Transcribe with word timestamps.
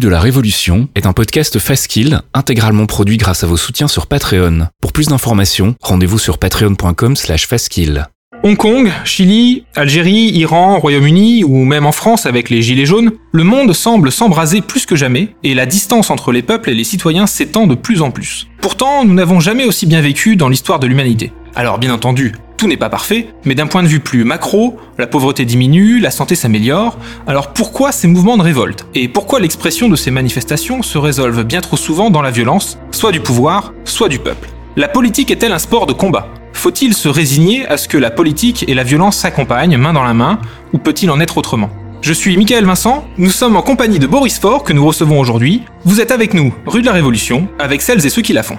De 0.00 0.08
la 0.08 0.18
Révolution 0.18 0.88
est 0.96 1.06
un 1.06 1.12
podcast 1.12 1.60
Fastkill 1.60 2.20
intégralement 2.34 2.84
produit 2.84 3.16
grâce 3.16 3.44
à 3.44 3.46
vos 3.46 3.56
soutiens 3.56 3.86
sur 3.86 4.08
Patreon. 4.08 4.66
Pour 4.80 4.92
plus 4.92 5.06
d'informations, 5.06 5.76
rendez-vous 5.80 6.18
sur 6.18 6.38
patreon.com 6.38 7.14
slash 7.14 7.46
fastkill. 7.46 8.08
Hong 8.42 8.56
Kong, 8.56 8.90
Chili, 9.04 9.64
Algérie, 9.76 10.32
Iran, 10.32 10.80
Royaume-Uni 10.80 11.44
ou 11.44 11.64
même 11.64 11.86
en 11.86 11.92
France 11.92 12.26
avec 12.26 12.50
les 12.50 12.60
Gilets 12.60 12.86
jaunes, 12.86 13.12
le 13.32 13.44
monde 13.44 13.72
semble 13.72 14.10
s'embraser 14.10 14.62
plus 14.62 14.84
que 14.84 14.96
jamais 14.96 15.28
et 15.44 15.54
la 15.54 15.64
distance 15.64 16.10
entre 16.10 16.32
les 16.32 16.42
peuples 16.42 16.70
et 16.70 16.74
les 16.74 16.84
citoyens 16.84 17.28
s'étend 17.28 17.68
de 17.68 17.76
plus 17.76 18.02
en 18.02 18.10
plus. 18.10 18.48
Pourtant, 18.60 19.04
nous 19.04 19.14
n'avons 19.14 19.38
jamais 19.38 19.64
aussi 19.64 19.86
bien 19.86 20.00
vécu 20.00 20.34
dans 20.34 20.48
l'histoire 20.48 20.80
de 20.80 20.88
l'humanité. 20.88 21.32
Alors 21.54 21.78
bien 21.78 21.94
entendu, 21.94 22.34
n'est 22.66 22.76
pas 22.76 22.88
parfait, 22.88 23.28
mais 23.44 23.54
d'un 23.54 23.66
point 23.66 23.82
de 23.82 23.88
vue 23.88 24.00
plus 24.00 24.24
macro, 24.24 24.76
la 24.98 25.06
pauvreté 25.06 25.44
diminue, 25.44 25.98
la 25.98 26.10
santé 26.10 26.34
s'améliore, 26.34 26.98
alors 27.26 27.52
pourquoi 27.52 27.92
ces 27.92 28.08
mouvements 28.08 28.36
de 28.36 28.42
révolte? 28.42 28.86
Et 28.94 29.08
pourquoi 29.08 29.40
l'expression 29.40 29.88
de 29.88 29.96
ces 29.96 30.10
manifestations 30.10 30.82
se 30.82 30.98
résolvent 30.98 31.44
bien 31.44 31.60
trop 31.60 31.76
souvent 31.76 32.10
dans 32.10 32.22
la 32.22 32.30
violence, 32.30 32.78
soit 32.90 33.12
du 33.12 33.20
pouvoir, 33.20 33.72
soit 33.84 34.08
du 34.08 34.18
peuple? 34.18 34.48
La 34.76 34.88
politique 34.88 35.30
est-elle 35.30 35.52
un 35.52 35.58
sport 35.58 35.86
de 35.86 35.92
combat? 35.92 36.28
Faut-il 36.52 36.94
se 36.94 37.08
résigner 37.08 37.66
à 37.66 37.76
ce 37.76 37.88
que 37.88 37.98
la 37.98 38.10
politique 38.10 38.64
et 38.68 38.74
la 38.74 38.84
violence 38.84 39.18
s'accompagnent 39.18 39.76
main 39.76 39.92
dans 39.92 40.04
la 40.04 40.14
main, 40.14 40.38
ou 40.72 40.78
peut-il 40.78 41.10
en 41.10 41.20
être 41.20 41.38
autrement? 41.38 41.70
Je 42.00 42.12
suis 42.12 42.36
Michael 42.36 42.66
Vincent, 42.66 43.04
nous 43.16 43.30
sommes 43.30 43.56
en 43.56 43.62
compagnie 43.62 43.98
de 43.98 44.06
Boris 44.06 44.38
Faure 44.38 44.62
que 44.62 44.72
nous 44.72 44.84
recevons 44.84 45.18
aujourd'hui. 45.20 45.62
Vous 45.84 46.00
êtes 46.00 46.10
avec 46.10 46.34
nous, 46.34 46.52
rue 46.66 46.82
de 46.82 46.86
la 46.86 46.92
Révolution, 46.92 47.48
avec 47.58 47.80
celles 47.82 48.04
et 48.04 48.10
ceux 48.10 48.22
qui 48.22 48.34
la 48.34 48.42
font. 48.42 48.58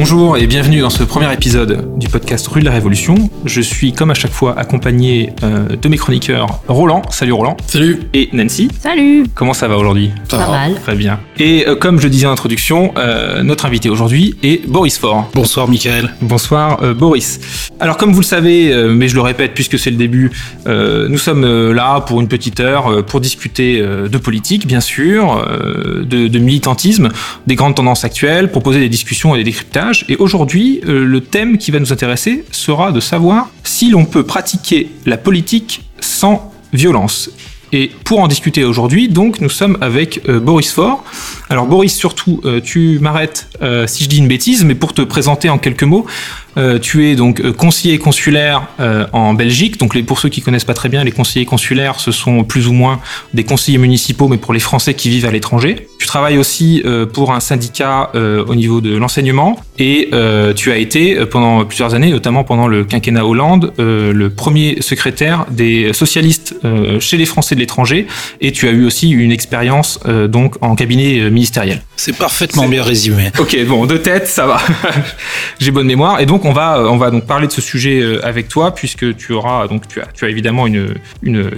Bonjour 0.00 0.38
et 0.38 0.46
bienvenue 0.46 0.80
dans 0.80 0.88
ce 0.88 1.02
premier 1.02 1.30
épisode 1.30 1.98
du 1.98 2.08
podcast 2.08 2.46
Rue 2.48 2.60
de 2.60 2.64
la 2.64 2.70
Révolution. 2.70 3.28
Je 3.44 3.60
suis 3.60 3.92
comme 3.92 4.10
à 4.10 4.14
chaque 4.14 4.30
fois 4.32 4.58
accompagné 4.58 5.34
euh, 5.42 5.76
de 5.76 5.88
mes 5.90 5.98
chroniqueurs 5.98 6.62
Roland, 6.68 7.02
salut 7.10 7.34
Roland. 7.34 7.54
Salut. 7.66 8.00
Et 8.14 8.30
Nancy. 8.32 8.68
Salut. 8.80 9.26
Comment 9.34 9.52
ça 9.52 9.68
va 9.68 9.76
aujourd'hui? 9.76 10.10
Ça 10.30 10.38
Pas 10.38 10.46
va. 10.46 10.50
mal. 10.52 10.74
Très 10.80 10.94
bien. 10.94 11.20
Et 11.38 11.68
euh, 11.68 11.76
comme 11.76 12.00
je 12.00 12.08
disais 12.08 12.24
en 12.26 12.30
introduction, 12.32 12.94
euh, 12.96 13.42
notre 13.42 13.66
invité 13.66 13.90
aujourd'hui 13.90 14.36
est 14.42 14.66
Boris 14.66 14.96
Faure. 14.96 15.28
Bonsoir 15.34 15.68
Michael. 15.68 16.14
Bonsoir 16.22 16.82
euh, 16.82 16.94
Boris. 16.94 17.68
Alors 17.78 17.98
comme 17.98 18.12
vous 18.14 18.20
le 18.22 18.26
savez, 18.26 18.72
euh, 18.72 18.94
mais 18.94 19.06
je 19.06 19.14
le 19.14 19.20
répète 19.20 19.52
puisque 19.52 19.78
c'est 19.78 19.90
le 19.90 19.96
début, 19.98 20.30
euh, 20.66 21.08
nous 21.10 21.18
sommes 21.18 21.44
euh, 21.44 21.74
là 21.74 22.00
pour 22.00 22.22
une 22.22 22.28
petite 22.28 22.60
heure 22.60 22.90
euh, 22.90 23.02
pour 23.02 23.20
discuter 23.20 23.82
euh, 23.82 24.08
de 24.08 24.16
politique 24.16 24.66
bien 24.66 24.80
sûr, 24.80 25.44
euh, 25.46 26.04
de, 26.06 26.26
de 26.26 26.38
militantisme, 26.38 27.10
des 27.46 27.54
grandes 27.54 27.74
tendances 27.74 28.04
actuelles, 28.04 28.50
proposer 28.50 28.78
des 28.80 28.88
discussions 28.88 29.34
et 29.34 29.38
des 29.38 29.44
décryptages. 29.44 29.89
Et 30.08 30.16
aujourd'hui, 30.16 30.80
euh, 30.86 31.04
le 31.04 31.20
thème 31.20 31.58
qui 31.58 31.70
va 31.70 31.80
nous 31.80 31.92
intéresser 31.92 32.44
sera 32.50 32.92
de 32.92 33.00
savoir 33.00 33.50
si 33.64 33.90
l'on 33.90 34.04
peut 34.04 34.22
pratiquer 34.22 34.90
la 35.06 35.16
politique 35.16 35.82
sans 36.00 36.52
violence. 36.72 37.30
Et 37.72 37.90
pour 38.04 38.20
en 38.20 38.28
discuter 38.28 38.64
aujourd'hui, 38.64 39.08
donc, 39.08 39.40
nous 39.40 39.48
sommes 39.48 39.78
avec 39.80 40.22
euh, 40.28 40.40
Boris 40.40 40.72
Faure. 40.72 41.04
Alors 41.48 41.66
Boris, 41.66 41.94
surtout, 41.94 42.40
euh, 42.44 42.60
tu 42.60 42.98
m'arrêtes 43.00 43.48
si 43.86 44.04
je 44.04 44.08
dis 44.08 44.18
une 44.18 44.28
bêtise, 44.28 44.64
mais 44.64 44.74
pour 44.74 44.94
te 44.94 45.02
présenter 45.02 45.48
en 45.50 45.58
quelques 45.58 45.84
mots, 45.84 46.06
euh, 46.56 46.78
tu 46.78 47.06
es 47.06 47.14
donc 47.14 47.40
euh, 47.40 47.52
conseiller 47.52 47.98
consulaire 47.98 48.66
euh, 48.80 49.06
en 49.12 49.34
Belgique. 49.34 49.78
Donc 49.78 49.94
les, 49.94 50.02
pour 50.02 50.18
ceux 50.18 50.28
qui 50.28 50.42
connaissent 50.42 50.64
pas 50.64 50.74
très 50.74 50.88
bien, 50.88 51.04
les 51.04 51.12
conseillers 51.12 51.46
consulaires, 51.46 52.00
ce 52.00 52.12
sont 52.12 52.44
plus 52.44 52.66
ou 52.66 52.72
moins 52.72 53.00
des 53.34 53.44
conseillers 53.44 53.78
municipaux, 53.78 54.28
mais 54.28 54.38
pour 54.38 54.52
les 54.52 54.60
Français 54.60 54.94
qui 54.94 55.08
vivent 55.08 55.26
à 55.26 55.30
l'étranger. 55.30 55.88
Tu 55.98 56.06
travailles 56.06 56.38
aussi 56.38 56.82
euh, 56.84 57.06
pour 57.06 57.32
un 57.32 57.40
syndicat 57.40 58.10
au 58.14 58.54
niveau 58.54 58.80
de 58.80 58.96
l'enseignement 58.96 59.60
et 59.78 60.10
tu 60.56 60.72
as 60.72 60.76
été 60.76 61.24
pendant 61.26 61.64
plusieurs 61.64 61.94
années, 61.94 62.10
notamment 62.10 62.44
pendant 62.44 62.66
le 62.66 62.84
quinquennat 62.84 63.24
Hollande, 63.24 63.72
le 63.78 64.28
premier 64.28 64.80
secrétaire 64.80 65.46
des 65.50 65.92
socialistes 65.92 66.54
chez 66.98 67.16
les 67.16 67.26
Français 67.26 67.54
de 67.54 67.60
l'étranger 67.60 68.06
et 68.40 68.52
tu 68.52 68.68
as 68.68 68.70
eu 68.70 68.84
aussi 68.84 69.10
une 69.10 69.32
expérience 69.32 70.00
donc 70.28 70.56
en 70.60 70.74
cabinet 70.74 71.30
ministériel. 71.30 71.82
C'est 71.96 72.16
parfaitement 72.16 72.68
bien 72.68 72.82
résumé. 72.82 73.30
Ok, 73.38 73.56
bon, 73.66 73.86
de 73.86 73.96
tête, 73.96 74.26
ça 74.26 74.46
va. 74.46 74.60
J'ai 75.60 75.70
bonne 75.70 75.86
mémoire. 75.86 76.20
Et 76.20 76.26
donc, 76.26 76.39
on 76.44 76.52
va, 76.52 76.78
euh, 76.78 76.88
on 76.88 76.96
va 76.96 77.10
donc 77.10 77.26
parler 77.26 77.46
de 77.46 77.52
ce 77.52 77.60
sujet 77.60 78.00
euh, 78.00 78.24
avec 78.24 78.48
toi, 78.48 78.74
puisque 78.74 79.16
tu 79.16 79.32
auras, 79.32 79.68
donc, 79.68 79.84
tu 79.88 80.00
as, 80.00 80.28
évidemment 80.28 80.66
une, 80.66 80.94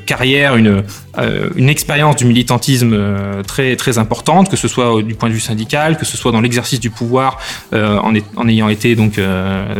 carrière, 0.06 0.56
une, 0.56 0.82
euh, 1.18 1.50
une 1.56 1.68
expérience 1.68 2.16
du 2.16 2.24
militantisme 2.24 2.96
très, 3.46 3.76
très 3.76 3.98
importante, 3.98 4.50
que 4.50 4.56
ce 4.56 4.68
soit 4.68 5.02
du 5.02 5.14
point 5.14 5.28
de 5.28 5.34
vue 5.34 5.40
syndical, 5.40 5.96
que 5.96 6.04
ce 6.04 6.16
soit 6.16 6.32
dans 6.32 6.40
l'exercice 6.40 6.80
du 6.80 6.90
pouvoir, 6.90 7.38
en, 7.72 8.48
ayant 8.48 8.68
été 8.68 8.94
donc 8.94 9.20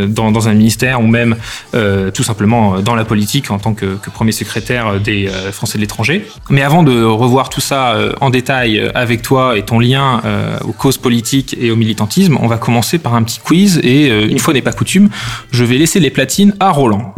dans, 0.09 0.49
un 0.49 0.55
ministère, 0.55 1.01
ou 1.01 1.07
même 1.07 1.37
tout 1.73 2.23
simplement 2.23 2.81
dans 2.81 2.95
la 2.95 3.05
politique 3.05 3.51
en 3.51 3.59
tant 3.59 3.75
que, 3.75 3.97
que 3.97 4.11
premier 4.11 4.33
secrétaire 4.33 5.01
des 5.01 5.29
Français 5.53 5.79
de 5.79 5.83
l'étranger. 5.83 6.27
Mais 6.51 6.63
avant 6.63 6.83
de 6.83 7.03
revoir 7.03 7.49
tout 7.49 7.61
ça 7.61 7.97
en 8.21 8.31
détail 8.31 8.91
avec 8.95 9.23
toi 9.23 9.57
et 9.57 9.63
ton 9.65 9.79
lien 9.79 10.21
aux 10.65 10.73
causes 10.73 10.99
politiques 10.99 11.57
et 11.61 11.71
au 11.71 11.77
militantisme, 11.77 12.39
on 12.41 12.47
va 12.47 12.59
commencer 12.59 12.99
par 12.99 13.15
un 13.15 13.23
petit 13.23 13.41
quiz 13.41 13.81
et 13.83 14.09
une 14.09 14.39
fois 14.39 14.53
n'est 14.53 14.63
pas 14.63 14.73
coutume, 14.73 14.92
je 15.51 15.65
vais 15.65 15.79
laisser 15.79 16.01
les 16.01 16.11
platines 16.11 16.55
à 16.61 16.71
Roland. 16.71 17.15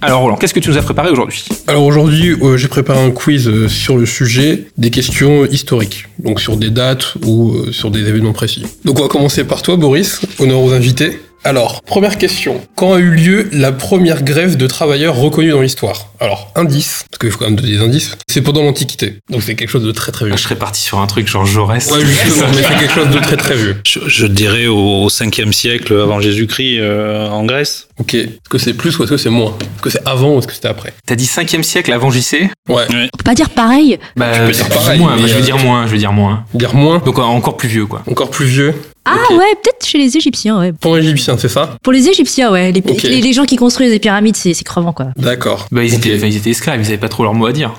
Alors 0.00 0.20
Roland, 0.22 0.36
qu'est-ce 0.36 0.54
que 0.54 0.60
tu 0.60 0.70
nous 0.70 0.78
as 0.78 0.82
préparé 0.82 1.10
aujourd'hui? 1.10 1.44
Alors 1.66 1.84
aujourd'hui, 1.84 2.30
euh, 2.40 2.56
j'ai 2.56 2.68
préparé 2.68 3.04
un 3.04 3.10
quiz 3.10 3.48
euh, 3.48 3.68
sur 3.68 3.98
le 3.98 4.06
sujet 4.06 4.68
des 4.78 4.90
questions 4.90 5.44
historiques, 5.44 6.04
donc 6.18 6.40
sur 6.40 6.56
des 6.56 6.70
dates 6.70 7.16
ou 7.26 7.50
euh, 7.50 7.72
sur 7.72 7.90
des 7.90 8.08
événements 8.08 8.32
précis. 8.32 8.64
Donc 8.84 9.00
on 9.00 9.02
va 9.02 9.08
commencer 9.08 9.44
par 9.44 9.60
toi, 9.60 9.76
Boris, 9.76 10.20
honneur 10.38 10.60
aux 10.60 10.72
invités. 10.72 11.18
Alors, 11.44 11.82
première 11.82 12.18
question. 12.18 12.60
Quand 12.74 12.94
a 12.94 12.98
eu 12.98 13.10
lieu 13.10 13.48
la 13.52 13.72
première 13.72 14.22
grève 14.22 14.56
de 14.56 14.66
travailleurs 14.66 15.16
reconnue 15.16 15.50
dans 15.50 15.60
l'histoire? 15.60 16.08
Alors, 16.20 16.50
indice, 16.56 17.04
parce 17.10 17.18
qu'il 17.20 17.30
faut 17.30 17.38
quand 17.38 17.46
même 17.46 17.56
donner 17.56 17.72
des 17.72 17.80
indices, 17.80 18.16
c'est 18.28 18.42
pendant 18.42 18.62
l'Antiquité. 18.62 19.18
Donc 19.30 19.42
c'est 19.42 19.54
quelque 19.54 19.70
chose 19.70 19.84
de 19.84 19.92
très 19.92 20.10
très 20.10 20.26
vieux. 20.26 20.36
Je 20.36 20.42
serais 20.42 20.56
parti 20.56 20.80
sur 20.80 20.98
un 20.98 21.06
truc 21.06 21.28
genre 21.28 21.46
Jaurès. 21.46 21.90
Ouais, 21.90 22.04
justement, 22.04 22.48
mais 22.54 22.62
c'est 22.62 22.78
quelque 22.78 22.92
chose 22.92 23.10
de 23.10 23.18
très 23.20 23.36
très 23.36 23.56
vieux. 23.56 23.76
Je, 23.86 24.00
je 24.06 24.26
dirais 24.26 24.66
au 24.66 25.08
5e 25.08 25.52
siècle 25.52 25.92
avant 25.94 26.20
Jésus-Christ 26.20 26.78
euh, 26.80 27.28
en 27.28 27.44
Grèce. 27.44 27.88
Ok. 27.98 28.14
Est-ce 28.14 28.48
que 28.50 28.58
c'est 28.58 28.74
plus 28.74 28.98
ou 28.98 29.04
est-ce 29.04 29.12
que 29.12 29.16
c'est 29.16 29.30
moins? 29.30 29.54
Est-ce 29.60 29.82
que 29.82 29.90
c'est 29.90 30.06
avant 30.06 30.34
ou 30.34 30.38
est-ce 30.38 30.46
que 30.46 30.54
c'était 30.54 30.68
après? 30.68 30.92
T'as 31.06 31.16
dit 31.16 31.26
5e 31.26 31.62
siècle 31.62 31.92
avant 31.92 32.10
JC 32.10 32.50
Ouais. 32.68 32.84
On 32.90 33.16
peut 33.16 33.24
pas 33.24 33.34
dire 33.34 33.50
pareil. 33.50 33.98
Bah, 34.16 34.26
peux 34.46 34.52
dire 34.52 34.68
pareil, 34.68 34.98
moins, 34.98 35.16
mais, 35.16 35.28
je 35.28 35.34
vais 35.34 35.40
euh, 35.40 35.44
dire 35.44 35.58
moins, 35.58 35.86
je 35.86 35.92
vais 35.92 35.98
dire 35.98 36.12
moins. 36.12 36.44
Dire 36.54 36.74
moins, 36.74 36.98
Donc 36.98 37.18
encore 37.18 37.56
plus 37.56 37.68
vieux 37.68 37.86
quoi. 37.86 38.02
encore 38.10 38.30
plus 38.30 38.46
vieux. 38.46 38.74
Ah 39.10 39.34
ouais, 39.34 39.54
peut-être 39.62 39.86
chez 39.86 39.98
les 39.98 40.16
Égyptiens, 40.16 40.58
ouais. 40.58 40.72
Pendant 40.72 40.96
l'égyptien, 40.96 41.36
c'est 41.38 41.48
ça? 41.48 41.76
Pour 41.82 41.92
les 41.92 42.08
Égyptiens, 42.08 42.50
ouais. 42.52 42.72
Les, 42.72 42.82
les, 43.04 43.20
les 43.20 43.32
gens 43.32 43.44
qui 43.44 43.56
construisent 43.56 43.90
les 43.92 43.98
pyramides, 43.98 44.36
c'est 44.36 44.54
c'est 44.54 44.64
crevant, 44.64 44.92
quoi. 44.92 45.06
D'accord. 45.16 45.66
Bah 45.70 45.82
ils 45.84 45.94
étaient, 45.94 46.16
ils 46.16 46.36
étaient 46.36 46.50
esclaves, 46.50 46.80
ils 46.80 46.86
avaient 46.86 46.98
pas 46.98 47.08
trop 47.08 47.22
leur 47.22 47.34
mot 47.34 47.46
à 47.46 47.52
dire. 47.52 47.72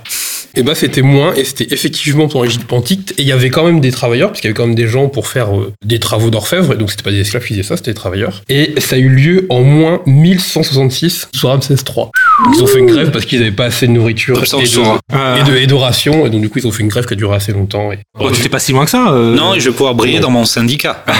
Et 0.55 0.63
bah 0.63 0.73
c'était 0.75 1.01
moins, 1.01 1.33
et 1.35 1.43
c'était 1.43 1.67
effectivement 1.73 2.27
pendant 2.27 2.43
l'Égypte 2.43 2.71
antique, 2.73 3.13
et 3.17 3.21
il 3.21 3.27
y 3.27 3.31
avait 3.31 3.49
quand 3.49 3.63
même 3.65 3.79
des 3.79 3.91
travailleurs, 3.91 4.29
parce 4.29 4.41
qu'il 4.41 4.47
y 4.47 4.51
avait 4.51 4.57
quand 4.57 4.65
même 4.65 4.75
des 4.75 4.87
gens 4.87 5.07
pour 5.07 5.27
faire 5.27 5.55
euh, 5.55 5.71
des 5.85 5.99
travaux 5.99 6.29
d'orfèvre, 6.29 6.73
et 6.73 6.77
donc 6.77 6.89
c'était 6.91 7.03
pas 7.03 7.11
des 7.11 7.21
esclaves 7.21 7.43
qui 7.43 7.49
faisaient 7.53 7.63
ça, 7.63 7.77
c'était 7.77 7.91
des 7.91 7.95
travailleurs. 7.95 8.41
Et 8.49 8.73
ça 8.79 8.95
a 8.95 8.99
eu 8.99 9.09
lieu 9.09 9.45
en 9.49 9.61
moins 9.61 10.01
1166 10.05 11.29
sous 11.33 11.47
Ramsès 11.47 11.75
III. 11.75 12.07
Ils 12.53 12.63
ont 12.63 12.67
fait 12.67 12.79
une 12.79 12.87
grève 12.87 13.11
parce 13.11 13.25
qu'ils 13.25 13.41
avaient 13.41 13.51
pas 13.51 13.65
assez 13.65 13.85
de 13.87 13.91
nourriture 13.91 14.37
et 14.37 14.41
de, 14.41 15.39
et, 15.39 15.43
de, 15.51 15.57
et 15.57 15.67
de 15.67 15.73
rations, 15.73 16.25
et 16.25 16.29
donc 16.29 16.41
du 16.41 16.49
coup 16.49 16.59
ils 16.59 16.67
ont 16.67 16.71
fait 16.71 16.83
une 16.83 16.89
grève 16.89 17.05
qui 17.05 17.13
a 17.13 17.17
duré 17.17 17.35
assez 17.35 17.51
longtemps. 17.51 17.91
Et... 17.91 17.99
Oh, 18.19 18.31
tu 18.31 18.41
t'es 18.41 18.49
pas 18.49 18.59
si 18.59 18.71
loin 18.71 18.85
que 18.85 18.91
ça. 18.91 19.11
euh. 19.11 19.35
Non, 19.35 19.53
et 19.53 19.59
je 19.59 19.69
vais 19.69 19.75
pouvoir 19.75 19.93
briller 19.95 20.19
dans 20.19 20.29
mon 20.31 20.45
syndicat. 20.45 21.03
Bah 21.05 21.13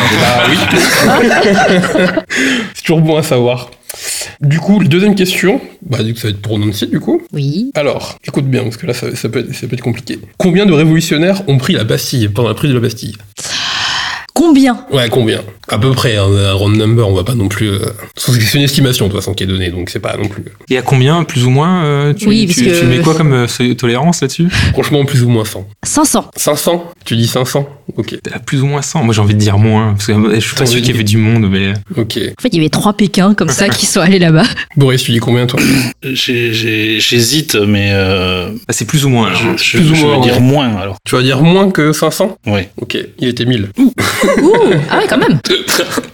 oui. 0.49 0.57
C'est 2.73 2.81
toujours 2.83 3.01
bon 3.01 3.17
à 3.17 3.23
savoir. 3.23 3.69
Du 4.41 4.59
coup, 4.59 4.83
deuxième 4.83 5.15
question, 5.15 5.59
bah 5.81 5.97
ça 5.97 6.03
va 6.03 6.30
être 6.30 6.41
pour 6.41 6.57
Nancy 6.59 6.88
du 6.88 7.00
coup. 7.00 7.21
Oui. 7.33 7.71
Alors, 7.75 8.18
écoute 8.25 8.45
bien, 8.45 8.63
parce 8.63 8.77
que 8.77 8.88
là, 8.88 8.94
ça, 8.94 9.15
ça 9.15 9.30
peut 9.30 9.39
être, 9.39 9.53
ça 9.53 9.68
peut 9.68 9.74
être 9.74 9.81
compliqué. 9.81 10.19
Combien 10.38 10.65
de 10.65 10.74
révolutionnaires 10.74 11.41
ont 11.47 11.57
pris 11.57 11.74
la 11.74 11.83
Bastille 11.83 12.30
pendant 12.30 12.50
la 12.50 12.56
prise 12.56 12.69
de 12.69 12.75
la 12.75 12.81
Bastille? 12.81 13.15
Combien 14.39 14.86
Ouais, 14.89 15.09
combien? 15.09 15.41
À 15.68 15.77
peu 15.77 15.91
près, 15.91 16.15
hein, 16.15 16.24
un 16.33 16.53
round 16.53 16.77
number, 16.77 17.06
on 17.07 17.13
va 17.13 17.25
pas 17.25 17.36
non 17.36 17.50
plus... 17.50 17.69
euh, 17.71 17.80
C'est 18.15 18.57
une 18.57 18.63
estimation, 18.63 19.06
de 19.07 19.12
toute 19.12 19.19
façon, 19.19 19.33
qui 19.33 19.44
est 19.44 19.47
donnée, 19.47 19.69
donc 19.69 19.89
c'est 19.89 20.00
pas 20.00 20.15
non 20.15 20.30
plus... 20.30 20.44
Et 20.69 20.77
à 20.77 20.81
combien, 20.81 21.25
plus 21.25 21.44
ou 21.45 21.50
moins 21.50 21.83
euh, 21.83 22.13
tu, 22.13 22.27
Oui, 22.30 22.47
tu, 22.47 22.63
parce 22.63 22.77
que- 22.77 22.80
tu 22.80 22.86
mets 22.88 23.00
quoi 23.00 23.15
comme 23.15 23.33
euh, 23.33 23.47
ce- 23.47 23.74
tolérance 23.74 24.21
là-dessus? 24.21 24.47
Franchement, 24.71 25.03
plus 25.03 25.24
ou 25.24 25.30
moins 25.30 25.44
100. 25.44 25.68
500. 25.83 26.31
500 26.38 26.91
Tu 27.06 27.18
dis 27.18 27.27
500 27.27 27.68
Ok, 27.97 28.15
À 28.33 28.39
Plus 28.39 28.62
ou 28.62 28.68
moins 28.68 28.81
100. 28.81 29.03
Moi 29.03 29.13
j'ai 29.13 29.21
envie 29.21 29.33
de 29.33 29.39
dire 29.39 29.57
moins, 29.57 29.94
parce 29.94 30.06
que 30.07 30.12
euh, 30.13 30.36
je 30.36 30.39
suis 30.39 30.56
pas 30.56 30.65
sûr 30.68 30.80
qu'il 30.80 30.92
y 30.92 30.94
avait 30.94 31.03
du 31.03 31.18
monde, 31.18 31.50
mais. 31.50 31.74
ok. 31.97 32.18
En 32.38 32.42
fait, 32.42 32.50
il 32.50 32.56
y 32.56 32.59
avait 32.59 32.69
trois 32.69 32.94
Pékins 32.94 33.33
comme 33.33 33.50
ça 33.50 33.68
qui 33.68 33.85
sont 33.88 34.00
allés 34.00 34.19
là-bas. 34.19 34.44
Boris, 34.77 35.03
tu 35.03 35.12
dis 35.12 35.18
combien, 35.19 35.47
toi? 35.47 35.59
J'hésite, 36.03 37.56
mais 37.56 37.89
euh, 37.92 38.51
Ah, 38.68 38.74
c'est 38.74 38.85
plus 38.85 39.06
ou 39.06 39.09
moins. 39.09 39.27
alors. 39.27 39.57
je, 39.57 39.63
je- 39.63 39.77
Plus 39.77 39.92
ou 39.92 39.95
je 39.95 40.06
moins, 40.06 40.15
vais 40.18 40.24
dire 40.24 40.33
ouais. 40.35 40.39
moins 40.39 40.75
alors. 40.77 40.95
Tu 41.06 41.15
vas 41.15 41.21
dire 41.24 41.42
moins 41.42 41.71
que 41.71 41.92
500 41.92 42.38
Oui. 42.47 42.62
Ok, 42.81 42.97
il 43.19 43.27
était 43.27 43.45
1000. 43.45 43.69
Ouh, 44.41 44.51
ah 44.89 44.97
ouais, 44.97 45.05
quand 45.09 45.17
même. 45.17 45.39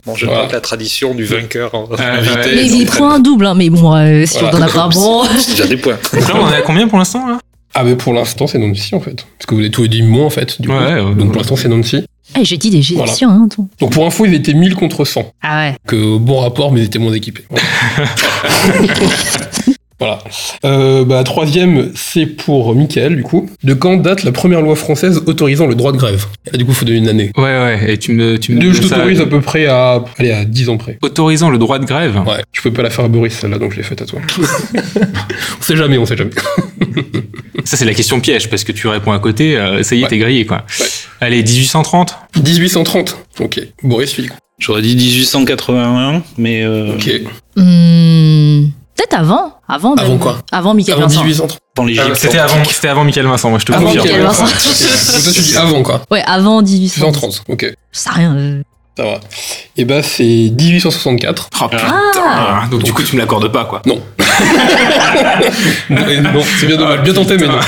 Bon, 0.06 0.16
je 0.16 0.26
Voilà. 0.26 0.48
la 0.52 0.62
tradition 0.62 1.14
du 1.16 1.26
vainqueur 1.26 1.74
ouais. 1.74 2.04
invité. 2.04 2.56
Mais 2.56 2.66
il 2.68 2.86
prend 2.86 3.12
un 3.12 3.20
double, 3.20 3.46
hein, 3.48 3.54
mais 3.56 3.70
bon, 3.70 3.96
euh, 3.96 4.26
si 4.26 4.40
Voilà. 4.40 4.58
on 4.58 4.62
en 4.62 4.64
a 4.64 4.68
pas 4.70 4.90
bon. 4.94 5.24
C'est 5.38 5.52
déjà 5.52 5.68
des 5.68 5.78
points. 5.78 5.98
Donc 6.14 6.28
là 6.28 6.36
on 6.36 6.44
en 6.46 6.52
est 6.52 6.56
à 6.58 6.62
combien 6.62 6.88
pour 6.88 6.98
l'instant 6.98 7.28
là? 7.28 7.40
Ah, 7.78 7.84
mais 7.84 7.98
pour 7.98 8.14
l'instant, 8.14 8.48
c'est 8.48 8.58
Nancy, 8.58 8.96
en 8.96 9.02
fait. 9.02 9.26
Parce 9.38 9.46
que 9.48 9.54
vous 9.54 9.60
avez 9.60 9.70
tous 9.70 9.90
dit 9.90 10.02
moins, 10.02 10.28
en 10.28 10.30
fait, 10.30 10.62
du 10.62 10.70
coup. 10.70 10.74
Ouais, 10.74 10.94
ouais, 10.94 11.02
Donc 11.02 11.18
ouais. 11.18 11.26
pour 11.26 11.36
l'instant, 11.36 11.58
c'est 11.58 11.68
Nancy. 11.68 12.06
Eh, 12.40 12.46
j'ai 12.46 12.56
dit 12.56 12.70
des 12.70 12.78
Égyptiens, 12.78 13.30
hein, 13.30 13.50
toi. 13.54 13.66
Donc 13.82 13.92
pour 13.92 14.06
info, 14.06 14.24
ils 14.26 14.34
étaient 14.34 14.54
1000 14.54 14.76
contre 14.76 15.04
100. 15.04 15.30
Ah 15.44 15.58
ouais. 15.60 15.76
Que 15.86 16.18
bon 16.18 16.40
rapport, 16.40 16.72
mais 16.72 16.80
ils 16.80 16.86
étaient 16.86 17.00
moins 17.00 17.12
équipés. 17.14 17.44
Voilà. 20.00 20.20
Euh, 20.66 21.06
bah, 21.06 21.24
troisième, 21.24 21.92
c'est 21.96 22.26
pour 22.26 22.76
Michael, 22.76 23.16
du 23.16 23.24
coup. 23.24 23.50
De 23.64 23.74
quand 23.74 23.96
date 23.98 24.24
la 24.24 24.32
première 24.32 24.62
loi 24.62 24.76
française 24.76 25.22
autorisant 25.26 25.68
le 25.68 25.76
droit 25.76 25.92
de 25.94 25.98
grève? 25.98 26.26
Et 26.48 26.52
là, 26.52 26.58
Du 26.58 26.66
coup, 26.66 26.74
faut 26.74 26.86
donner 26.86 26.98
une 26.98 27.08
année. 27.08 27.32
Ouais, 27.38 27.44
ouais, 27.44 27.94
et 27.94 27.98
tu 27.98 28.12
me. 28.12 28.38
Tu 28.38 28.52
me 28.54 28.74
je 28.74 28.82
t'autorise 28.82 29.22
à 29.22 29.26
peu 29.26 29.40
près 29.42 29.68
à, 29.68 30.04
allez, 30.18 30.32
à 30.32 30.44
10 30.44 30.70
ans 30.70 30.78
près. 30.78 30.98
Autorisant 31.02 31.50
le 31.50 31.58
droit 31.58 31.80
de 31.80 31.86
grève? 31.86 32.18
Ouais, 32.28 32.44
je 32.52 32.62
peux 32.62 32.72
pas 32.74 32.82
la 32.84 32.90
faire 32.90 33.06
à 33.06 33.08
Boris, 33.08 33.34
celle-là, 33.34 33.58
donc 33.58 33.72
je 33.72 33.78
l'ai 33.78 33.84
faite 33.84 34.02
à 34.02 34.06
toi. 34.06 34.20
on 34.38 35.62
sait 35.62 35.76
jamais, 35.78 35.98
on 35.98 36.06
sait 36.06 36.18
jamais. 36.18 36.32
Ça, 37.64 37.78
c'est 37.78 37.86
la 37.86 37.94
question 37.94 38.20
piège, 38.20 38.50
parce 38.50 38.64
que 38.64 38.72
tu 38.72 38.88
réponds 38.88 39.12
à 39.12 39.20
côté, 39.20 39.58
euh, 39.58 39.82
ça 39.82 39.96
y 39.96 40.00
est, 40.00 40.04
Ouais. 40.04 40.10
t'es 40.10 40.18
grillé, 40.20 40.46
quoi. 40.46 40.66
Ouais. 40.80 40.86
Allez, 41.20 41.42
1830 41.42 42.16
1830. 42.44 43.18
Ok. 43.40 43.60
Boris, 43.82 44.14
quoi 44.14 44.24
J'aurais 44.60 44.82
dit 44.84 44.96
1881, 44.96 46.22
mais 46.38 46.64
euh, 46.64 46.94
Ok. 46.96 47.10
Hmm, 47.56 47.64
Avant. 49.16 49.54
Avant. 49.68 49.96
Avant 49.96 50.18
quoi 50.18 50.38
Avant 50.52 50.74
Michael 50.74 50.96
Avant 50.96 51.08
Vincent. 51.08 51.22
1830. 51.24 51.60
dans 51.76 51.84
l'Égypte. 51.86 52.08
Euh, 52.10 52.16
C'était 52.16 52.38
avant, 52.40 52.64
c'était 52.66 52.88
avant 52.90 53.04
Michael 53.04 53.26
Vincent, 53.28 53.50
moi 53.50 53.60
je 53.60 53.66
te 53.66 53.72
Avant 53.74 53.86
confirme. 53.86 54.06
Michael 54.06 54.22
Vincent. 54.24 54.46
Ok. 54.46 54.52
Donc 55.14 55.24
toi, 55.24 55.32
tu 55.34 55.42
dis 55.42 55.58
avant, 55.58 55.84
quoi. 55.84 56.02
Ouais, 56.12 56.24
avant 56.28 56.62
1800. 56.62 56.96
1830. 57.08 57.44
Ok. 57.50 57.66
Sais 57.92 58.10
rien. 58.12 58.36
euh. 58.36 58.62
Ça 58.98 59.04
va. 59.04 59.20
Et 59.76 59.84
bah, 59.84 60.02
c'est 60.04 60.24
1864. 60.24 61.50
Oh 61.62 61.68
putain 61.68 61.84
Ah. 62.26 62.64
Donc 62.72 62.84
du 62.84 62.94
coup, 62.94 63.04
tu 63.04 63.16
me 63.16 63.22
l'accordes 63.22 63.52
pas, 63.52 63.66
quoi. 63.66 63.82
Non. 63.86 64.00
non, 65.90 66.42
c'est 66.60 66.68
bien 66.68 66.78
dommage. 66.78 67.02
Bien 67.04 67.14
tenté, 67.14 67.38
mais 67.38 67.48
non. 67.48 67.60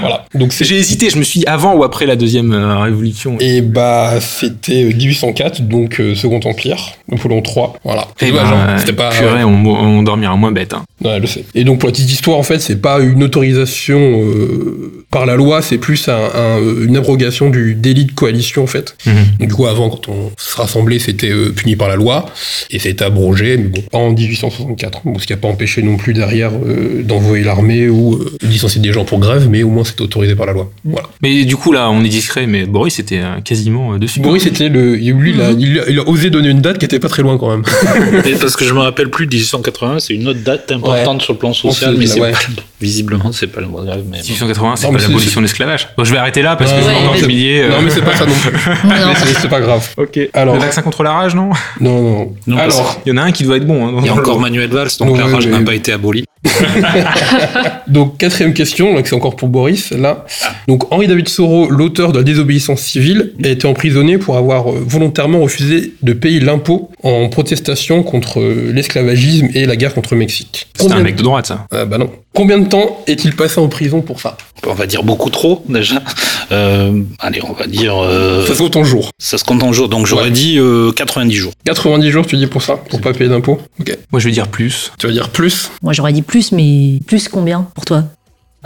Voilà. 0.00 0.24
Donc 0.34 0.52
J'ai 0.58 0.76
hésité, 0.78 1.10
je 1.10 1.18
me 1.18 1.22
suis 1.24 1.40
dit 1.40 1.46
avant 1.46 1.74
ou 1.74 1.84
après 1.84 2.06
la 2.06 2.16
deuxième 2.16 2.52
euh, 2.52 2.78
révolution. 2.78 3.36
Et 3.40 3.60
bah, 3.60 4.14
c'était 4.20 4.84
euh, 4.84 4.94
1804, 4.94 5.62
donc 5.62 6.00
euh, 6.00 6.14
Second 6.14 6.40
Empire, 6.44 6.92
Napoléon 7.08 7.42
III. 7.44 7.66
Voilà. 7.84 8.06
C'est 8.18 8.28
Eh 8.28 8.32
ben, 8.32 8.44
hein. 8.44 8.76
C'était 8.78 8.92
pas. 8.92 9.10
Purée, 9.10 9.44
on, 9.44 9.64
on 9.66 10.02
dormira 10.02 10.36
moins 10.36 10.52
bête. 10.52 10.74
Hein. 10.74 10.82
Ouais, 11.04 11.18
je 11.22 11.26
sais. 11.26 11.44
Et 11.54 11.64
donc, 11.64 11.78
pour 11.80 11.88
la 11.88 11.92
petite 11.92 12.10
histoire, 12.10 12.38
en 12.38 12.42
fait, 12.42 12.60
c'est 12.60 12.80
pas 12.80 13.00
une 13.00 13.22
autorisation 13.22 13.98
euh, 14.22 15.04
par 15.10 15.26
la 15.26 15.36
loi, 15.36 15.62
c'est 15.62 15.78
plus 15.78 16.08
un- 16.08 16.14
un- 16.34 16.84
une 16.86 16.96
abrogation 16.96 17.50
du 17.50 17.74
délit 17.74 18.06
de 18.06 18.12
coalition, 18.12 18.64
en 18.64 18.66
fait. 18.66 18.96
Mhm. 19.06 19.46
Du 19.46 19.54
coup, 19.54 19.66
avant, 19.66 19.90
quand 19.90 20.08
on 20.08 20.30
se 20.36 20.56
rassemblait, 20.56 20.98
c'était 20.98 21.30
euh, 21.30 21.50
puni 21.54 21.76
par 21.76 21.88
la 21.88 21.96
loi, 21.96 22.26
et 22.70 22.78
c'était 22.78 23.04
abrogé, 23.04 23.56
mais 23.56 23.68
bon, 23.68 23.80
pas 23.90 23.98
en 23.98 24.10
1864. 24.10 25.02
Bon, 25.04 25.18
ce 25.18 25.26
qui 25.26 25.32
n'a 25.32 25.36
pas 25.38 25.48
empêché 25.48 25.82
non 25.82 25.93
plus 25.96 26.12
derrière 26.14 26.50
euh, 26.52 27.02
d'envoyer 27.02 27.44
l'armée 27.44 27.88
ou 27.88 28.14
euh, 28.14 28.36
licencier 28.42 28.80
des 28.80 28.92
gens 28.92 29.04
pour 29.04 29.18
grève, 29.18 29.48
mais 29.50 29.62
au 29.62 29.68
moins 29.70 29.84
c'était 29.84 30.02
autorisé 30.02 30.34
par 30.34 30.46
la 30.46 30.52
loi. 30.52 30.70
Voilà. 30.84 31.08
Mais 31.22 31.44
du 31.44 31.56
coup, 31.56 31.72
là, 31.72 31.90
on 31.90 32.04
est 32.04 32.08
discret, 32.08 32.46
mais 32.46 32.64
Boris 32.66 32.98
était 32.98 33.18
euh, 33.20 33.40
quasiment 33.44 33.94
euh, 33.94 33.98
dessus. 33.98 34.20
Boris, 34.20 34.42
c'était 34.42 34.68
le. 34.68 34.94
Lui, 34.96 35.32
il 35.34 35.40
a, 35.40 35.50
il 35.50 35.78
a- 35.80 35.88
il 35.88 35.98
a 35.98 36.08
osé 36.08 36.30
donner 36.30 36.48
une 36.50 36.60
date 36.60 36.78
qui 36.78 36.84
était 36.84 36.98
pas 36.98 37.08
très 37.08 37.22
loin 37.22 37.38
quand 37.38 37.50
même. 37.50 37.62
Et 38.24 38.32
parce 38.32 38.56
que 38.56 38.64
je 38.64 38.72
me 38.74 38.80
rappelle 38.80 39.10
plus, 39.10 39.26
1881, 39.26 39.98
c'est 40.00 40.14
une 40.14 40.26
autre 40.28 40.40
date 40.40 40.70
importante 40.72 41.22
sur 41.22 41.32
le 41.34 41.38
plan 41.38 41.52
social, 41.52 41.94
mais 41.98 42.06
c'est 42.06 42.20
ouais. 42.20 42.32
pas 42.32 42.38
le- 42.48 42.54
visiblement, 42.80 43.32
c'est 43.32 43.46
pas 43.46 43.60
le 43.60 43.66
droit 43.66 43.82
de 43.82 43.86
grève. 43.86 44.02
Mais 44.10 44.18
bon. 44.18 44.24
1880, 44.24 44.76
c'est 44.76 44.86
pas 44.92 44.98
c'est- 44.98 45.06
l'abolition 45.08 45.40
de 45.40 45.46
l'esclavage. 45.46 45.88
Bon, 45.96 46.04
je 46.04 46.12
vais 46.12 46.18
arrêter 46.18 46.42
là 46.42 46.56
parce 46.56 46.70
que 46.72 46.76
Ouais, 46.76 46.82
je 46.84 46.88
vais 46.88 46.96
encore 46.96 47.16
humilier. 47.24 47.60
euh, 47.62 47.70
Non, 47.70 47.82
mais 47.82 47.90
c'est 47.90 48.02
pas 48.02 48.16
ça 48.16 48.26
non 48.26 48.32
plus. 48.34 48.50
Non. 48.84 48.90
Mais 48.90 49.14
c'est- 49.16 49.40
c'est 49.40 49.48
pas 49.48 49.60
grave. 49.60 49.88
Ok. 49.96 50.18
Alors- 50.32 50.54
Le 50.54 50.60
vaccin 50.60 50.82
contre 50.82 51.02
la 51.02 51.12
rage, 51.12 51.34
non? 51.34 51.50
Non, 51.80 52.32
non. 52.46 52.56
Alors, 52.58 53.00
Il 53.06 53.10
y 53.10 53.12
en 53.12 53.16
a 53.18 53.22
un 53.22 53.32
qui 53.32 53.44
doit 53.44 53.56
être 53.56 53.66
bon. 53.66 53.86
Hein, 53.86 53.92
Il 54.00 54.06
y 54.06 54.08
a 54.08 54.14
encore 54.14 54.40
Manuel 54.40 54.70
Valls, 54.70 54.88
donc 54.98 55.16
la 55.18 55.26
rage 55.26 55.46
n'a 55.46 55.60
pas 55.60 55.74
été 55.74 55.83
abolie. 55.92 56.24
donc 57.88 58.18
quatrième 58.18 58.54
question, 58.54 58.94
c'est 59.04 59.14
encore 59.14 59.36
pour 59.36 59.48
Boris 59.48 59.90
là. 59.90 60.24
Donc 60.68 60.92
Henri 60.92 61.06
David 61.06 61.32
Thoreau, 61.34 61.68
l'auteur 61.70 62.12
de 62.12 62.18
la 62.18 62.24
désobéissance 62.24 62.80
civile, 62.80 63.32
a 63.42 63.48
été 63.48 63.66
emprisonné 63.66 64.18
pour 64.18 64.36
avoir 64.36 64.70
euh, 64.70 64.82
volontairement 64.86 65.40
refusé 65.40 65.94
de 66.02 66.12
payer 66.12 66.40
l'impôt 66.40 66.90
en 67.02 67.28
protestation 67.28 68.02
contre 68.02 68.40
euh, 68.40 68.72
l'esclavagisme 68.72 69.48
et 69.54 69.66
la 69.66 69.76
guerre 69.76 69.94
contre 69.94 70.14
le 70.14 70.18
Mexique. 70.20 70.68
C'est 70.74 70.84
un 70.84 70.88
Combien- 70.88 71.02
mec 71.02 71.16
de 71.16 71.22
droite, 71.22 71.46
ça. 71.46 71.66
Ah, 71.70 71.84
bah 71.84 71.98
non. 71.98 72.10
Combien 72.34 72.58
de 72.58 72.66
temps 72.68 73.00
est-il 73.06 73.36
passé 73.36 73.60
en 73.60 73.68
prison 73.68 74.00
pour 74.02 74.20
ça? 74.20 74.36
On 74.66 74.74
va 74.74 74.86
dire 74.86 75.04
beaucoup 75.04 75.30
trop, 75.30 75.64
déjà. 75.68 76.02
Euh, 76.50 77.00
allez, 77.20 77.40
on 77.48 77.52
va 77.52 77.66
dire... 77.68 77.94
euh, 77.96 78.44
Ça 78.46 78.54
se 78.54 78.58
compte 78.58 78.74
en 78.76 78.82
jours. 78.82 79.10
ça 79.18 79.38
se 79.38 79.44
compte 79.44 79.62
en 79.62 79.72
jours, 79.72 79.88
donc 79.88 80.06
j'aurais 80.06 80.24
Ouais. 80.24 80.30
dit 80.30 80.58
euh, 80.58 80.90
90 80.90 81.32
jours. 81.36 81.52
90 81.64 82.10
jours, 82.10 82.26
tu 82.26 82.36
dis 82.36 82.48
pour 82.48 82.62
ça, 82.62 82.76
pour 82.90 83.00
pas 83.00 83.12
payer 83.12 83.30
d'impôt. 83.30 83.60
Ok. 83.78 83.96
Moi, 84.10 84.18
je 84.20 84.26
vais 84.26 84.32
dire 84.32 84.48
plus. 84.48 84.90
Tu 84.98 85.06
vas 85.06 85.12
dire 85.12 85.28
plus? 85.28 85.70
Moi, 85.82 85.92
j'aurais 85.92 86.12
dit 86.12 86.22
plus, 86.22 86.33
mais 86.52 87.00
plus 87.06 87.28
combien 87.28 87.62
pour 87.74 87.84
toi? 87.84 88.04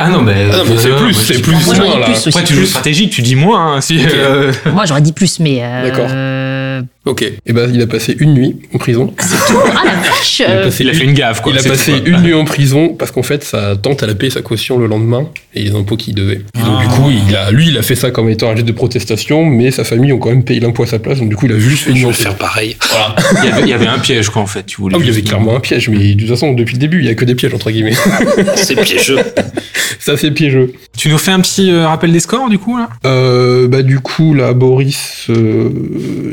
Ah 0.00 0.08
non, 0.10 0.22
mais. 0.22 0.46
Ah 0.52 0.58
non, 0.58 0.62
mais 0.68 0.76
c'est 0.78 0.90
euh, 0.90 0.96
plus, 0.96 1.12
je 1.12 1.18
c'est 1.34 1.42
plus. 1.42 1.52
Moi, 1.52 1.74
moins 1.76 1.98
là. 1.98 2.06
plus. 2.06 2.26
Après, 2.28 2.44
tu 2.44 2.52
joues 2.54 2.60
Plus. 2.60 2.66
stratégique, 2.68 3.10
tu 3.10 3.22
dis 3.22 3.34
moins. 3.34 3.74
hein, 3.76 3.80
si, 3.80 3.98
Ok. 4.00 4.12
euh, 4.14 4.52
Moi, 4.72 4.84
j'aurais 4.86 5.00
dit 5.00 5.12
plus, 5.12 5.40
mais. 5.40 5.58
euh, 5.60 5.82
D'accord. 5.82 6.06
euh, 6.10 6.82
Ok. 7.04 7.22
Et 7.22 7.52
ben 7.54 7.70
il 7.72 7.80
a 7.80 7.86
passé 7.86 8.14
une 8.20 8.34
nuit 8.34 8.56
en 8.74 8.78
prison. 8.78 9.14
Ah 9.18 9.82
la 9.84 9.94
vache 9.94 10.40
Il 10.40 10.44
a 10.44 10.50
euh, 10.50 10.64
passé 10.64 10.84
Il 10.84 10.90
a 10.90 10.92
une- 10.92 10.98
fait 10.98 11.04
une 11.06 11.14
gaffe, 11.14 11.40
quoi. 11.40 11.52
Il 11.52 11.58
a 11.58 11.62
c'est 11.62 11.70
passé 11.70 11.92
tout, 11.92 12.00
quoi. 12.00 12.08
une 12.10 12.20
nuit 12.22 12.34
en 12.34 12.44
prison 12.44 12.88
parce 12.90 13.10
qu'en 13.10 13.22
fait 13.22 13.42
sa 13.42 13.76
tante 13.76 14.02
elle 14.02 14.10
a 14.10 14.14
payé 14.14 14.30
sa 14.30 14.42
caution 14.42 14.78
le 14.78 14.86
lendemain 14.86 15.26
et 15.54 15.62
les 15.64 15.74
impôts 15.74 15.96
qu'il 15.96 16.14
devait. 16.14 16.42
Et 16.54 16.58
donc 16.62 16.78
Ah. 16.78 16.82
du 16.82 16.88
coup 16.88 17.10
il 17.10 17.34
a, 17.34 17.50
lui 17.50 17.68
il 17.68 17.78
a 17.78 17.82
fait 17.82 17.94
ça 17.94 18.10
comme 18.10 18.28
étant 18.28 18.50
un 18.50 18.54
geste 18.56 18.66
de 18.68 18.72
protestation 18.72 19.44
mais 19.46 19.70
sa 19.70 19.84
famille 19.84 20.12
ont 20.12 20.18
quand 20.18 20.28
même 20.28 20.44
payé 20.44 20.60
l'impôt 20.60 20.82
à 20.82 20.86
sa 20.86 20.98
place 20.98 21.18
donc 21.18 21.30
du 21.30 21.36
coup 21.36 21.46
il 21.46 21.52
a 21.52 21.58
juste 21.58 21.84
fait 21.84 21.90
une 21.90 21.96
Je 21.96 22.00
nuit 22.02 22.06
en 22.06 22.10
vais 22.10 22.14
prison. 22.14 22.28
faire 22.28 22.38
pareil. 22.38 22.76
Voilà. 22.90 23.16
Il 23.42 23.48
y, 23.48 23.52
avait, 23.52 23.62
il 23.62 23.68
y 23.68 23.72
avait 23.72 23.86
un 23.86 23.98
piège, 23.98 24.28
quoi, 24.28 24.42
en 24.42 24.46
fait. 24.46 24.66
Tu 24.66 24.76
voulais 24.80 24.94
Ah 24.96 25.00
il 25.02 25.06
y 25.06 25.10
avait 25.10 25.22
clairement 25.22 25.56
un 25.56 25.60
piège 25.60 25.88
mais 25.88 26.14
de 26.14 26.20
toute 26.20 26.28
façon 26.28 26.52
depuis 26.52 26.74
le 26.74 26.80
début 26.80 27.00
il 27.00 27.06
y 27.06 27.08
a 27.08 27.14
que 27.14 27.24
des 27.24 27.34
pièges 27.34 27.54
entre 27.54 27.70
guillemets. 27.70 27.96
C'est 28.54 28.76
piégeux. 28.80 29.18
c'est 29.98 30.12
assez 30.12 30.30
piégeux. 30.30 30.72
Tu 30.96 31.08
nous 31.08 31.18
fais 31.18 31.30
un 31.32 31.40
petit 31.40 31.70
euh, 31.70 31.86
rappel 31.86 32.12
des 32.12 32.20
scores, 32.20 32.48
du 32.48 32.58
coup, 32.58 32.76
là? 32.76 32.88
Euh, 33.06 33.68
bah 33.68 33.82
du 33.82 34.00
coup 34.00 34.34
là 34.34 34.52
Boris 34.52 35.26
euh, 35.30 35.70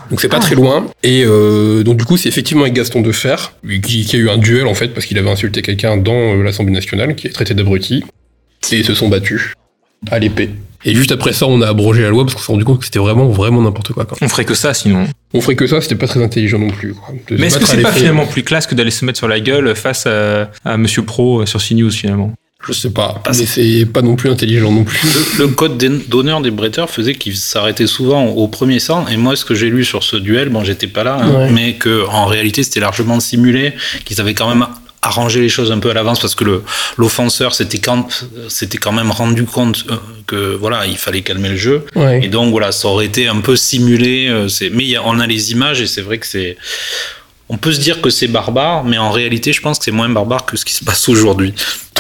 Donc 0.10 0.20
c'est 0.22 0.28
pas 0.28 0.40
très 0.40 0.56
loin. 0.56 0.88
Et 1.04 1.24
euh, 1.26 1.84
donc 1.84 1.98
du 1.98 2.06
coup 2.06 2.18
c'est 2.18 2.30
effectivement 2.30 2.64
avec 2.64 2.74
Gaston 2.74 3.02
Defer 3.02 3.36
qui, 3.84 4.06
qui 4.06 4.16
a 4.16 4.20
eu 4.20 4.30
un 4.30 4.38
duel 4.40 4.66
en 4.68 4.74
fait 4.74 4.88
parce 4.90 5.06
qu'il 5.06 5.18
avait 5.20 5.30
insulté 5.30 5.62
quelqu'un 5.62 5.98
dans 5.98 6.14
euh, 6.36 6.44
l'Assemblée 6.44 6.74
nationale 6.74 7.16
qui 7.16 7.28
est 7.28 7.32
traité 7.32 7.54
d'abruti. 7.54 8.04
Et 8.72 8.78
ils 8.78 8.86
se 8.86 8.96
sont 8.96 9.08
battus 9.08 9.54
à 10.10 10.18
l'épée. 10.20 10.50
Et 10.90 10.96
juste 10.96 11.12
après 11.12 11.34
ça 11.34 11.46
on 11.48 11.62
a 11.62 11.68
abrogé 11.68 12.02
la 12.02 12.10
loi 12.10 12.24
parce 12.24 12.34
qu'on 12.36 12.42
s'est 12.42 12.52
rendu 12.52 12.64
compte 12.66 12.80
que 12.80 12.86
c'était 12.86 13.00
vraiment 13.00 13.28
vraiment 13.28 13.62
n'importe 13.62 13.92
quoi. 13.94 14.06
Quoi. 14.06 14.18
On 14.22 14.28
ferait 14.30 14.46
que 14.46 14.56
ça 14.56 14.74
sinon. 14.74 15.06
On 15.34 15.42
ferait 15.42 15.56
que 15.56 15.68
ça, 15.68 15.82
c'était 15.82 15.96
pas 15.96 16.08
très 16.08 16.24
intelligent 16.24 16.58
non 16.58 16.70
plus. 16.70 16.94
Quoi. 16.94 17.14
Mais 17.32 17.48
est-ce 17.48 17.60
que 17.60 17.66
c'est 17.68 17.82
pas 17.82 17.92
finalement 17.92 18.26
plus 18.26 18.44
classe 18.44 18.66
que 18.66 18.74
d'aller 18.76 18.92
se 18.92 19.04
mettre 19.06 19.18
sur 19.18 19.28
la 19.28 19.40
gueule 19.42 19.76
face 19.76 20.08
à, 20.08 20.50
à 20.66 20.78
Monsieur 20.78 21.04
Pro 21.04 21.42
euh, 21.42 21.46
sur 21.46 21.62
CNews 21.62 21.92
finalement? 21.92 22.34
Je 22.68 22.74
sais 22.74 22.90
pas, 22.90 23.22
mais 23.28 23.46
c'est 23.46 23.86
pas 23.86 24.02
non 24.02 24.16
plus 24.16 24.32
intelligent 24.32 24.72
non 24.72 24.84
plus. 24.84 25.00
Le, 25.38 25.44
le 25.44 25.48
code 25.50 25.78
d'hon- 25.78 26.02
d'honneur 26.08 26.42
des 26.42 26.50
bretteurs 26.50 26.90
faisait 26.90 27.14
qu'ils 27.14 27.36
s'arrêtaient 27.38 27.86
souvent 27.86 28.26
au 28.26 28.48
premier 28.48 28.80
sang. 28.80 29.06
Et 29.10 29.16
moi, 29.16 29.36
ce 29.36 29.46
que 29.46 29.54
j'ai 29.54 29.70
lu 29.70 29.86
sur 29.86 30.02
ce 30.04 30.18
duel, 30.18 30.50
bon, 30.50 30.64
j'étais 30.64 30.88
pas 30.88 31.04
là, 31.04 31.20
hein, 31.22 31.32
Ouais. 31.32 31.52
mais 31.52 31.74
que 31.74 32.06
en 32.10 32.26
réalité, 32.26 32.64
c'était 32.64 32.80
largement 32.80 33.20
simulé, 33.20 33.74
qu'ils 34.06 34.20
avaient 34.22 34.34
quand 34.34 34.50
même 34.50 34.66
arrangé 35.02 35.40
les 35.42 35.50
choses 35.50 35.72
un 35.72 35.80
peu 35.80 35.90
à 35.90 35.94
l'avance 35.94 36.20
parce 36.20 36.36
que 36.36 36.44
le 36.44 36.64
l'offenseur 36.98 37.54
s'était 37.56 37.78
quand 37.78 38.08
quand 38.78 38.92
même 38.92 39.12
rendu 39.12 39.46
compte 39.46 39.86
euh, 39.90 39.96
que 40.26 40.56
voilà, 40.56 40.86
il 40.86 40.98
fallait 40.98 41.22
calmer 41.22 41.50
le 41.50 41.56
jeu. 41.58 41.86
Ouais. 41.96 42.20
Et 42.24 42.28
donc 42.28 42.52
voilà, 42.52 42.72
ça 42.72 42.88
aurait 42.88 43.06
été 43.06 43.28
un 43.28 43.40
peu 43.42 43.56
simulé. 43.56 44.28
euh, 44.28 44.48
c'est- 44.48 44.70
mais 44.70 44.84
a- 44.96 45.04
on 45.06 45.20
a 45.20 45.28
les 45.28 45.52
images 45.52 45.80
et 45.82 45.88
c'est 45.88 46.02
vrai 46.02 46.18
que 46.18 46.26
c'est. 46.28 46.58
On 47.50 47.58
peut 47.58 47.72
se 47.72 47.80
dire 47.80 48.02
que 48.02 48.10
c'est 48.10 48.28
barbare, 48.28 48.84
mais 48.84 48.98
en 48.98 49.10
réalité, 49.12 49.54
je 49.54 49.62
pense 49.62 49.80
que 49.80 49.86
c'est 49.86 49.92
moins 49.92 50.10
barbare 50.10 50.46
que 50.46 50.58
ce 50.58 50.66
qui 50.66 50.74
se 50.74 50.84
passe 50.84 51.08
aujourd'hui. 51.08 51.54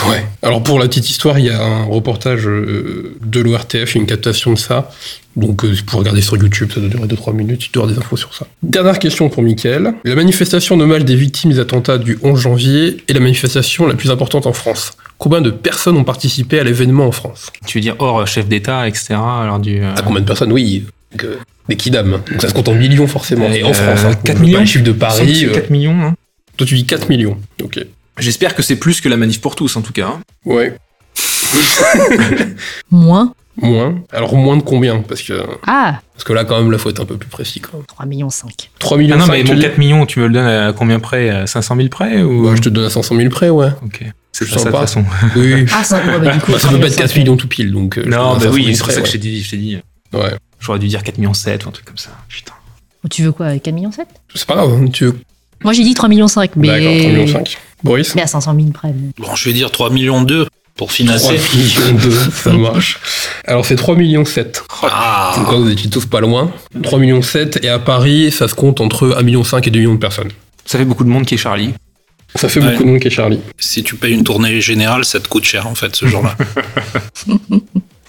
Ouais. 0.07 0.25
Alors 0.43 0.61
pour 0.61 0.77
la 0.77 0.87
petite 0.87 1.09
histoire, 1.09 1.39
il 1.39 1.45
y 1.45 1.49
a 1.49 1.59
un 1.63 1.83
reportage 1.85 2.45
euh, 2.47 3.15
de 3.25 3.39
l'ORTF, 3.39 3.95
une 3.95 4.05
captation 4.05 4.51
de 4.53 4.57
ça. 4.57 4.91
Donc 5.35 5.63
euh, 5.65 5.73
pour 5.87 5.99
regarder 5.99 6.21
sur 6.21 6.35
YouTube, 6.37 6.71
ça 6.73 6.79
doit 6.81 6.89
durer 6.89 7.07
2-3 7.07 7.33
minutes, 7.33 7.59
tu 7.59 7.69
dois 7.71 7.83
avoir 7.83 7.95
des 7.97 8.03
infos 8.05 8.17
sur 8.17 8.33
ça. 8.35 8.45
Dernière 8.61 8.99
question 8.99 9.29
pour 9.29 9.41
Mickaël. 9.41 9.93
La 10.03 10.15
manifestation 10.15 10.77
d'hommage 10.77 11.05
des 11.05 11.15
victimes 11.15 11.51
des 11.51 11.59
attentats 11.59 11.97
du 11.97 12.19
11 12.23 12.39
janvier 12.39 12.97
est 13.07 13.13
la 13.13 13.19
manifestation 13.19 13.87
la 13.87 13.95
plus 13.95 14.11
importante 14.11 14.45
en 14.47 14.53
France. 14.53 14.91
Combien 15.17 15.41
de 15.41 15.49
personnes 15.49 15.97
ont 15.97 16.03
participé 16.03 16.59
à 16.59 16.63
l'événement 16.63 17.07
en 17.07 17.11
France? 17.11 17.47
Tu 17.65 17.77
veux 17.79 17.81
dire 17.81 17.95
hors 17.99 18.27
chef 18.27 18.47
d'État, 18.47 18.87
etc. 18.87 19.15
Alors 19.15 19.59
du. 19.59 19.81
euh, 19.81 19.93
À 19.95 20.01
combien 20.03 20.21
de 20.21 20.25
personnes? 20.27 20.51
Oui. 20.51 20.85
Donc, 21.17 21.23
euh, 21.25 21.37
des 21.69 21.75
kidam. 21.75 22.11
Donc 22.31 22.41
ça 22.41 22.49
se 22.49 22.53
compte 22.53 22.67
en 22.69 22.73
millions 22.75 23.07
forcément. 23.07 23.47
Et 23.51 23.63
en 23.63 23.69
Euh, 23.69 23.73
France. 23.73 23.99
hein. 24.05 24.13
4 24.23 24.37
Pas 24.37 24.43
millions 24.43 24.59
Les 24.59 24.65
chiffres 24.65 24.83
de 24.83 24.91
Paris. 24.91 25.45
euh, 25.45 25.53
4 25.53 25.69
millions. 25.69 25.99
hein. 26.01 26.15
Toi 26.57 26.65
tu 26.67 26.75
dis 26.75 26.85
4 26.85 27.09
millions. 27.09 27.37
Ok. 27.63 27.79
J'espère 28.19 28.55
que 28.55 28.63
c'est 28.63 28.77
plus 28.77 28.99
que 29.01 29.09
la 29.09 29.17
manif 29.17 29.41
pour 29.41 29.55
tous 29.55 29.75
en 29.75 29.81
tout 29.81 29.93
cas. 29.93 30.07
hein. 30.07 30.21
Ouais. 30.45 30.75
Moins. 32.91 33.33
Moins. 33.59 33.95
Alors 34.11 34.35
moins 34.35 34.55
de 34.57 34.61
combien? 34.61 34.99
Parce 35.01 35.23
que, 35.23 35.33
Ah, 35.65 35.99
parce 36.13 36.23
que 36.23 36.31
là 36.33 36.45
quand 36.45 36.57
même, 36.61 36.71
là 36.71 36.77
faut 36.77 36.91
être 36.91 36.99
un 37.01 37.05
peu 37.05 37.17
plus 37.17 37.29
précis 37.29 37.59
même. 37.59 37.81
3 37.87 38.05
millions 38.05 38.29
5. 38.29 38.69
3 38.77 38.97
Ah 38.97 38.99
millions 38.99 39.17
non, 39.17 39.25
5, 39.25 39.31
mais 39.31 39.43
dis 39.43 39.59
4 39.59 39.77
millions, 39.79 40.05
tu 40.05 40.19
me 40.19 40.27
le 40.27 40.33
donnes 40.33 40.45
à 40.45 40.73
combien 40.73 40.99
près? 40.99 41.29
À 41.31 41.47
500 41.47 41.75
000 41.75 41.87
près 41.89 42.21
ou... 42.21 42.43
Bah, 42.45 42.53
je 42.55 42.61
te 42.61 42.69
donne 42.69 42.85
à 42.85 42.89
500 42.91 43.15
000 43.15 43.29
près, 43.29 43.49
ouais. 43.49 43.69
Ok. 43.83 44.03
C'est 44.31 44.45
pas 44.47 44.53
sens 44.53 44.63
ça 44.63 44.69
de 44.69 44.71
toute 44.71 44.71
pas. 44.73 44.81
façon. 44.81 45.05
Oui. 45.35 45.65
Ah, 45.73 45.83
ça, 45.83 45.97
ouais, 45.97 46.19
bah, 46.19 46.31
du 46.33 46.39
coup, 46.39 46.51
Bah, 46.51 46.59
ça 46.59 46.67
3 46.67 46.71
peut 46.77 46.81
pas 46.81 46.87
être 46.87 46.95
4 46.97 47.09
5. 47.09 47.17
millions 47.19 47.35
tout 47.37 47.47
pile, 47.47 47.71
donc. 47.71 47.97
euh, 47.97 48.03
Non, 48.05 48.33
bah 48.33 48.41
500 48.41 48.51
oui, 48.53 48.63
000 48.65 48.75
c'est 48.75 48.83
pour 48.83 48.91
ça 48.91 48.93
que 48.97 48.99
ouais. 49.01 49.07
je 49.07 49.11
t'ai 49.13 49.17
dit, 49.17 49.41
je 49.41 49.49
t'ai 49.49 49.57
dit. 49.57 49.77
Ouais. 50.13 50.33
J'aurais 50.59 50.79
dû 50.79 50.87
dire 50.87 51.03
4 51.03 51.17
millions 51.17 51.33
7 51.33 51.65
ou 51.65 51.69
un 51.69 51.71
truc 51.71 51.85
comme 51.85 51.97
ça. 51.97 52.09
Putain. 52.27 52.53
Tu 53.09 53.23
veux 53.23 53.31
quoi 53.31 53.57
4 53.57 53.73
millions 53.73 53.91
7 53.91 54.07
C'est 54.35 54.45
pas 54.47 54.55
grave, 54.55 54.71
hein, 54.73 54.87
tu 54.91 55.05
veux. 55.05 55.19
Moi, 55.63 55.73
j'ai 55.73 55.83
dit 55.83 55.93
3 55.93 56.09
millions 56.09 56.27
5, 56.27 56.55
mais. 56.55 56.67
D'accord, 56.67 56.97
3 56.97 57.09
millions 57.11 57.27
5. 57.27 57.57
Boris? 57.83 58.15
Mais 58.15 58.21
à 58.23 58.27
500 58.27 58.55
000 58.55 58.67
près. 58.71 58.93
Bon, 59.17 59.35
je 59.35 59.45
vais 59.45 59.53
dire 59.53 59.71
3 59.71 59.89
millions 59.91 60.21
2 60.23 60.47
pour 60.75 60.87
3 60.89 60.95
financer. 60.95 61.39
millions 61.55 61.97
2, 61.99 62.11
ça 62.31 62.53
marche. 62.53 62.99
Alors 63.45 63.65
c'est 63.65 63.75
3 63.75 63.95
millions 63.95 64.25
7. 64.25 64.63
Ah, 64.83 65.33
Donc 65.37 65.51
là, 65.51 65.57
vous 65.57 65.69
étiez 65.69 65.89
tous 65.89 66.05
pas 66.05 66.19
loin. 66.21 66.51
3 66.83 66.99
millions 66.99 67.21
7, 67.21 67.59
et 67.63 67.69
à 67.69 67.79
Paris, 67.79 68.31
ça 68.31 68.47
se 68.47 68.53
compte 68.55 68.81
entre 68.81 69.15
1 69.17 69.23
million 69.23 69.43
5 69.43 69.65
et 69.67 69.71
2 69.71 69.79
millions 69.79 69.93
de 69.95 69.99
personnes. 69.99 70.31
Ça 70.65 70.77
fait 70.77 70.85
beaucoup 70.85 71.03
de 71.03 71.09
monde 71.09 71.25
qui 71.25 71.35
est 71.35 71.37
Charlie. 71.37 71.73
Ça 72.35 72.49
fait 72.49 72.59
Ouais. 72.59 72.71
beaucoup 72.71 72.83
de 72.83 72.89
monde 72.89 72.99
qui 72.99 73.07
est 73.07 73.11
Charlie. 73.11 73.39
si 73.57 73.83
tu 73.83 73.95
payes 73.95 74.13
une 74.13 74.23
tournée 74.23 74.59
générale, 74.61 75.05
ça 75.05 75.19
te 75.19 75.27
coûte 75.27 75.45
cher 75.45 75.65
en 75.65 75.75
fait 75.75 75.95
ce 75.95 76.05
jour-là. 76.07 76.35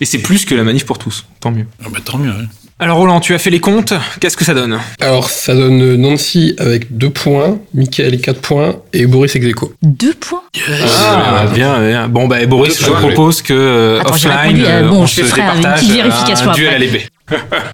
Et 0.01 0.05
c'est 0.05 0.19
plus 0.19 0.45
que 0.45 0.55
la 0.55 0.65
manif 0.65 0.85
pour 0.87 0.99
tous. 0.99 1.25
Tant 1.41 1.51
mieux. 1.51 1.67
ah 1.85 1.89
bah, 1.93 1.99
tant 2.05 2.19
mieux. 2.19 2.33
Alors 2.81 2.99
Roland, 2.99 3.19
tu 3.19 3.35
as 3.35 3.39
fait 3.39 3.51
les 3.51 3.59
comptes. 3.59 3.93
Qu'est-ce 4.21 4.37
que 4.37 4.45
ça 4.45 4.55
donne 4.55 4.79
Alors 5.01 5.31
ça 5.31 5.53
donne 5.53 5.97
Nancy 5.97 6.55
avec 6.59 6.97
2 6.97 7.11
points, 7.11 7.59
Michael 7.75 8.21
4 8.21 8.41
points, 8.41 8.77
et 8.93 9.07
Boris 9.07 9.35
ex 9.35 9.45
aequo. 9.47 9.75
2 9.83 10.15
points? 10.15 10.43
Ah, 10.69 11.47
bien, 11.53 11.81
bien. 11.81 12.09
Bon, 12.09 12.29
bah, 12.29 12.47
Boris, 12.47 12.79
Deux 12.79 12.85
je 12.87 12.91
propose 12.93 13.43
que 13.43 13.53
euh, 13.53 14.01
Attends, 14.01 14.15
offline, 14.15 14.33
répondu, 14.37 14.65
euh, 14.65 14.69
euh, 14.85 14.89
bon, 14.89 15.03
on 15.03 15.07
je 15.07 15.15
se 15.17 15.23
ferai 15.23 15.41
une 15.43 15.57
départage 15.57 15.81
petite 15.81 15.91
euh, 15.91 15.95
vérification 16.03 16.51
un 16.51 16.55
duel 16.55 16.69
après. 16.69 16.77
à 16.77 16.79
l'épée. 16.79 17.07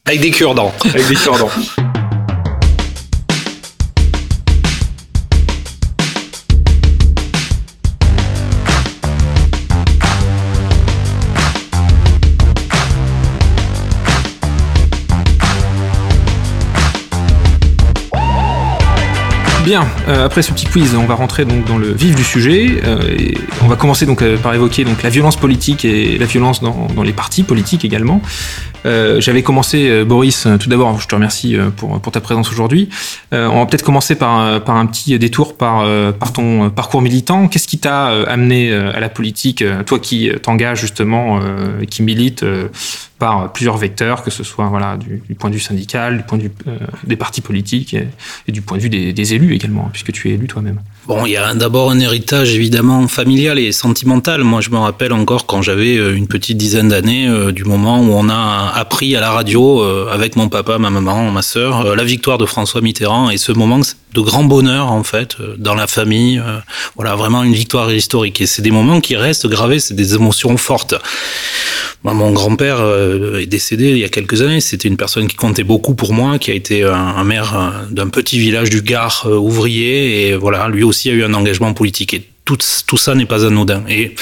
Avec 0.06 0.20
des 0.22 0.30
cure-dents. 0.30 0.72
Avec 0.94 1.06
des 1.06 1.14
cure-dents. 1.16 1.50
Bien, 19.64 19.88
euh, 20.08 20.26
après 20.26 20.42
ce 20.42 20.52
petit 20.52 20.66
quiz, 20.66 20.94
on 20.94 21.06
va 21.06 21.14
rentrer 21.14 21.46
donc 21.46 21.64
dans 21.64 21.78
le 21.78 21.90
vif 21.90 22.14
du 22.14 22.22
sujet. 22.22 22.82
euh, 22.84 23.00
et 23.18 23.38
on 23.62 23.66
va 23.66 23.76
commencer 23.76 24.04
donc 24.04 24.20
euh, 24.20 24.36
par 24.36 24.52
évoquer 24.52 24.84
la 25.02 25.08
violence 25.08 25.36
politique 25.36 25.86
et 25.86 26.18
la 26.18 26.26
violence 26.26 26.60
dans 26.60 27.02
les 27.02 27.14
partis 27.14 27.44
politiques 27.44 27.82
également. 27.82 28.20
Euh, 28.86 29.20
J'avais 29.20 29.42
commencé, 29.42 29.88
euh, 29.88 30.04
Boris, 30.04 30.46
euh, 30.46 30.58
tout 30.58 30.68
d'abord, 30.68 31.00
je 31.00 31.08
te 31.08 31.14
remercie 31.14 31.56
euh, 31.56 31.70
pour, 31.70 32.00
pour 32.00 32.12
ta 32.12 32.20
présence 32.20 32.50
aujourd'hui. 32.50 32.88
Euh, 33.32 33.48
on 33.48 33.60
va 33.60 33.66
peut-être 33.66 33.84
commencer 33.84 34.14
par, 34.14 34.62
par 34.62 34.76
un 34.76 34.86
petit 34.86 35.18
détour 35.18 35.56
par, 35.56 35.86
par 36.14 36.32
ton 36.32 36.70
parcours 36.70 37.02
militant. 37.02 37.48
Qu'est-ce 37.48 37.68
qui 37.68 37.78
t'a 37.78 38.06
amené 38.24 38.72
à 38.72 39.00
la 39.00 39.08
politique, 39.08 39.64
toi 39.86 39.98
qui 39.98 40.30
t'engages 40.42 40.80
justement, 40.80 41.40
qui 41.88 42.02
milite 42.02 42.44
par 43.18 43.52
plusieurs 43.52 43.76
vecteurs, 43.76 44.22
que 44.22 44.30
ce 44.30 44.42
soit 44.42 44.66
voilà 44.66 44.96
du, 44.96 45.34
point 45.34 45.50
de 45.50 45.54
vue 45.54 45.60
syndical, 45.60 46.18
du 46.18 46.22
point 46.24 46.38
de 46.38 46.44
vue 46.44 46.52
des 47.06 47.16
partis 47.16 47.40
politiques 47.40 47.94
et, 47.94 48.52
du 48.52 48.62
point 48.62 48.76
de 48.76 48.82
vue 48.82 48.88
des, 48.88 49.34
élus 49.34 49.54
également, 49.54 49.88
puisque 49.92 50.12
tu 50.12 50.30
es 50.30 50.34
élu 50.34 50.46
toi-même. 50.46 50.80
Bon, 51.06 51.24
il 51.26 51.32
y 51.32 51.36
a 51.36 51.54
d'abord 51.54 51.90
un 51.90 52.00
héritage 52.00 52.54
évidemment 52.54 53.06
familial 53.08 53.58
et 53.58 53.72
sentimental. 53.72 54.42
Moi, 54.42 54.60
je 54.60 54.70
me 54.70 54.78
rappelle 54.78 55.12
encore 55.12 55.46
quand 55.46 55.62
j'avais 55.62 55.96
une 55.96 56.26
petite 56.26 56.56
dizaine 56.56 56.88
d'années, 56.88 57.28
du 57.52 57.64
moment 57.64 58.00
où 58.00 58.12
on 58.12 58.28
a 58.28 58.73
appris 58.74 59.16
à 59.16 59.20
la 59.20 59.30
radio 59.30 59.82
euh, 59.82 60.08
avec 60.12 60.36
mon 60.36 60.48
papa, 60.48 60.78
ma 60.78 60.90
maman, 60.90 61.30
ma 61.30 61.42
sœur, 61.42 61.86
euh, 61.86 61.94
la 61.94 62.04
victoire 62.04 62.38
de 62.38 62.46
François 62.46 62.80
Mitterrand 62.80 63.30
et 63.30 63.36
ce 63.36 63.52
moment 63.52 63.80
de 64.12 64.20
grand 64.20 64.44
bonheur 64.44 64.92
en 64.92 65.02
fait 65.02 65.36
euh, 65.40 65.54
dans 65.58 65.74
la 65.74 65.86
famille. 65.86 66.38
euh, 66.38 66.58
voilà, 66.96 67.14
vraiment 67.16 67.42
une 67.42 67.54
victoire 67.54 67.92
historique. 67.92 68.40
Et 68.40 68.46
c'est 68.46 68.62
des 68.62 68.70
moments 68.70 69.00
qui 69.00 69.16
restent 69.16 69.46
gravés, 69.46 69.80
c'est 69.80 69.94
des 69.94 70.14
émotions 70.14 70.56
fortes. 70.56 70.94
Moi, 72.04 72.14
mon 72.14 72.32
grand-père 72.32 72.78
euh, 72.80 73.40
est 73.40 73.46
décédé 73.46 73.90
il 73.90 73.98
y 73.98 74.04
a 74.04 74.08
quelques 74.08 74.42
années. 74.42 74.60
C'était 74.60 74.88
une 74.88 74.96
personne 74.96 75.26
qui 75.26 75.36
comptait 75.36 75.64
beaucoup 75.64 75.94
pour 75.94 76.12
moi, 76.12 76.38
qui 76.38 76.50
a 76.50 76.54
été 76.54 76.84
un, 76.84 76.92
un 76.92 77.24
maire 77.24 77.86
d'un 77.90 78.08
petit 78.08 78.38
village 78.38 78.70
du 78.70 78.82
Gard 78.82 79.26
ouvrier. 79.26 80.28
Et 80.28 80.36
voilà, 80.36 80.68
lui 80.68 80.84
aussi 80.84 81.10
a 81.10 81.12
eu 81.12 81.24
un 81.24 81.34
engagement 81.34 81.72
politique. 81.72 82.14
Et 82.14 82.28
tout, 82.44 82.58
tout 82.86 82.96
ça 82.98 83.14
n'est 83.14 83.26
pas 83.26 83.46
anodin. 83.46 83.82
Et 83.88 84.14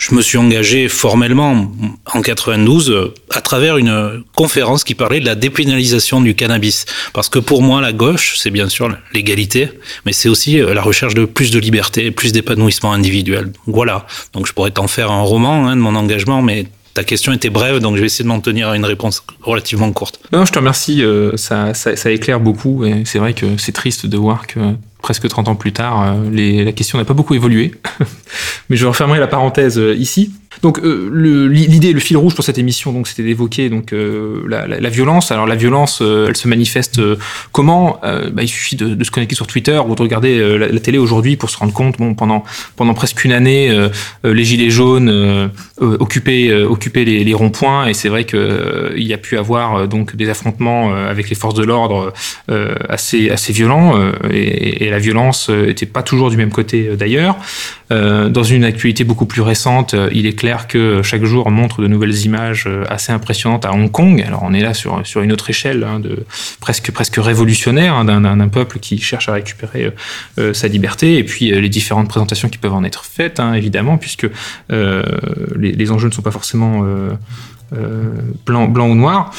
je 0.00 0.14
me 0.14 0.22
suis 0.22 0.38
engagé 0.38 0.88
formellement 0.88 1.70
en 2.06 2.22
92 2.22 2.90
euh, 2.90 3.14
à 3.30 3.42
travers 3.42 3.76
une 3.76 4.24
conférence 4.34 4.82
qui 4.82 4.94
parlait 4.94 5.20
de 5.20 5.26
la 5.26 5.34
dépénalisation 5.34 6.22
du 6.22 6.34
cannabis. 6.34 6.86
Parce 7.12 7.28
que 7.28 7.38
pour 7.38 7.60
moi, 7.60 7.82
la 7.82 7.92
gauche, 7.92 8.36
c'est 8.38 8.50
bien 8.50 8.70
sûr 8.70 8.88
l'égalité, 9.12 9.68
mais 10.06 10.12
c'est 10.12 10.30
aussi 10.30 10.58
euh, 10.58 10.72
la 10.72 10.80
recherche 10.80 11.14
de 11.14 11.26
plus 11.26 11.50
de 11.50 11.58
liberté, 11.58 12.10
plus 12.10 12.32
d'épanouissement 12.32 12.92
individuel. 12.94 13.52
Voilà. 13.66 14.06
Donc 14.32 14.46
je 14.46 14.54
pourrais 14.54 14.70
t'en 14.70 14.88
faire 14.88 15.10
un 15.10 15.20
roman 15.20 15.68
hein, 15.68 15.76
de 15.76 15.82
mon 15.82 15.94
engagement, 15.94 16.40
mais 16.40 16.66
ta 16.94 17.04
question 17.04 17.32
était 17.32 17.50
brève, 17.50 17.78
donc 17.78 17.96
je 17.96 18.00
vais 18.00 18.06
essayer 18.06 18.24
de 18.24 18.28
m'en 18.28 18.40
tenir 18.40 18.68
à 18.68 18.76
une 18.76 18.84
réponse 18.84 19.24
relativement 19.42 19.90
courte. 19.92 20.20
Non, 20.32 20.44
je 20.44 20.52
te 20.52 20.58
remercie, 20.58 21.02
euh, 21.02 21.36
ça, 21.36 21.72
éclaire 22.10 22.40
beaucoup 22.40 22.84
et 22.84 23.04
c'est 23.04 23.18
vrai 23.18 23.34
que 23.34 23.56
c'est 23.58 23.72
triste 23.72 24.06
de 24.06 24.16
voir 24.16 24.46
que 24.46 24.60
presque 25.02 25.28
30 25.28 25.48
ans 25.48 25.54
plus 25.54 25.72
tard, 25.72 26.16
euh, 26.16 26.64
la 26.64 26.72
question 26.72 26.98
n'a 26.98 27.04
pas 27.04 27.14
beaucoup 27.14 27.34
évolué. 27.34 27.74
Mais 28.68 28.76
je 28.76 28.86
refermerai 28.86 29.18
la 29.18 29.26
parenthèse 29.26 29.78
euh, 29.78 29.94
ici. 29.94 30.32
Donc 30.62 30.80
euh, 30.80 31.08
l'idée, 31.50 31.92
le 31.92 32.00
fil 32.00 32.16
rouge 32.16 32.34
pour 32.34 32.44
cette 32.44 32.58
émission, 32.58 32.92
donc 32.92 33.06
c'était 33.06 33.22
d'évoquer 33.22 33.70
donc 33.70 33.92
euh, 33.92 34.42
la, 34.48 34.66
la- 34.66 34.80
la 34.80 34.88
violence. 34.90 35.30
Alors 35.30 35.46
la 35.46 35.54
violence, 35.54 36.00
euh, 36.02 36.26
elle 36.28 36.36
se 36.36 36.48
manifeste 36.48 36.98
euh, 36.98 37.16
comment? 37.52 38.00
Euh, 38.04 38.30
bah, 38.30 38.42
Il 38.42 38.48
suffit 38.48 38.74
de, 38.76 38.94
de 38.94 39.04
se 39.04 39.10
connecter 39.10 39.36
sur 39.36 39.46
Twitter 39.46 39.80
ou 39.86 39.94
de 39.94 40.02
regarder 40.02 40.58
la, 40.58 40.80
télé 40.80 40.98
aujourd'hui 40.98 41.36
pour 41.36 41.50
se 41.50 41.56
rendre 41.56 41.72
compte. 41.72 41.98
Bon, 41.98 42.14
pendant 42.14 42.44
pendant 42.76 42.94
presque 42.94 43.24
une 43.24 43.32
année, 43.32 43.70
les 44.24 44.44
gilets 44.44 44.70
jaunes 44.70 45.50
occupaient 45.78 46.52
occupaient 46.52 47.04
les, 47.04 47.22
les 47.24 47.34
ronds-points 47.34 47.86
et 47.86 47.94
c'est 47.94 48.08
vrai 48.08 48.24
que 48.24 48.92
il 48.96 49.06
y 49.06 49.14
a 49.14 49.18
pu 49.18 49.38
avoir 49.38 49.86
donc 49.88 50.16
des 50.16 50.28
affrontements 50.28 50.92
avec 50.92 51.28
les 51.30 51.36
forces 51.36 51.54
de 51.54 51.64
l'ordre 51.64 52.12
assez 52.88 53.30
assez 53.30 53.52
violents 53.52 53.94
et, 54.30 54.84
et 54.84 54.90
la 54.90 54.98
violence 54.98 55.48
était 55.68 55.86
pas 55.86 56.02
toujours 56.02 56.30
du 56.30 56.36
même 56.36 56.50
côté 56.50 56.96
d'ailleurs. 56.96 57.36
Dans 57.90 58.44
une 58.44 58.64
actualité 58.64 59.04
beaucoup 59.04 59.26
plus 59.26 59.42
récente, 59.42 59.94
il 60.12 60.26
est 60.26 60.39
clair 60.40 60.66
que 60.66 61.02
chaque 61.02 61.24
jour 61.24 61.50
montre 61.50 61.82
de 61.82 61.86
nouvelles 61.86 62.24
images 62.24 62.64
euh, 62.66 62.84
assez 62.88 63.12
impressionnantes 63.12 63.66
à 63.66 63.72
Hong 63.72 63.90
Kong. 63.90 64.24
Alors 64.26 64.42
on 64.42 64.54
est 64.54 64.62
là 64.62 64.72
sur, 64.72 65.06
sur 65.06 65.20
une 65.20 65.32
autre 65.32 65.50
échelle, 65.50 65.84
hein, 65.84 66.00
presque, 66.60 66.90
presque 66.92 67.16
révolutionnaire, 67.16 67.94
hein, 67.94 68.04
d'un, 68.06 68.48
peuple 68.48 68.78
qui 68.78 68.98
cherche 68.98 69.28
à 69.28 69.34
récupérer 69.34 69.84
euh, 69.84 69.90
euh, 70.38 70.54
sa 70.54 70.66
liberté, 70.66 71.18
et 71.18 71.24
puis 71.24 71.50
les 71.50 71.68
différentes 71.68 72.08
présentations 72.08 72.48
qui 72.48 72.56
peuvent 72.56 72.72
en 72.72 72.84
être 72.84 73.04
faites, 73.04 73.38
hein, 73.38 73.52
évidemment, 73.52 73.98
puisque 73.98 74.26
les, 74.70 75.72
les 75.72 75.90
enjeux 75.90 76.08
ne 76.08 76.14
sont 76.14 76.22
pas 76.22 76.30
forcément 76.30 76.84
euh, 77.72 78.14
blanc, 78.46 78.66
ou 78.66 78.94
noir. 78.94 79.32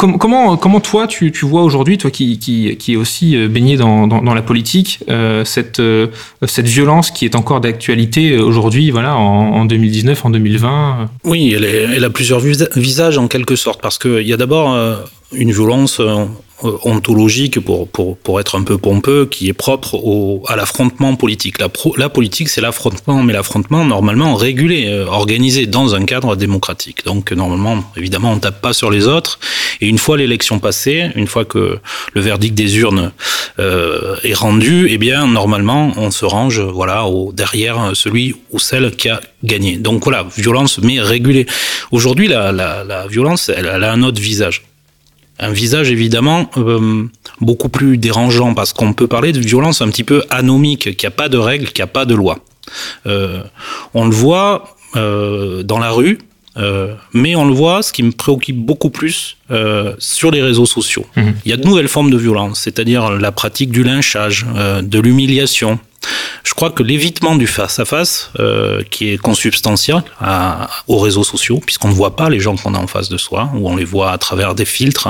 Com- 0.00 0.16
Comment, 0.16 0.56
comment 0.56 0.80
toi 0.80 1.06
tu, 1.06 1.30
vois 1.42 1.62
aujourd'hui, 1.62 1.98
toi 1.98 2.10
qui, 2.10 2.38
qui, 2.38 2.74
qui 2.78 2.96
aussi 2.96 3.36
euh, 3.36 3.48
baigné 3.48 3.76
dans, 3.76 4.06
dans, 4.06 4.32
la 4.32 4.40
politique, 4.40 5.00
euh, 5.10 5.44
cette, 5.44 5.78
euh, 5.78 6.06
cette 6.46 6.66
violence 6.66 7.10
qui 7.10 7.26
est 7.26 7.34
encore 7.34 7.60
d'actualité 7.60 8.38
aujourd'hui, 8.38 8.90
voilà, 8.90 9.14
en, 9.16 9.52
en 9.60 9.64
2019, 9.66 10.24
en 10.24 10.30
2020 10.30 11.10
Oui, 11.24 11.52
elle, 11.54 11.64
elle 11.66 12.02
a 12.02 12.08
plusieurs 12.08 12.40
visa- 12.40 12.70
visages 12.76 13.18
en 13.18 13.28
quelque 13.28 13.56
sorte, 13.56 13.82
parce 13.82 13.98
qu'il 13.98 14.26
y 14.26 14.32
a 14.32 14.38
d'abord 14.38 14.74
une 15.34 15.52
violence 15.52 16.00
ontologique, 16.84 17.60
pour, 17.60 17.88
pour, 17.88 18.16
pour 18.16 18.40
être 18.40 18.58
un 18.58 18.62
peu 18.62 18.78
pompeux, 18.78 19.26
qui 19.26 19.48
est 19.48 19.52
propre 19.52 19.94
au, 19.94 20.42
à 20.46 20.56
l'affrontement 20.56 21.16
politique. 21.16 21.58
La, 21.58 21.68
pro- 21.68 21.96
la 21.96 22.08
politique, 22.08 22.48
c'est 22.48 22.60
l'affrontement, 22.60 23.22
mais 23.22 23.32
l'affrontement 23.32 23.84
normalement 23.84 24.34
régulé, 24.34 24.88
euh, 24.88 25.06
organisé 25.06 25.66
dans 25.66 25.94
un 25.94 26.04
cadre 26.04 26.36
démocratique. 26.36 27.04
Donc 27.04 27.32
normalement, 27.32 27.84
évidemment, 27.96 28.32
on 28.32 28.38
tape 28.38 28.60
pas 28.60 28.72
sur 28.72 28.90
les 28.90 29.06
autres. 29.06 29.38
Et 29.80 29.88
une 29.88 29.98
fois 29.98 30.16
l'élection 30.16 30.58
passée, 30.58 31.10
une 31.16 31.26
fois 31.26 31.44
que 31.44 31.78
le 32.12 32.20
verdict 32.20 32.54
des 32.54 32.78
urnes 32.78 33.12
euh, 33.58 34.16
est 34.22 34.34
rendu, 34.34 34.86
eh 34.90 34.98
bien 34.98 35.26
normalement, 35.26 35.92
on 35.96 36.10
se 36.10 36.24
range, 36.24 36.60
voilà, 36.60 37.06
au, 37.06 37.32
derrière 37.32 37.92
celui 37.94 38.36
ou 38.50 38.58
celle 38.58 38.94
qui 38.96 39.08
a 39.08 39.20
gagné. 39.42 39.76
Donc 39.76 40.04
voilà, 40.04 40.26
violence 40.36 40.78
mais 40.82 41.00
régulée. 41.00 41.46
Aujourd'hui, 41.90 42.28
la, 42.28 42.52
la, 42.52 42.84
la 42.84 43.06
violence, 43.06 43.48
elle, 43.48 43.70
elle 43.72 43.84
a 43.84 43.92
un 43.92 44.02
autre 44.02 44.20
visage. 44.20 44.62
Un 45.42 45.52
visage 45.52 45.90
évidemment 45.90 46.50
euh, 46.58 47.08
beaucoup 47.40 47.70
plus 47.70 47.96
dérangeant 47.96 48.52
parce 48.52 48.74
qu'on 48.74 48.92
peut 48.92 49.08
parler 49.08 49.32
de 49.32 49.40
violence 49.40 49.80
un 49.80 49.88
petit 49.88 50.04
peu 50.04 50.22
anomique, 50.28 50.96
qui 50.98 51.06
a 51.06 51.10
pas 51.10 51.30
de 51.30 51.38
règles, 51.38 51.68
qui 51.68 51.80
a 51.80 51.86
pas 51.86 52.04
de 52.04 52.14
loi. 52.14 52.40
Euh, 53.06 53.42
on 53.94 54.04
le 54.04 54.10
voit 54.10 54.76
euh, 54.96 55.62
dans 55.62 55.78
la 55.78 55.90
rue, 55.90 56.18
euh, 56.56 56.94
mais 57.12 57.36
on 57.36 57.46
le 57.46 57.54
voit, 57.54 57.82
ce 57.82 57.92
qui 57.92 58.02
me 58.02 58.12
préoccupe 58.12 58.56
beaucoup 58.56 58.90
plus, 58.90 59.36
euh, 59.50 59.94
sur 59.98 60.30
les 60.30 60.42
réseaux 60.42 60.66
sociaux. 60.66 61.06
Mhm. 61.16 61.34
Il 61.44 61.50
y 61.50 61.54
a 61.54 61.56
de 61.56 61.64
nouvelles 61.66 61.88
formes 61.88 62.10
de 62.10 62.16
violence, 62.18 62.60
c'est-à-dire 62.60 63.10
la 63.12 63.32
pratique 63.32 63.70
du 63.70 63.82
lynchage, 63.84 64.46
euh, 64.56 64.82
de 64.82 64.98
l'humiliation. 64.98 65.78
Je 66.44 66.54
crois 66.54 66.70
que 66.70 66.82
l'évitement 66.82 67.36
du 67.36 67.46
face-à-face, 67.46 68.30
euh, 68.40 68.82
qui 68.90 69.10
est 69.10 69.18
consubstantiel 69.18 70.02
à- 70.20 70.68
aux 70.88 70.98
réseaux 70.98 71.24
sociaux, 71.24 71.60
puisqu'on 71.64 71.88
ne 71.88 71.92
voit 71.92 72.16
pas 72.16 72.30
les 72.30 72.40
gens 72.40 72.56
qu'on 72.56 72.74
a 72.74 72.78
en 72.78 72.86
face 72.86 73.10
de 73.10 73.18
soi, 73.18 73.50
ou 73.54 73.68
on 73.68 73.76
les 73.76 73.84
voit 73.84 74.10
à 74.10 74.18
travers 74.18 74.54
des 74.54 74.64
filtres, 74.64 75.08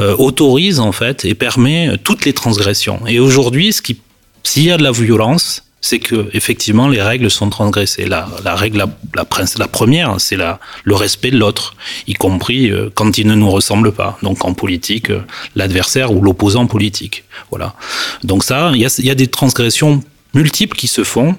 euh, 0.00 0.14
autorise 0.16 0.78
en 0.80 0.92
fait 0.92 1.24
et 1.24 1.34
permet 1.34 1.98
toutes 2.04 2.24
les 2.24 2.32
transgressions. 2.32 3.00
Et 3.08 3.18
aujourd'hui, 3.18 3.72
ce 3.72 3.82
qui, 3.82 4.00
s'il 4.44 4.62
y 4.64 4.70
a 4.70 4.76
de 4.76 4.82
la 4.84 4.92
violence, 4.92 5.64
c'est 5.82 5.98
que 5.98 6.28
effectivement 6.32 6.88
les 6.88 7.02
règles 7.02 7.30
sont 7.30 7.50
transgressées. 7.50 8.06
La, 8.06 8.28
la 8.44 8.54
règle, 8.54 8.78
la, 8.78 9.26
la, 9.58 9.68
première, 9.68 10.14
c'est 10.18 10.36
la, 10.36 10.60
le 10.84 10.94
respect 10.94 11.32
de 11.32 11.36
l'autre, 11.36 11.74
y 12.06 12.14
compris 12.14 12.70
euh, 12.70 12.88
quand 12.94 13.18
il 13.18 13.26
ne 13.26 13.34
nous 13.34 13.50
ressemble 13.50 13.92
pas. 13.92 14.16
Donc 14.22 14.44
en 14.44 14.54
politique, 14.54 15.10
euh, 15.10 15.20
l'adversaire 15.56 16.12
ou 16.12 16.22
l'opposant 16.22 16.66
politique. 16.66 17.24
Voilà. 17.50 17.74
Donc 18.22 18.44
ça, 18.44 18.70
il 18.74 18.80
y 18.80 19.02
y 19.02 19.10
a 19.10 19.14
des 19.14 19.26
transgressions 19.26 20.02
multiples 20.34 20.76
qui 20.76 20.86
se 20.86 21.04
font, 21.04 21.36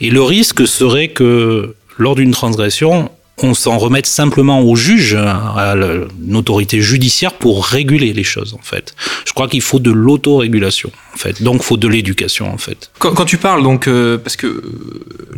et 0.00 0.10
le 0.10 0.22
risque 0.22 0.68
serait 0.68 1.08
que 1.08 1.74
lors 1.96 2.14
d'une 2.14 2.32
transgression, 2.32 3.10
on 3.44 3.54
s'en 3.54 3.78
remette 3.78 4.06
simplement 4.06 4.60
au 4.62 4.74
juge, 4.76 5.14
à 5.14 5.74
la- 5.76 6.06
une 6.26 6.36
autorité 6.36 6.80
judiciaire 6.80 7.34
pour 7.34 7.64
réguler 7.66 8.12
les 8.12 8.24
choses 8.24 8.54
en 8.54 8.62
fait. 8.62 8.94
Je 9.26 9.32
crois 9.32 9.48
qu'il 9.48 9.60
faut 9.62 9.78
de 9.78 9.90
l'autorégulation 9.90 10.90
en 11.14 11.18
fait, 11.18 11.42
donc 11.42 11.56
il 11.56 11.64
faut 11.64 11.76
de 11.76 11.88
l'éducation 11.88 12.52
en 12.52 12.58
fait. 12.58 12.90
Quand, 12.98 13.24
tu 13.24 13.36
parles 13.38 13.62
donc, 13.62 13.86
euh, 13.86 14.18
parce 14.18 14.36
que 14.36 14.46
euh, 14.46 14.62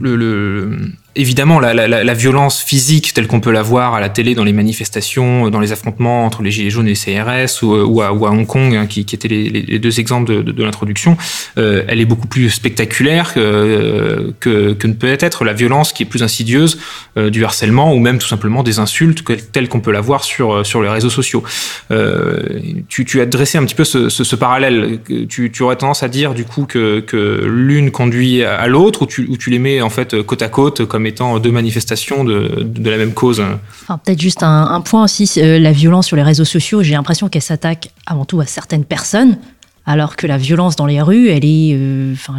le- 0.00 0.78
évidemment 1.16 1.58
la, 1.58 2.14
violence 2.14 2.62
physique 2.62 3.12
telle 3.14 3.26
qu'on 3.26 3.40
peut 3.40 3.50
la 3.50 3.62
voir 3.62 3.94
à 3.94 4.00
la 4.00 4.08
télé 4.08 4.34
dans 4.34 4.44
les 4.44 4.52
manifestations, 4.52 5.50
dans 5.50 5.60
les 5.60 5.72
affrontements 5.72 6.24
entre 6.24 6.42
les 6.42 6.50
gilets 6.50 6.70
jaunes 6.70 6.86
et 6.86 6.94
les 6.94 6.94
CRS 6.94 7.62
ou, 7.62 7.74
ou, 7.74 8.02
à, 8.02 8.12
Hong 8.12 8.46
Kong, 8.46 8.74
hein, 8.74 8.86
qui, 8.86 9.00
étaient 9.00 9.28
les, 9.28 9.78
deux 9.78 9.98
exemples 9.98 10.44
de, 10.44 10.62
l'introduction, 10.62 11.16
euh, 11.58 11.82
elle 11.88 12.00
est 12.00 12.04
beaucoup 12.04 12.26
plus 12.26 12.50
spectaculaire 12.50 13.34
que, 13.34 14.32
que, 14.40 14.86
ne 14.86 14.92
peut 14.92 15.16
être 15.18 15.44
la 15.44 15.52
violence 15.52 15.92
qui 15.92 16.04
est 16.04 16.06
plus 16.06 16.22
insidieuse 16.22 16.78
euh, 17.16 17.30
du 17.30 17.44
harcèlement 17.44 17.92
ou 17.92 17.98
même 17.98 18.18
tout 18.18 18.28
simplement 18.28 18.62
des 18.62 18.78
insultes 18.78 19.24
telles 19.52 19.68
qu'on 19.68 19.80
peut 19.80 19.92
la 19.92 20.00
voir 20.00 20.22
sur, 20.24 20.62
les 20.82 20.88
réseaux 20.88 21.10
sociaux. 21.10 21.42
Euh, 21.90 22.42
tu, 22.88 23.20
as 23.20 23.26
dressé 23.26 23.58
un 23.58 23.64
petit 23.64 23.74
peu 23.74 23.84
ce, 23.84 24.36
parallèle. 24.36 24.98
Tu, 25.28 25.50
aurais 25.60 25.76
tendance 25.76 26.02
à 26.02 26.08
dire 26.08 26.34
du 26.34 26.44
coup 26.44 26.66
que, 26.66 27.00
que 27.00 27.42
l'une 27.46 27.90
conduit 27.90 28.44
à 28.44 28.66
l'autre 28.66 29.02
ou 29.02 29.06
tu, 29.06 29.26
ou 29.28 29.36
tu 29.36 29.50
les 29.50 29.58
mets 29.58 29.80
en 29.80 29.90
fait 29.90 30.22
côte 30.22 30.42
à 30.42 30.48
côte 30.48 30.84
comme 30.84 31.05
étant 31.06 31.38
deux 31.38 31.50
manifestations 31.50 32.24
de, 32.24 32.66
la 32.84 32.96
même 32.96 33.12
cause. 33.12 33.42
Peut-être 33.88 34.20
juste 34.20 34.42
un, 34.42 34.80
point 34.80 35.04
aussi, 35.04 35.30
euh, 35.38 35.58
la 35.58 35.72
violence 35.72 36.06
sur 36.06 36.16
les 36.16 36.22
réseaux 36.22 36.44
sociaux, 36.44 36.82
j'ai 36.82 36.92
l'impression 36.92 37.28
qu'elle 37.28 37.42
s'attaque 37.42 37.90
avant 38.06 38.24
tout 38.24 38.40
à 38.40 38.46
certaines 38.46 38.84
personnes, 38.84 39.38
alors 39.86 40.16
que 40.16 40.26
la 40.26 40.38
violence 40.38 40.76
dans 40.76 40.86
les 40.86 41.00
rues, 41.00 41.28
elle 41.28 41.44
est, 41.44 41.72
euh, 41.74 42.12
enfin, 42.12 42.38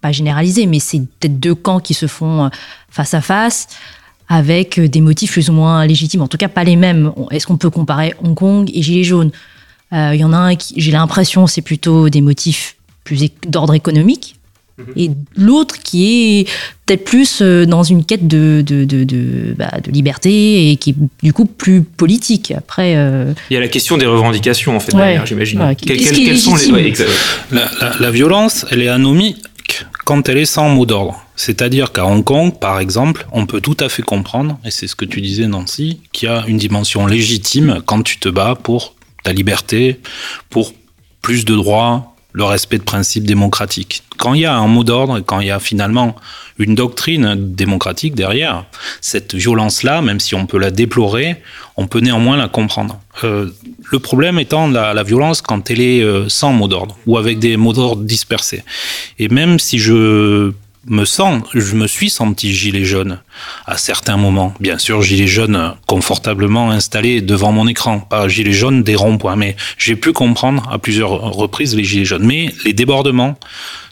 pas 0.00 0.12
généralisée, 0.12 0.66
mais 0.66 0.78
c'est 0.78 1.00
peut-être 1.00 1.40
deux 1.40 1.54
camps 1.54 1.80
qui 1.80 1.94
se 1.94 2.06
font 2.06 2.44
euh, 2.44 2.48
face 2.90 3.14
à 3.14 3.20
face, 3.20 3.68
avec 4.28 4.78
des 4.78 5.00
motifs 5.00 5.32
plus 5.32 5.48
ou 5.48 5.54
moins 5.54 5.86
légitimes, 5.86 6.22
en 6.22 6.28
tout 6.28 6.36
cas 6.36 6.48
pas 6.48 6.64
les 6.64 6.76
mêmes. 6.76 7.12
Est-ce 7.30 7.46
qu'on 7.46 7.56
peut 7.56 7.70
comparer 7.70 8.14
Hong 8.22 8.34
Kong 8.34 8.70
et 8.72 8.82
Gilets 8.82 9.04
jaunes? 9.04 9.30
Il 9.90 10.16
y 10.16 10.24
en 10.24 10.34
a 10.34 10.36
un 10.36 10.54
qui, 10.54 10.74
j'ai 10.76 10.92
l'impression, 10.92 11.46
c'est 11.46 11.62
plutôt 11.62 12.10
des 12.10 12.20
motifs 12.20 12.76
plus 13.04 13.30
d'ordre 13.46 13.72
économique, 13.72 14.37
et 14.96 15.10
l'autre 15.36 15.76
qui 15.82 16.40
est 16.40 16.48
peut-être 16.86 17.04
plus 17.04 17.40
euh, 17.42 17.66
dans 17.66 17.82
une 17.82 18.04
quête 18.04 18.26
de, 18.28 18.62
de, 18.64 18.84
de, 18.84 19.04
de, 19.04 19.54
bah, 19.56 19.70
de 19.82 19.90
liberté 19.90 20.70
et 20.70 20.76
qui 20.76 20.90
est 20.90 20.96
du 21.22 21.32
coup 21.32 21.46
plus 21.46 21.82
politique. 21.82 22.52
Après, 22.56 22.94
euh, 22.96 23.32
Il 23.50 23.54
y 23.54 23.56
a 23.56 23.60
la 23.60 23.68
question 23.68 23.96
des 23.96 24.06
revendications 24.06 24.76
en 24.76 24.80
fait 24.80 24.92
Ouais. 24.94 25.00
derrière, 25.00 25.26
j'imagine. 25.26 25.60
Ouais. 25.60 25.74
Quelles- 25.74 26.38
sont 26.38 26.54
les 26.54 26.70
ouais, 26.70 26.92
la, 27.50 27.68
la 27.98 28.10
violence, 28.10 28.66
elle 28.70 28.82
est 28.82 28.88
anomique 28.88 29.42
quand 30.04 30.28
elle 30.28 30.38
est 30.38 30.46
sans 30.46 30.68
mot 30.70 30.86
d'ordre. 30.86 31.22
C'est-à-dire 31.36 31.92
qu'à 31.92 32.06
Hong 32.06 32.24
Kong, 32.24 32.58
par 32.58 32.80
exemple, 32.80 33.26
on 33.32 33.46
peut 33.46 33.60
tout 33.60 33.76
à 33.80 33.88
fait 33.88 34.02
comprendre, 34.02 34.58
et 34.64 34.70
c'est 34.70 34.86
ce 34.86 34.96
que 34.96 35.04
tu 35.04 35.20
disais 35.20 35.46
Nancy, 35.46 36.00
qu'il 36.12 36.28
y 36.28 36.32
a 36.32 36.44
une 36.48 36.56
dimension 36.56 37.06
légitime 37.06 37.80
quand 37.84 38.02
tu 38.02 38.18
te 38.18 38.28
bats 38.28 38.56
pour 38.60 38.94
ta 39.22 39.32
liberté, 39.32 40.00
pour 40.50 40.72
plus 41.22 41.44
de 41.44 41.54
droits, 41.54 42.16
le 42.38 42.44
respect 42.44 42.78
de 42.78 42.84
principes 42.84 43.24
démocratiques. 43.24 44.04
Quand 44.16 44.32
il 44.32 44.42
y 44.42 44.46
a 44.46 44.54
un 44.54 44.68
mot 44.68 44.84
d'ordre, 44.84 45.18
quand 45.20 45.40
il 45.40 45.48
y 45.48 45.50
a 45.50 45.58
finalement 45.58 46.14
une 46.58 46.76
doctrine 46.76 47.34
démocratique 47.36 48.14
derrière, 48.14 48.64
cette 49.00 49.34
violence-là, 49.34 50.02
même 50.02 50.20
si 50.20 50.36
on 50.36 50.46
peut 50.46 50.58
la 50.58 50.70
déplorer, 50.70 51.36
on 51.76 51.88
peut 51.88 51.98
néanmoins 51.98 52.36
la 52.36 52.48
comprendre. 52.48 53.00
Euh, 53.24 53.50
le 53.90 53.98
problème 53.98 54.38
étant 54.38 54.68
la, 54.68 54.94
la 54.94 55.02
violence 55.02 55.42
quand 55.42 55.68
elle 55.70 55.80
est 55.80 56.00
euh, 56.00 56.28
sans 56.28 56.52
mot 56.52 56.68
d'ordre 56.68 56.96
ou 57.06 57.18
avec 57.18 57.40
des 57.40 57.56
mots 57.56 57.72
d'ordre 57.72 58.02
dispersés. 58.02 58.62
Et 59.18 59.28
même 59.28 59.58
si 59.58 59.80
je 59.80 60.52
me 60.88 61.04
sens, 61.04 61.42
je 61.54 61.74
me 61.74 61.86
suis 61.86 62.10
senti 62.10 62.54
gilet 62.54 62.84
jaune 62.84 63.20
à 63.66 63.76
certains 63.76 64.16
moments. 64.16 64.54
Bien 64.60 64.78
sûr, 64.78 65.02
gilet 65.02 65.26
jaune 65.26 65.74
confortablement 65.86 66.70
installé 66.70 67.20
devant 67.20 67.52
mon 67.52 67.66
écran, 67.68 68.00
pas 68.00 68.28
gilet 68.28 68.52
jaune 68.52 68.82
des 68.82 68.94
ronds-points, 68.96 69.36
mais 69.36 69.56
j'ai 69.76 69.96
pu 69.96 70.12
comprendre 70.12 70.68
à 70.70 70.78
plusieurs 70.78 71.10
reprises 71.10 71.74
les 71.74 71.84
gilets 71.84 72.04
jaunes. 72.04 72.24
Mais 72.26 72.50
les 72.64 72.72
débordements 72.72 73.38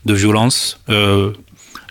de 0.05 0.15
violence, 0.15 0.81
euh, 0.89 1.33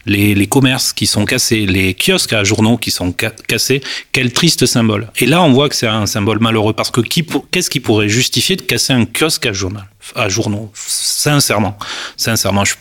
les, 0.08 0.36
les 0.36 0.46
commerces 0.48 0.94
qui 0.94 1.08
sont 1.08 1.26
cassés, 1.26 1.66
les 1.66 1.96
kiosques 1.96 2.34
à 2.34 2.44
journaux 2.44 2.78
qui 2.78 2.92
sont 2.92 3.14
ca- 3.20 3.32
cassés, 3.48 3.82
quel 4.12 4.32
triste 4.32 4.66
symbole. 4.68 5.10
Et 5.18 5.26
là, 5.26 5.42
on 5.42 5.52
voit 5.52 5.68
que 5.68 5.76
c'est 5.76 5.88
un 5.88 6.06
symbole 6.06 6.40
malheureux 6.40 6.74
parce 6.74 6.92
que 6.92 7.02
qu'est-ce 7.02 7.70
qui 7.72 7.80
pourrait 7.80 8.08
justifier 8.10 8.56
de 8.56 8.62
casser 8.62 8.94
un 8.94 9.06
kiosque 9.06 9.48
à 9.48 9.54
journal, 9.54 9.86
à 10.16 10.30
journaux? 10.30 10.72
Sincèrement, 10.76 11.76
sincèrement, 12.18 12.64
je- 12.66 12.76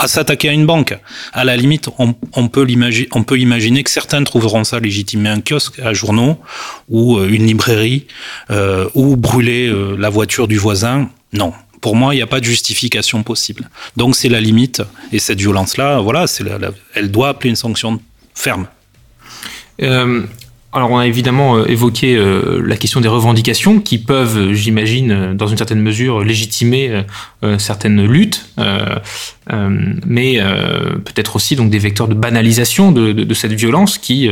à 0.00 0.08
s'attaquer 0.08 0.48
à 0.48 0.52
une 0.52 0.64
banque. 0.64 0.98
À 1.34 1.44
la 1.44 1.56
limite, 1.56 1.90
on, 1.98 2.48
peut 2.48 2.66
imaginer 3.38 3.84
que 3.84 3.90
certains 3.90 4.24
trouveront 4.24 4.64
ça 4.64 4.80
légitime. 4.80 5.20
Mais 5.20 5.28
un 5.28 5.42
kiosque 5.42 5.78
à 5.78 5.92
journaux 5.92 6.38
ou 6.88 7.18
euh, 7.18 7.28
une 7.28 7.46
librairie 7.46 8.06
euh, 8.50 8.88
ou 8.94 9.16
brûler 9.16 9.68
euh, 9.68 9.96
la 9.98 10.08
voiture 10.08 10.48
du 10.48 10.56
voisin, 10.56 11.10
non. 11.34 11.52
Pour 11.82 11.96
moi, 11.96 12.14
il 12.14 12.16
n'y 12.18 12.22
a 12.22 12.26
pas 12.26 12.40
de 12.40 12.46
justification 12.46 13.22
possible. 13.22 13.68
Donc 13.96 14.16
c'est 14.16 14.30
la 14.30 14.40
limite. 14.40 14.82
Et 15.12 15.18
cette 15.18 15.38
violence-là, 15.38 16.00
voilà, 16.00 16.24
elle 16.94 17.10
doit 17.10 17.28
appeler 17.28 17.50
une 17.50 17.56
sanction 17.56 18.00
ferme. 18.34 18.66
Alors 20.72 20.92
on 20.92 20.98
a 20.98 21.06
évidemment 21.06 21.56
euh, 21.56 21.64
évoqué 21.68 22.16
euh, 22.16 22.62
la 22.64 22.76
question 22.76 23.00
des 23.00 23.08
revendications 23.08 23.80
qui 23.80 23.98
peuvent, 23.98 24.36
euh, 24.38 24.54
j'imagine, 24.54 25.34
dans 25.34 25.48
une 25.48 25.56
certaine 25.56 25.80
mesure, 25.80 26.22
légitimer 26.22 27.04
certaines 27.58 28.04
luttes, 28.04 28.46
mais 30.06 30.38
peut-être 31.04 31.36
aussi 31.36 31.56
donc 31.56 31.70
des 31.70 31.78
vecteurs 31.78 32.06
de 32.08 32.14
banalisation 32.14 32.92
de, 32.92 33.34
cette 33.34 33.52
violence 33.52 33.98
qui, 33.98 34.28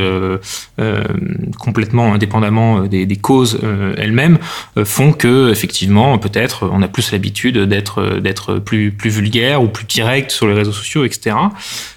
complètement 1.59 2.13
indépendamment 2.13 2.83
des, 2.83 3.17
causes 3.17 3.59
elles-mêmes, 3.97 4.39
font 4.85 5.13
que 5.13 5.51
effectivement 5.51 6.19
peut-être 6.19 6.69
on 6.71 6.83
a 6.83 6.89
plus 6.89 7.13
l'habitude 7.13 7.59
d'être 7.59 8.19
d'être 8.21 8.59
plus 8.59 8.91
plus 8.91 9.11
vulgaire 9.11 9.63
ou 9.63 9.69
plus 9.69 9.87
direct 9.87 10.31
sur 10.31 10.47
les 10.47 10.55
réseaux 10.55 10.73
sociaux, 10.73 11.05
etc. 11.05 11.37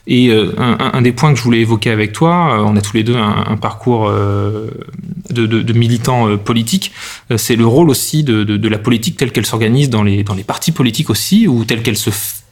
Et 0.07 0.31
un, 0.57 1.01
des 1.01 1.11
points 1.11 1.33
que 1.33 1.39
je 1.39 1.43
voulais 1.43 1.59
évoquer 1.59 1.91
avec 1.91 2.13
toi, 2.13 2.63
on 2.65 2.75
a 2.77 2.81
tous 2.81 2.95
les 2.95 3.03
deux 3.03 3.17
un, 3.17 3.57
parcours 3.57 4.09
de, 5.29 5.45
de, 5.45 5.73
militants 5.73 6.27
euh, 6.27 6.37
politiques, 6.37 6.91
euh, 7.31 7.37
c'est 7.37 7.55
le 7.55 7.65
rôle 7.65 7.89
aussi 7.89 8.23
de, 8.23 8.67
la 8.67 8.77
politique 8.77 9.17
telle 9.17 9.31
qu'elle 9.31 9.45
s'organise 9.45 9.89
dans 9.89 10.03
les, 10.03 10.23
dans 10.23 10.33
les 10.33 10.43
partis 10.43 10.71
politiques 10.71 11.09
aussi, 11.09 11.47
ou 11.47 11.65
telle 11.65 11.83
qu'elle 11.83 11.97
se 11.97 12.09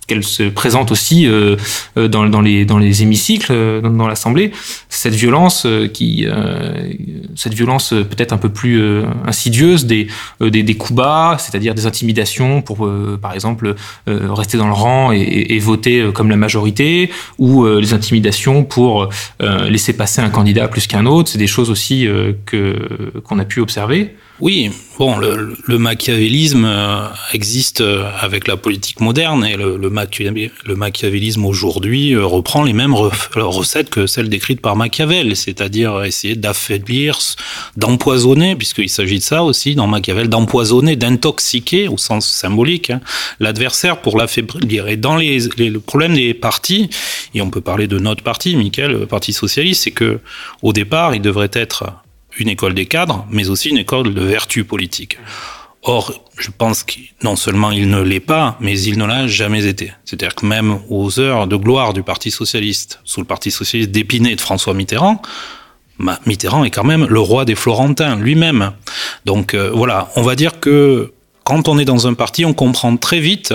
qu'elle 0.09 0.23
se 0.23 0.43
présente 0.49 0.91
aussi 0.91 1.25
euh, 1.27 1.55
euh, 1.97 2.07
dans, 2.09 2.27
dans, 2.27 2.41
les, 2.41 2.65
dans 2.65 2.77
les 2.79 3.03
hémicycles, 3.03 3.51
euh, 3.53 3.79
dans, 3.81 3.91
dans 3.91 4.07
l'Assemblée, 4.07 4.51
cette 4.89 5.13
violence 5.15 5.65
euh, 5.65 5.87
qui, 5.87 6.25
euh, 6.27 6.91
cette 7.35 7.53
violence 7.53 7.91
peut-être 7.91 8.33
un 8.33 8.37
peu 8.37 8.49
plus 8.49 8.81
euh, 8.81 9.03
insidieuse 9.25 9.85
des, 9.85 10.07
des, 10.41 10.63
des 10.63 10.75
coups 10.75 10.97
bas, 10.97 11.37
c'est-à-dire 11.39 11.73
des 11.75 11.85
intimidations 11.85 12.61
pour, 12.61 12.89
par 13.21 13.33
exemple, 13.33 13.75
rester 14.07 14.57
dans 14.57 14.67
le 14.67 14.73
rang 14.73 15.11
et, 15.11 15.19
et- 15.21 15.59
voter 15.59 16.09
comme 16.13 16.29
la 16.29 16.35
majorité, 16.37 17.09
ou 17.37 17.65
les 17.67 17.93
intimidations 17.93 18.63
pour 18.63 19.09
laisser 19.39 19.93
passer 19.93 20.21
un 20.21 20.29
candidat 20.29 20.67
plus 20.67 20.87
qu'un 20.87 21.05
autre. 21.05 21.29
C'est 21.29 21.37
des 21.37 21.47
choses 21.55 21.69
aussi 21.69 22.07
que 22.45 22.75
qu'on 23.23 23.37
a 23.39 23.45
pu 23.45 23.59
observer. 23.61 24.15
Oui, 24.41 24.71
bon, 24.97 25.17
le, 25.17 25.53
le 25.65 25.77
machiavélisme 25.77 26.63
euh, 26.63 27.07
existe 27.33 27.81
euh, 27.81 28.09
avec 28.21 28.47
la 28.47 28.55
politique 28.55 29.01
moderne 29.01 29.45
et 29.45 29.57
le, 29.57 29.75
le, 29.75 29.89
machiavé- 29.89 30.49
le 30.65 30.75
machiavélisme 30.77 31.43
aujourd'hui 31.45 32.13
euh, 32.13 32.25
reprend 32.25 32.63
les 32.63 32.71
mêmes 32.71 32.93
recettes 32.93 33.89
que 33.89 34.07
celles 34.07 34.29
décrites 34.29 34.61
par 34.61 34.77
Machiavel, 34.77 35.35
c'est-à-dire 35.35 36.05
essayer 36.05 36.37
d'affaiblir, 36.37 37.19
d'empoisonner, 37.75 38.55
puisqu'il 38.55 38.87
s'agit 38.89 39.19
de 39.19 39.23
ça 39.23 39.43
aussi 39.43 39.75
dans 39.75 39.87
Machiavel, 39.87 40.29
d'empoisonner, 40.29 40.95
d'intoxiquer 40.95 41.89
au 41.89 41.97
sens 41.97 42.25
symbolique 42.25 42.91
hein, 42.91 43.01
l'adversaire 43.41 43.99
pour 44.01 44.17
l'affaiblir. 44.17 44.87
Et 44.87 44.95
dans 44.95 45.17
les, 45.17 45.39
les- 45.57 45.69
le 45.69 45.81
problème 45.81 46.13
des 46.13 46.33
partis, 46.33 46.89
et 47.35 47.41
on 47.41 47.49
peut 47.49 47.59
parler 47.61 47.87
de 47.87 47.99
notre 47.99 48.23
parti, 48.23 48.55
Michael, 48.55 48.91
le 48.91 49.05
Parti 49.05 49.33
socialiste, 49.33 49.83
c'est 49.83 49.91
que 49.91 50.19
au 50.61 50.71
départ, 50.71 51.13
il 51.13 51.21
devrait 51.21 51.51
être 51.51 51.91
une 52.39 52.49
école 52.49 52.73
des 52.73 52.85
cadres, 52.85 53.25
mais 53.29 53.49
aussi 53.49 53.69
une 53.69 53.77
école 53.77 54.13
de 54.13 54.21
vertu 54.21 54.63
politique. 54.63 55.17
Or, 55.83 56.13
je 56.37 56.49
pense 56.55 56.83
que 56.83 56.95
non 57.23 57.37
seulement 57.37 57.71
il 57.71 57.89
ne 57.89 58.01
l'est 58.01 58.19
pas, 58.19 58.57
mais 58.59 58.79
il 58.81 58.97
ne 58.97 59.05
l'a 59.05 59.27
jamais 59.27 59.65
été. 59.65 59.93
C'est-à-dire 60.03 60.35
que 60.35 60.45
même 60.45 60.79
aux 60.89 61.19
heures 61.19 61.47
de 61.47 61.55
gloire 61.55 61.93
du 61.93 62.03
Parti 62.03 62.31
socialiste, 62.31 62.99
sous 63.05 63.21
le 63.21 63.25
Parti 63.25 63.49
socialiste 63.49 63.91
d'Épinay 63.91 64.35
de 64.35 64.41
François 64.41 64.73
Mitterrand, 64.73 65.21
Ma- 65.97 66.19
Mitterrand 66.25 66.63
est 66.63 66.69
quand 66.69 66.83
même 66.85 67.05
le 67.05 67.19
roi 67.19 67.43
des 67.45 67.55
Florentins 67.55 68.15
lui-même. 68.17 68.71
Donc 69.25 69.53
euh, 69.53 69.71
voilà, 69.73 70.09
on 70.15 70.21
va 70.21 70.35
dire 70.35 70.59
que 70.59 71.13
quand 71.43 71.67
on 71.67 71.77
est 71.77 71.85
dans 71.85 72.07
un 72.07 72.13
parti, 72.13 72.45
on 72.45 72.53
comprend 72.53 72.95
très 72.97 73.19
vite 73.19 73.53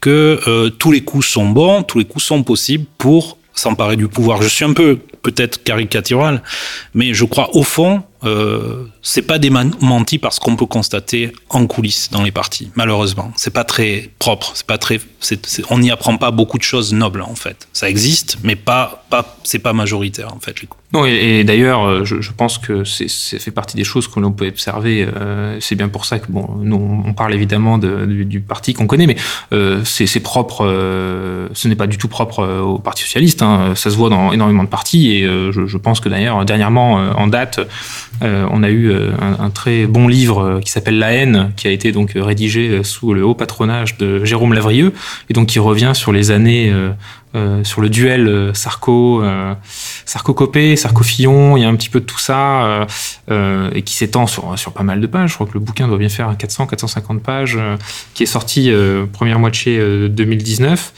que 0.00 0.40
euh, 0.46 0.70
tous 0.70 0.90
les 0.90 1.02
coups 1.02 1.26
sont 1.26 1.48
bons, 1.48 1.82
tous 1.82 1.98
les 1.98 2.04
coups 2.04 2.24
sont 2.24 2.42
possibles 2.42 2.86
pour 2.96 3.38
s'emparer 3.60 3.96
du 3.96 4.08
pouvoir. 4.08 4.42
Je 4.42 4.48
suis 4.48 4.64
un 4.64 4.72
peu 4.72 4.98
peut-être 5.22 5.62
caricatural, 5.62 6.42
mais 6.94 7.14
je 7.14 7.24
crois 7.24 7.54
au 7.54 7.62
fond, 7.62 8.02
euh, 8.24 8.86
c'est 9.02 9.22
pas 9.22 9.38
démenti 9.38 10.18
parce 10.18 10.38
qu'on 10.38 10.56
peut 10.56 10.66
constater 10.66 11.32
en 11.48 11.66
coulisses 11.66 12.10
dans 12.10 12.22
les 12.22 12.32
partis. 12.32 12.70
Malheureusement, 12.74 13.32
c'est 13.36 13.52
pas 13.52 13.64
très 13.64 14.10
propre, 14.18 14.52
c'est 14.54 14.66
pas 14.66 14.78
très, 14.78 15.00
on 15.68 15.78
n'y 15.78 15.90
apprend 15.90 16.16
pas 16.16 16.30
beaucoup 16.30 16.58
de 16.58 16.62
choses 16.62 16.92
nobles 16.92 17.22
en 17.22 17.34
fait. 17.34 17.68
Ça 17.72 17.88
existe, 17.88 18.38
mais 18.42 18.56
pas, 18.56 19.04
pas, 19.10 19.38
c'est 19.44 19.58
pas 19.58 19.72
majoritaire 19.72 20.34
en 20.34 20.40
fait. 20.40 20.56
Non, 20.92 21.04
et, 21.06 21.44
d'ailleurs, 21.44 21.84
euh, 21.86 22.04
je, 22.04 22.32
pense 22.36 22.58
que 22.58 22.82
c'est 22.82 23.38
fait 23.38 23.52
partie 23.52 23.76
des 23.76 23.84
choses 23.84 24.08
que 24.08 24.18
l'on 24.18 24.32
peut 24.32 24.48
observer. 24.48 25.06
euh, 25.16 25.56
c'est 25.60 25.76
bien 25.76 25.88
pour 25.88 26.04
ça 26.04 26.18
que, 26.18 26.26
bon, 26.28 26.48
nous, 26.60 27.02
on 27.06 27.12
parle 27.12 27.32
évidemment 27.32 27.78
de- 27.78 28.06
du, 28.06 28.24
du 28.24 28.40
parti 28.40 28.74
qu'on 28.74 28.88
connaît, 28.88 29.06
mais 29.06 29.14
euh, 29.52 29.82
c'est 29.84 30.18
propre, 30.18 30.66
euh, 30.66 31.46
ce 31.52 31.68
n'est 31.68 31.76
pas 31.76 31.86
du 31.86 31.96
tout 31.96 32.08
propre 32.08 32.40
euh, 32.40 32.60
au 32.60 32.78
Parti 32.78 33.04
Socialiste. 33.04 33.40
hein, 33.42 33.74
ça 33.76 33.90
se 33.90 33.96
voit 33.96 34.10
dans 34.10 34.32
énormément 34.32 34.64
de 34.64 34.68
partis, 34.68 35.12
et 35.16 35.24
euh, 35.24 35.52
je, 35.52 35.66
je 35.66 35.76
pense 35.78 36.00
que 36.00 36.08
d'ailleurs, 36.08 36.44
dernièrement, 36.44 36.94
en 36.94 37.26
date, 37.28 37.60
on 38.22 38.62
a 38.62 38.68
eu 38.70 38.92
un, 38.92 39.44
un 39.44 39.50
très 39.50 39.86
bon 39.86 40.08
livre 40.08 40.60
qui 40.64 40.70
s'appelle 40.72 40.98
La 40.98 41.12
haine, 41.12 41.52
qui 41.56 41.68
a 41.68 41.70
été 41.70 41.92
donc 41.92 42.12
rédigé 42.16 42.82
sous 42.82 43.14
le 43.14 43.24
haut 43.24 43.34
patronage 43.34 43.96
de 43.96 44.24
Jérôme 44.24 44.54
Lavrieux, 44.54 44.92
et 45.28 45.34
donc 45.34 45.46
qui 45.48 45.58
revient 45.60 45.92
sur 45.94 46.12
les 46.12 46.30
années, 46.32 46.72
euh, 47.36 47.62
sur 47.64 47.80
le 47.80 47.88
duel 47.88 48.26
euh, 48.26 48.54
Sarko, 48.54 49.22
euh, 49.22 49.54
Sarko-Copé, 50.04 50.76
Sarko-Fillon, 50.76 51.56
il 51.56 51.62
y 51.62 51.64
a 51.64 51.68
un 51.68 51.76
petit 51.76 51.88
peu 51.88 52.00
de 52.00 52.04
tout 52.04 52.18
ça, 52.18 52.64
euh, 52.64 52.86
euh, 53.30 53.70
et 53.72 53.82
qui 53.82 53.94
s'étend 53.94 54.26
sur, 54.26 54.58
sur 54.58 54.72
pas 54.72 54.82
mal 54.82 55.00
de 55.00 55.06
pages. 55.06 55.30
Je 55.30 55.34
crois 55.34 55.46
que 55.46 55.54
le 55.54 55.60
bouquin 55.60 55.86
doit 55.86 55.98
bien 55.98 56.08
faire 56.08 56.32
400-450 56.32 57.20
pages, 57.20 57.58
qui 58.14 58.24
est 58.24 58.26
sorti 58.26 58.72
première 59.12 59.38
moitié 59.38 59.78
euh, 59.78 60.08
2019. 60.08 60.92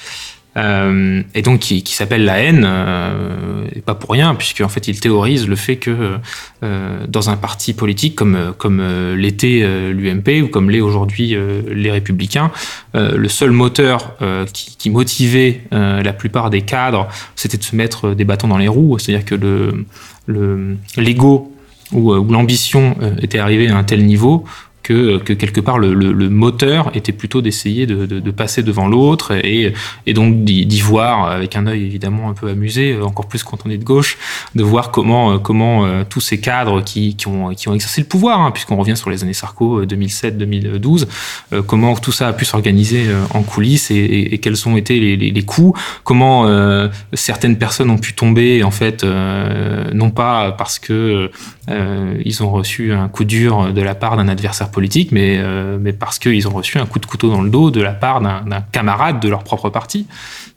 Euh, 0.59 1.23
et 1.35 1.41
donc 1.41 1.61
qui, 1.61 1.83
qui 1.83 1.95
s'appelle 1.95 2.27
La 2.27 2.38
haine, 2.38 2.65
euh, 2.67 3.65
et 3.75 3.81
pas 3.81 3.95
pour 3.95 4.11
rien, 4.11 4.35
puisque 4.35 4.61
fait 4.69 4.87
il 4.87 5.01
théorise 5.01 5.49
le 5.49 5.57
fait 5.57 5.77
que 5.77 6.19
euh, 6.62 7.07
dans 7.09 7.31
un 7.31 7.37
parti 7.37 7.73
politique 7.73 8.15
comme, 8.15 8.53
comme 8.59 8.81
euh, 8.81 9.17
l'était 9.17 9.61
euh, 9.62 9.93
l'UMP 9.95 10.43
ou 10.43 10.49
comme 10.49 10.69
l'est 10.69 10.83
aujourd'hui 10.83 11.35
les 11.71 11.91
Républicains, 11.91 12.51
le 12.95 13.29
seul 13.29 13.51
moteur 13.53 14.17
qui, 14.53 14.77
qui 14.77 14.91
motivait 14.91 15.62
la 15.71 16.12
plupart 16.12 16.51
des 16.51 16.61
cadres, 16.62 17.09
c'était 17.37 17.57
de 17.57 17.65
se 17.65 17.75
mettre 17.75 18.15
des 18.15 18.25
bâtons 18.25 18.49
dans 18.49 18.59
les 18.59 18.69
roues, 18.69 18.99
c'est-à-dire 18.99 19.25
que 19.25 19.35
le 19.35 19.87
le- 20.27 20.77
l'ego 20.97 21.53
ou, 21.93 22.12
l'ambition 22.12 22.97
était 23.21 23.38
arrivé 23.38 23.69
à 23.69 23.77
un 23.77 23.85
tel 23.85 24.05
niveau 24.05 24.45
que, 24.83 25.18
que 25.18 25.33
quelque 25.33 25.61
part 25.61 25.79
le, 25.79 25.95
le- 25.95 26.12
le 26.12 26.29
moteur 26.31 26.90
était 26.95 27.12
plutôt 27.12 27.40
d'essayer 27.42 27.87
de, 27.87 28.07
de- 28.07 28.21
de 28.21 28.31
passer 28.31 28.62
devant 28.62 28.88
l'autre 28.88 29.33
et, 29.33 29.73
et 30.07 30.12
donc 30.14 30.45
d'y 30.45 30.81
voir 30.81 31.31
avec 31.31 31.57
un 31.57 31.66
œil 31.66 31.85
évidemment 31.85 32.29
un 32.29 32.35
peu 32.35 32.49
amusé, 32.49 32.92
euh, 32.92 33.05
encore 33.05 33.27
plus 33.27 33.42
quand 33.45 33.59
on 33.66 33.71
est 33.71 33.79
de 33.79 33.85
gauche, 33.85 34.18
de 34.55 34.62
voir 34.62 34.90
comment, 34.90 35.33
euh, 35.33 35.38
comment 35.38 35.85
euh, 35.85 36.03
tous 36.09 36.21
ces 36.21 36.40
cadres 36.40 36.83
qui, 36.83 37.14
qui, 37.16 37.29
ont, 37.29 37.51
qui 37.55 37.68
ont 37.68 37.75
exercé 37.75 38.01
le 38.01 38.07
pouvoir, 38.07 38.40
hein, 38.40 38.51
puisqu'on 38.51 38.77
revient 38.77 38.97
sur 38.97 39.11
les 39.11 39.23
années 39.23 39.33
Sarko 39.33 39.85
2007-2012, 39.85 41.07
euh, 41.53 41.62
comment 41.62 41.95
tout 41.97 42.12
ça 42.12 42.29
a 42.29 42.33
pu 42.33 42.45
s'organiser 42.45 43.07
en 43.35 43.42
coulisses 43.42 43.90
et, 43.90 43.97
et- 43.97 44.35
et 44.35 44.38
quels 44.38 44.68
ont 44.68 44.77
été 44.77 44.99
les, 44.99 45.16
les, 45.16 45.31
les 45.31 45.42
coups, 45.42 45.79
comment 46.05 46.47
euh, 46.47 46.88
certaines 47.12 47.59
personnes 47.59 47.90
ont 47.90 47.99
pu 47.99 48.14
tomber 48.14 48.62
en 48.62 48.71
fait, 48.71 49.05
euh, 49.05 49.90
non 49.92 50.11
pas 50.11 50.53
parce 50.53 50.79
que 50.79 51.31
euh, 51.71 52.14
ils 52.25 52.42
ont 52.42 52.51
reçu 52.51 52.92
un 52.92 53.09
coup 53.09 53.25
dur 53.25 53.73
de 53.73 53.81
la 53.83 53.95
part 53.95 54.16
d'un 54.16 54.29
adversaire 54.29 54.71
politique, 54.72 55.12
mais, 55.12 55.38
euh, 55.38 55.78
mais 55.80 55.92
parce 55.92 56.18
qu'ils 56.18 56.48
ont 56.48 56.52
reçu 56.52 56.78
un 56.78 56.87
coup 56.87 56.98
de 56.98 57.06
couteau 57.06 57.30
dans 57.30 57.42
le 57.42 57.50
dos 57.50 57.70
de 57.70 57.80
la 57.80 57.92
part 57.92 58.20
d'un 58.20 58.61
camarade 58.72 59.20
de 59.20 59.28
leur 59.28 59.44
propre 59.44 59.70
parti. 59.70 60.06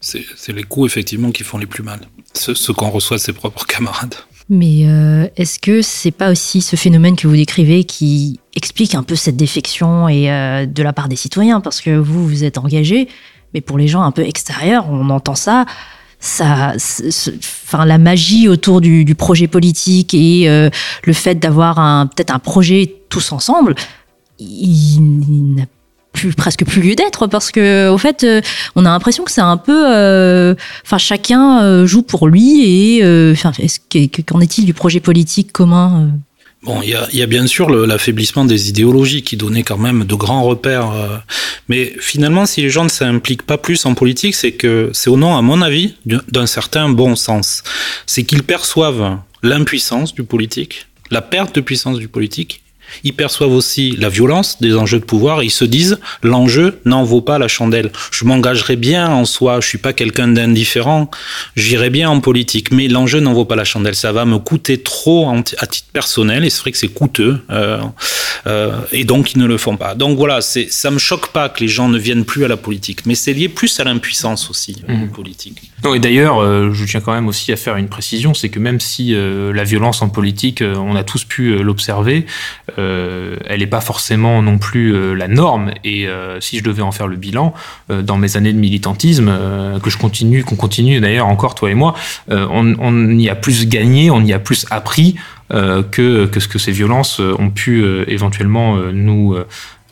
C'est 0.02 0.54
les 0.54 0.64
coups 0.64 0.92
effectivement 0.92 1.32
qui 1.32 1.44
font 1.44 1.60
les 1.60 1.68
plus 1.68 1.84
mal. 1.84 2.00
Ceux, 2.34 2.56
ceux 2.56 2.74
qu'on 2.74 2.90
reçoit 2.90 3.18
de 3.18 3.22
ses 3.22 3.34
propres 3.34 3.66
camarades. 3.66 4.16
Mais 4.50 4.84
euh, 4.86 5.28
est-ce 5.38 5.58
que 5.58 5.82
c'est 5.82 6.12
pas 6.12 6.32
aussi 6.32 6.62
ce 6.62 6.76
phénomène 6.76 7.16
que 7.16 7.28
vous 7.28 7.36
décrivez 7.36 7.84
qui 7.84 8.40
explique 8.56 8.94
un 8.94 9.02
peu 9.02 9.16
cette 9.16 9.38
défection 9.38 10.08
et 10.08 10.30
euh, 10.30 10.66
de 10.68 10.84
la 10.84 10.94
part 10.94 11.10
des 11.10 11.16
citoyens? 11.16 11.62
Parce 11.62 11.82
que 11.82 11.98
vous, 11.98 12.28
vous 12.28 12.44
êtes 12.44 12.60
engagé, 12.60 13.08
mais 13.54 13.62
pour 13.62 13.78
les 13.78 13.88
gens 13.88 14.04
un 14.04 14.12
peu 14.12 14.24
extérieurs, 14.24 14.86
on 14.90 15.10
entend 15.10 15.36
ça. 15.36 15.66
Ça, 16.20 16.74
enfin, 16.74 17.86
la 17.86 17.98
magie 17.98 18.48
autour 18.48 18.82
du, 18.82 19.04
du 19.04 19.16
projet 19.16 19.48
politique 19.48 20.14
et 20.14 20.48
euh, 20.48 20.70
le 21.04 21.14
fait 21.14 21.36
d'avoir 21.36 21.78
un 21.78 22.08
peut-être 22.08 22.34
un 22.34 22.40
projet 22.40 22.96
tous 23.10 23.32
ensemble, 23.32 23.76
il, 24.40 25.56
n'a 25.56 25.66
plus 26.14 26.34
presque 26.34 26.66
plus 26.66 26.82
lieu 26.82 26.96
d'être 26.96 27.28
parce 27.28 27.52
que 27.52 27.90
au 27.90 27.98
fait, 27.98 28.24
euh, 28.24 28.42
on 28.76 28.86
a 28.86 28.90
l'impression 28.90 29.24
que 29.24 29.32
c'est 29.32 29.42
un 29.42 29.58
peu, 29.58 29.94
euh, 29.94 30.56
enfin, 30.86 30.98
chacun 30.98 31.62
euh, 31.62 31.86
joue 31.86 32.02
pour 32.02 32.28
lui 32.28 32.64
et 32.64 33.32
enfin, 33.32 33.52
qu'en 34.26 34.42
est-il 34.42 34.66
du 34.66 34.74
projet 34.74 35.00
politique 35.00 35.52
commun 35.52 36.10
Bon, 36.64 36.82
il 36.82 36.90
y 36.90 37.22
a, 37.22 37.26
bien 37.28 37.46
sûr 37.46 37.70
l'affaiblissement 37.70 38.44
des 38.44 38.70
idéologies 38.70 39.22
qui 39.22 39.38
donnait 39.38 39.62
quand 39.62 39.78
même 39.78 40.04
de 40.04 40.16
grands 40.16 40.42
repères. 40.42 40.92
Mais 41.70 41.94
finalement, 42.00 42.48
si 42.48 42.64
les 42.64 42.72
gens 42.72 42.86
ne 42.86 42.90
s'impliquent 42.90 43.46
pas 43.46 43.60
plus 43.60 43.86
en 43.86 43.94
politique, 43.94 44.34
c'est 44.34 44.54
que 44.54 44.90
c'est 44.92 45.12
au 45.12 45.16
nom, 45.16 45.38
à 45.38 45.44
mon 45.44 45.62
avis, 45.62 45.94
d'un 46.06 46.48
certain 46.48 46.90
bon 46.90 47.16
sens. 47.16 47.62
C'est 48.08 48.24
qu'ils 48.24 48.42
perçoivent 48.42 49.20
l'impuissance 49.44 50.16
du 50.16 50.24
politique, 50.24 50.88
la 51.12 51.22
perte 51.22 51.54
de 51.54 51.62
puissance 51.62 52.00
du 52.00 52.08
politique, 52.08 52.64
ils 53.04 53.14
perçoivent 53.14 53.54
aussi 53.54 53.96
la 53.98 54.10
violence 54.10 54.62
des 54.62 54.76
enjeux 54.76 55.00
de 55.00 55.06
pouvoir 55.06 55.26
ils 55.44 55.52
se 55.52 55.66
disent 55.66 56.00
l'enjeu 56.24 56.80
n'en 56.86 57.04
vaut 57.04 57.22
pas 57.22 57.38
la 57.40 57.48
chandelle. 57.48 57.92
Je 58.12 58.26
m'engagerai 58.26 58.76
bien 58.76 59.10
en 59.10 59.26
soi, 59.26 59.60
je 59.62 59.68
suis 59.68 59.78
pas 59.78 59.94
quelqu'un 59.94 60.28
d'indifférent, 60.28 61.10
j'irai 61.56 61.90
bien 61.90 62.10
en 62.10 62.20
politique, 62.20 62.72
mais 62.72 62.88
l'enjeu 62.88 63.20
n'en 63.20 63.34
vaut 63.34 63.46
pas 63.46 63.56
la 63.56 63.64
chandelle. 63.64 63.96
Ça 63.96 64.12
va 64.12 64.26
me 64.26 64.40
coûter 64.40 64.82
trop 64.82 65.30
à 65.58 65.68
titre 65.68 65.88
personnel 65.94 66.46
et 66.46 66.50
c'est 66.50 66.62
vrai 66.62 66.72
que 66.72 66.78
c'est 66.78 66.88
coûteux 66.88 67.42
euh, 67.50 67.82
euh, 68.48 68.72
et 68.92 69.04
donc 69.04 69.34
ils 69.34 69.40
ne 69.40 69.46
le 69.46 69.58
font 69.58 69.78
pas. 69.78 69.96
Donc 69.96 70.18
voilà, 70.18 70.42
c'est 70.42 70.68
ça 70.72 70.92
me 70.92 71.00
choque 71.00 71.30
pas 71.32 71.50
que 71.50 71.62
les 71.62 71.68
gens 71.68 71.90
ne 71.90 71.98
viennent 71.98 72.26
plus 72.26 72.44
à 72.46 72.48
la 72.48 72.58
politique, 72.58 73.06
mais 73.06 73.16
c'est 73.16 73.34
lié 73.34 73.50
plus 73.50 73.80
à 73.80 73.84
l'impuissance 73.84 74.50
aussi 74.50 74.84
mmh. 74.88 75.08
politique. 75.10 75.72
Non, 75.86 75.94
et 75.94 76.00
d'ailleurs, 76.00 76.74
je 76.74 76.86
tiens 76.86 77.00
quand 77.00 77.14
même 77.14 77.28
aussi 77.28 77.52
à 77.54 77.58
faire 77.58 77.78
une 77.78 77.88
précision, 77.88 78.34
c'est 78.34 78.50
que 78.50 78.60
même 78.60 78.80
si 78.80 79.16
la 79.16 79.64
violence 79.64 80.02
en 80.02 80.10
politique, 80.10 80.64
on 80.64 80.96
a 80.96 81.04
tous 81.04 81.24
pu 81.26 81.56
l'observer. 81.64 82.26
Euh, 82.78 83.36
elle 83.46 83.60
n'est 83.60 83.68
pas 83.68 83.82
forcément 83.82 84.42
non 84.42 84.58
plus 84.58 84.94
euh, 84.94 85.14
la 85.14 85.28
norme. 85.28 85.72
Et 85.84 86.08
euh, 86.08 86.40
si 86.42 86.58
je 86.58 86.64
devais 86.64 86.82
en 86.82 86.92
faire 86.92 87.08
le 87.08 87.16
bilan, 87.16 87.54
dans 87.90 88.18
mes 88.18 88.38
années 88.38 88.54
de 88.54 88.58
militantisme, 88.58 89.32
que 89.84 89.90
je 89.90 89.98
continue, 89.98 90.44
qu'on 90.44 90.56
continue 90.56 91.00
d'ailleurs 91.00 91.28
encore 91.28 91.56
toi 91.56 91.70
et 91.70 91.74
moi, 91.74 91.94
on, 92.30 92.76
on, 92.80 93.10
y 93.18 93.30
a 93.30 93.36
plus 93.36 93.68
gagné, 93.68 94.10
on 94.10 94.22
y 94.22 94.34
a 94.34 94.40
plus 94.40 94.66
appris 94.72 95.16
que, 95.50 96.26
que 96.26 96.40
ce 96.40 96.48
que 96.48 96.58
ces 96.58 96.72
violences 96.72 97.20
ont 97.20 97.50
pu 97.50 97.86
éventuellement 98.08 98.78
nous 98.92 99.36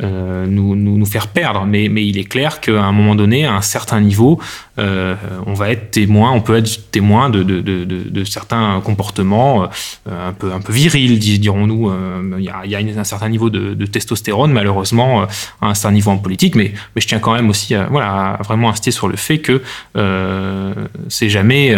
euh, 0.04 0.46
nous, 0.48 0.76
nous, 0.76 1.06
faire 1.06 1.28
perdre. 1.28 1.66
Mais, 1.66 1.90
mais 1.90 2.06
il 2.06 2.18
est 2.18 2.24
clair 2.24 2.60
qu'à 2.60 2.84
un 2.84 2.92
moment 2.92 3.16
donné, 3.16 3.46
à 3.46 3.54
un 3.54 3.62
certain 3.62 4.02
niveau, 4.02 4.40
euh, 4.80 5.16
on 5.46 5.54
va 5.54 5.70
être 5.70 5.92
témoin, 5.92 6.32
on 6.32 6.42
peut 6.42 6.58
être 6.58 6.92
témoin 6.92 7.30
de, 7.30 7.44
de, 7.44 7.62
de, 7.62 8.24
certains 8.24 8.82
comportements 8.84 9.64
euh, 9.64 10.30
un 10.30 10.34
peu 10.34 10.52
un 10.52 10.60
peu 10.60 10.74
virils, 10.74 11.20
dirons-nous. 11.40 11.92
Il 12.38 12.44
y 12.44 12.50
a, 12.50 12.66
y 12.66 12.76
a 12.76 13.00
un 13.00 13.04
certain 13.04 13.30
niveau 13.30 13.50
de, 13.50 13.86
testostérone, 13.86 14.52
malheureusement, 14.52 15.24
à 15.62 15.68
un 15.68 15.74
certain 15.74 15.94
niveau 15.94 16.12
en 16.12 16.18
politique. 16.18 16.56
Mais, 16.56 16.74
mais 16.96 17.02
je 17.02 17.08
tiens 17.08 17.20
quand 17.20 17.34
même 17.34 17.50
aussi 17.50 17.76
voilà, 17.90 18.34
à 18.34 18.42
vraiment 18.44 18.70
insister 18.70 18.92
sur 18.92 19.08
le 19.08 19.16
fait 19.16 19.40
que 19.40 19.62
c'est 21.10 21.30
jamais 21.30 21.76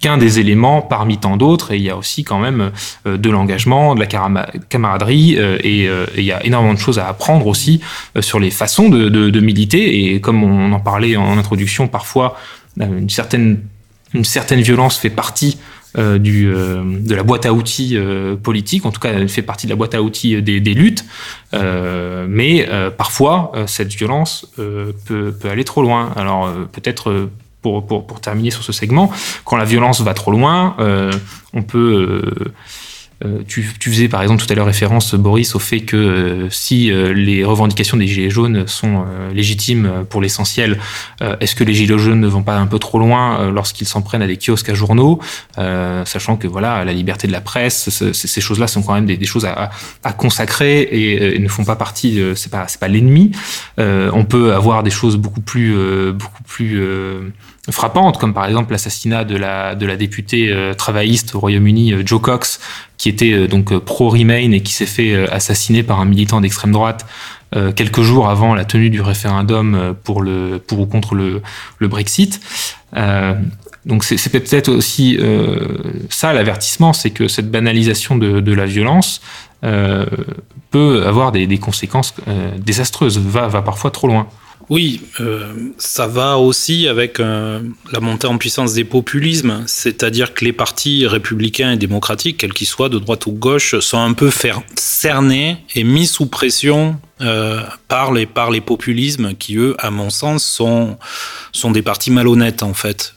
qu'un 0.00 0.18
des 0.18 0.38
éléments 0.38 0.82
parmi 0.82 1.18
tant 1.18 1.36
d'autres. 1.36 1.72
Et 1.72 1.76
il 1.76 1.82
y 1.82 1.90
a 1.90 1.96
aussi 1.96 2.24
quand 2.24 2.38
même 2.38 2.72
euh, 3.06 3.16
de 3.16 3.30
l'engagement, 3.30 3.94
de 3.94 4.00
la 4.00 4.06
camaraderie, 4.68 5.36
euh, 5.38 5.58
et, 5.62 5.88
euh, 5.88 6.06
et, 6.14 6.20
il 6.20 6.24
y 6.24 6.32
a 6.32 6.44
énormément 6.44 6.74
de 6.74 6.78
choses 6.78 6.98
à 6.98 7.08
apprendre 7.08 7.46
aussi 7.46 7.80
sur 8.20 8.38
les 8.38 8.50
façons 8.50 8.88
de, 8.88 9.40
militer. 9.40 10.12
Et 10.12 10.20
comme 10.20 10.42
on 10.42 10.72
en 10.72 10.80
parlait 10.80 11.16
en 11.16 11.38
introduction, 11.38 11.88
parfois 11.88 12.36
une 12.78 13.08
certaine 13.08 13.60
violence 14.14 14.96
fait 14.96 15.10
partie 15.10 15.58
de 15.96 17.14
la 17.14 17.22
boîte 17.22 17.46
à 17.46 17.52
outils 17.52 17.96
politique, 18.42 18.86
en 18.86 18.90
tout 18.90 19.00
cas 19.00 19.12
elle 19.12 19.28
fait 19.28 19.42
partie 19.42 19.66
de 19.66 19.70
la 19.70 19.76
boîte 19.76 19.94
à 19.94 20.02
outils 20.02 20.40
des, 20.42 20.60
des 20.60 20.74
luttes, 20.74 21.04
mais 21.52 22.66
parfois 22.96 23.52
cette 23.66 23.92
violence 23.92 24.50
peut, 24.56 25.34
peut, 25.38 25.48
aller 25.50 25.64
trop 25.64 25.82
loin. 25.82 26.12
Alors 26.16 26.50
peut-être 26.72 27.28
pour, 27.64 27.86
pour, 27.86 28.06
pour, 28.06 28.20
terminer 28.20 28.50
sur 28.50 28.62
ce 28.62 28.72
segment, 28.72 29.10
quand 29.46 29.56
la 29.56 29.64
violence 29.64 30.02
va 30.02 30.12
trop 30.12 30.30
loin, 30.30 30.76
euh, 30.80 31.10
on 31.54 31.62
peut... 31.62 32.22
Euh, 32.38 32.52
euh, 33.24 33.42
tu, 33.46 33.66
tu, 33.78 33.90
faisais 33.90 34.08
par 34.08 34.22
exemple 34.22 34.44
tout 34.44 34.52
à 34.52 34.56
l'heure 34.56 34.66
référence, 34.66 35.14
Boris, 35.14 35.54
au 35.54 35.58
fait 35.58 35.80
que 35.80 35.96
euh, 35.96 36.50
si 36.50 36.90
euh, 36.90 37.14
les 37.14 37.44
revendications 37.44 37.96
des 37.96 38.06
Gilets 38.06 38.30
jaunes 38.30 38.66
sont 38.66 39.04
légitimes 39.32 40.04
pour 40.08 40.20
l'essentiel, 40.20 40.78
est-ce 41.40 41.54
que 41.54 41.64
les 41.64 41.74
Gilets 41.74 41.98
jaunes 41.98 42.20
ne 42.20 42.26
vont 42.26 42.42
pas 42.42 42.56
un 42.56 42.66
peu 42.66 42.78
trop 42.78 42.98
loin 42.98 43.50
lorsqu'ils 43.50 43.86
s'en 43.86 44.02
prennent 44.02 44.22
à 44.22 44.26
des 44.26 44.36
kiosques 44.36 44.68
à 44.68 44.74
journaux, 44.74 45.20
sachant 45.56 46.36
que 46.36 46.46
voilà, 46.46 46.84
la 46.84 46.92
liberté 46.92 47.26
de 47.26 47.32
la 47.32 47.40
presse, 47.40 47.88
ces 48.12 48.40
choses-là 48.40 48.66
sont 48.66 48.82
quand 48.82 48.94
même 48.94 49.06
des, 49.06 49.24
choses 49.24 49.44
à, 49.44 49.70
à, 50.02 50.12
consacrer 50.12 50.80
et, 50.80 51.36
et, 51.36 51.38
ne 51.38 51.48
font 51.48 51.64
pas 51.64 51.76
partie, 51.76 52.20
c'est 52.34 52.50
pas, 52.50 52.66
pas 52.78 52.88
l'ennemi. 52.88 53.32
on 53.78 54.24
peut 54.24 54.54
avoir 54.54 54.82
des 54.82 54.90
choses 54.90 55.16
beaucoup 55.16 55.40
plus, 55.40 55.74
beaucoup 56.12 56.42
plus 56.44 56.80
frappantes, 57.70 58.18
comme 58.18 58.34
par 58.34 58.46
exemple 58.46 58.72
l'assassinat 58.72 59.24
de 59.24 59.36
la, 59.36 59.74
de 59.74 59.86
la 59.86 59.96
députée 59.96 60.50
euh, 60.50 60.74
travailliste 60.74 61.34
au 61.34 61.40
Royaume-Uni, 61.40 61.92
euh, 61.92 62.02
Joe 62.04 62.20
Cox, 62.20 62.60
qui 62.98 63.08
était 63.08 63.32
euh, 63.32 63.48
donc 63.48 63.76
pro-Remain 63.78 64.52
et 64.52 64.60
qui 64.60 64.72
s'est 64.72 64.86
fait 64.86 65.28
assassiner 65.30 65.82
par 65.82 66.00
un 66.00 66.04
militant 66.04 66.40
d'extrême 66.40 66.72
droite 66.72 67.06
quelques 67.76 68.00
jours 68.00 68.28
avant 68.28 68.52
la 68.56 68.64
tenue 68.64 68.90
du 68.90 69.00
référendum 69.00 69.94
pour, 70.02 70.22
le, 70.22 70.58
pour 70.58 70.80
ou 70.80 70.86
contre 70.86 71.14
le, 71.14 71.40
le 71.78 71.86
Brexit. 71.86 72.40
donc 73.86 74.02
c'est 74.02 74.28
peut-être 74.28 74.70
aussi 74.70 75.16
ça 76.10 76.32
l'avertissement, 76.32 76.92
c'est 76.92 77.10
que 77.10 77.28
cette 77.28 77.52
banalisation 77.52 78.16
de, 78.16 78.40
de 78.40 78.52
la 78.52 78.66
violence 78.66 79.20
peut 79.62 81.04
avoir 81.06 81.30
des, 81.30 81.46
des 81.46 81.58
conséquences 81.58 82.14
désastreuses, 82.58 83.20
va, 83.20 83.46
va 83.46 83.62
parfois 83.62 83.92
trop 83.92 84.08
loin. 84.08 84.26
Oui, 84.70 85.02
euh, 85.20 85.52
ça 85.76 86.06
va 86.06 86.38
aussi 86.38 86.88
avec 86.88 87.20
euh, 87.20 87.60
la 87.92 88.00
montée 88.00 88.26
en 88.26 88.38
puissance 88.38 88.72
des 88.72 88.84
populismes, 88.84 89.62
c'est-à-dire 89.66 90.32
que 90.32 90.44
les 90.44 90.54
partis 90.54 91.06
républicains 91.06 91.72
et 91.72 91.76
démocratiques, 91.76 92.38
quels 92.38 92.54
qu'ils 92.54 92.66
soient, 92.66 92.88
de 92.88 92.98
droite 92.98 93.26
ou 93.26 93.32
de 93.32 93.38
gauche, 93.38 93.78
sont 93.80 93.98
un 93.98 94.14
peu 94.14 94.30
cernés 94.76 95.58
et 95.74 95.84
mis 95.84 96.06
sous 96.06 96.26
pression 96.26 96.98
euh, 97.20 97.62
par, 97.88 98.12
les, 98.12 98.24
par 98.24 98.50
les 98.50 98.62
populismes 98.62 99.34
qui, 99.34 99.56
eux, 99.56 99.76
à 99.78 99.90
mon 99.90 100.08
sens, 100.08 100.44
sont, 100.44 100.96
sont 101.52 101.70
des 101.70 101.82
partis 101.82 102.10
malhonnêtes, 102.10 102.62
en 102.62 102.74
fait, 102.74 103.14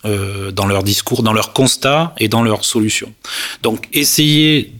dans 0.54 0.66
leur 0.66 0.84
discours, 0.84 1.24
dans 1.24 1.34
leurs 1.34 1.54
constats 1.54 2.14
et 2.18 2.28
dans 2.28 2.44
leurs 2.44 2.66
solutions. 2.66 3.14
Donc, 3.64 3.88
essayer, 3.94 4.74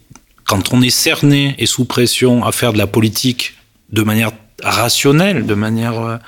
quand 0.45 0.73
on 0.73 0.82
est 0.82 0.89
cerné 0.89 1.56
et 1.60 1.65
sous 1.65 1.86
pression, 1.86 2.43
à 2.43 2.51
faire 2.51 2.73
de 2.73 2.77
la 2.77 2.88
politique 2.88 3.56
de 3.89 4.03
manière 4.03 4.32
rationnelle, 4.63 5.45
de 5.45 5.53
manière 5.53 6.19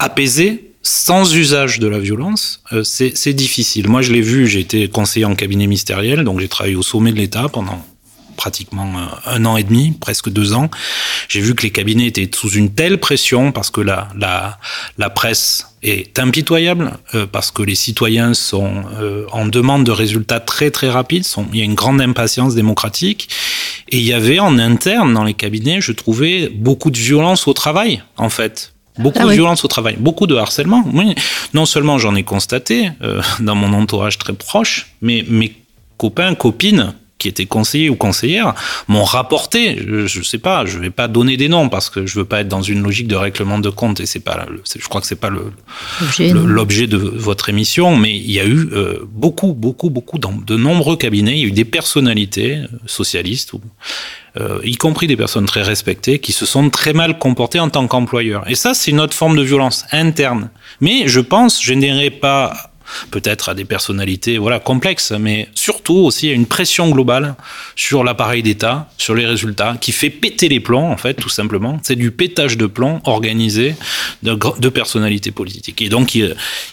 euh, 0.00 0.04
apaisé, 0.04 0.68
sans 0.82 1.34
usage 1.34 1.80
de 1.80 1.86
la 1.86 1.98
violence, 1.98 2.62
euh, 2.72 2.82
c'est 2.82 3.32
difficile. 3.34 3.88
Moi, 3.88 4.02
je 4.02 4.12
l'ai 4.12 4.22
vu, 4.22 4.46
j'ai 4.46 4.60
été 4.60 4.88
conseiller 4.88 5.26
en 5.26 5.34
cabinet 5.34 5.66
ministériel, 5.66 6.24
donc 6.24 6.40
j'ai 6.40 6.48
travaillé 6.48 6.76
au 6.76 6.82
sommet 6.82 7.12
de 7.12 7.18
l'État 7.18 7.48
pendant 7.48 7.84
pratiquement 8.36 8.86
euh, 8.96 9.36
un 9.36 9.44
an 9.44 9.56
et 9.56 9.64
demi, 9.64 9.90
presque 9.90 10.30
deux 10.30 10.54
ans. 10.54 10.70
J'ai 11.28 11.40
vu 11.40 11.54
que 11.54 11.62
les 11.62 11.70
cabinets 11.70 12.06
étaient 12.06 12.30
sous 12.32 12.50
une 12.50 12.72
telle 12.72 12.98
pression 12.98 13.50
parce 13.50 13.70
que 13.70 13.80
la, 13.80 14.08
la, 14.16 14.58
la 14.96 15.10
presse 15.10 15.66
est 15.82 16.18
impitoyable, 16.18 16.92
euh, 17.14 17.26
parce 17.26 17.50
que 17.50 17.62
les 17.62 17.74
citoyens 17.74 18.34
sont 18.34 18.84
en 19.32 19.46
demande 19.46 19.84
de 19.84 19.90
résultats 19.90 20.40
très 20.40 20.70
très 20.70 20.88
rapides, 20.88 21.24
sont, 21.24 21.46
il 21.52 21.58
y 21.58 21.62
a 21.62 21.64
une 21.64 21.74
grande 21.74 22.00
impatience 22.00 22.54
démocratique, 22.54 23.28
et 23.90 23.98
il 23.98 24.04
y 24.04 24.12
avait 24.12 24.38
en 24.38 24.58
interne 24.58 25.12
dans 25.12 25.24
les 25.24 25.34
cabinets, 25.34 25.80
je 25.80 25.92
trouvais, 25.92 26.48
beaucoup 26.48 26.90
de 26.90 26.98
violence 26.98 27.48
au 27.48 27.52
travail, 27.52 28.02
en 28.16 28.30
fait 28.30 28.72
Beaucoup 28.98 29.18
ah 29.22 29.26
de 29.26 29.32
violence 29.32 29.64
au 29.64 29.68
travail, 29.68 29.96
beaucoup 29.98 30.26
de 30.26 30.34
harcèlement. 30.34 30.84
Oui. 30.92 31.14
Non 31.54 31.66
seulement 31.66 31.98
j'en 31.98 32.14
ai 32.14 32.24
constaté 32.24 32.90
euh, 33.02 33.22
dans 33.40 33.54
mon 33.54 33.72
entourage 33.72 34.18
très 34.18 34.32
proche, 34.32 34.92
mais 35.00 35.24
mes 35.28 35.54
copains, 35.96 36.34
copines 36.34 36.94
qui 37.18 37.28
étaient 37.28 37.46
conseillers 37.46 37.90
ou 37.90 37.96
conseillères 37.96 38.54
m'ont 38.86 39.04
rapporté, 39.04 39.76
je, 40.06 40.18
ne 40.18 40.24
sais 40.24 40.38
pas, 40.38 40.64
je 40.64 40.78
vais 40.78 40.90
pas 40.90 41.08
donner 41.08 41.36
des 41.36 41.48
noms 41.48 41.68
parce 41.68 41.90
que 41.90 42.06
je 42.06 42.18
veux 42.18 42.24
pas 42.24 42.40
être 42.40 42.48
dans 42.48 42.62
une 42.62 42.82
logique 42.82 43.08
de 43.08 43.16
règlement 43.16 43.58
de 43.58 43.70
compte 43.70 44.00
et 44.00 44.06
c'est 44.06 44.20
pas, 44.20 44.46
je 44.78 44.88
crois 44.88 45.00
que 45.00 45.06
c'est 45.06 45.16
pas 45.16 45.30
le 45.30 45.52
l'objet 46.18 46.86
de 46.86 46.96
votre 46.96 47.48
émission, 47.48 47.96
mais 47.96 48.14
il 48.14 48.30
y 48.30 48.40
a 48.40 48.44
eu 48.44 48.68
euh, 48.72 49.00
beaucoup, 49.10 49.52
beaucoup, 49.52 49.90
beaucoup 49.90 50.18
dans 50.18 50.32
de 50.32 50.56
nombreux 50.56 50.96
cabinets, 50.96 51.32
il 51.32 51.40
y 51.40 51.44
a 51.44 51.48
eu 51.48 51.52
des 51.52 51.64
personnalités 51.64 52.56
euh, 52.56 52.66
socialistes 52.86 53.52
ou 53.52 53.60
euh, 54.40 54.60
y 54.62 54.76
compris 54.76 55.06
des 55.06 55.16
personnes 55.16 55.46
très 55.46 55.62
respectées, 55.62 56.18
qui 56.18 56.32
se 56.32 56.46
sont 56.46 56.70
très 56.70 56.92
mal 56.92 57.18
comportées 57.18 57.60
en 57.60 57.70
tant 57.70 57.86
qu'employeurs. 57.88 58.48
Et 58.48 58.54
ça, 58.54 58.74
c'est 58.74 58.90
une 58.90 59.00
autre 59.00 59.14
forme 59.14 59.36
de 59.36 59.42
violence 59.42 59.84
interne. 59.92 60.50
Mais 60.80 61.08
je 61.08 61.20
pense, 61.20 61.62
je 61.62 61.74
n'irai 61.74 62.10
pas 62.10 62.67
peut-être 63.10 63.48
à 63.48 63.54
des 63.54 63.64
personnalités 63.64 64.38
voilà 64.38 64.58
complexes, 64.58 65.12
mais 65.18 65.48
surtout 65.54 65.96
aussi 65.96 66.28
à 66.28 66.32
une 66.32 66.46
pression 66.46 66.90
globale 66.90 67.34
sur 67.76 68.04
l'appareil 68.04 68.42
d'État, 68.42 68.90
sur 68.98 69.14
les 69.14 69.26
résultats, 69.26 69.76
qui 69.80 69.92
fait 69.92 70.10
péter 70.10 70.48
les 70.48 70.60
plombs 70.60 70.90
en 70.90 70.96
fait, 70.96 71.14
tout 71.14 71.28
simplement. 71.28 71.78
C'est 71.82 71.96
du 71.96 72.10
pétage 72.10 72.56
de 72.56 72.66
plomb 72.66 73.00
organisé 73.04 73.74
de, 74.22 74.68
personnalités 74.68 75.30
politiques. 75.30 75.82
Et 75.82 75.88
donc 75.88 76.16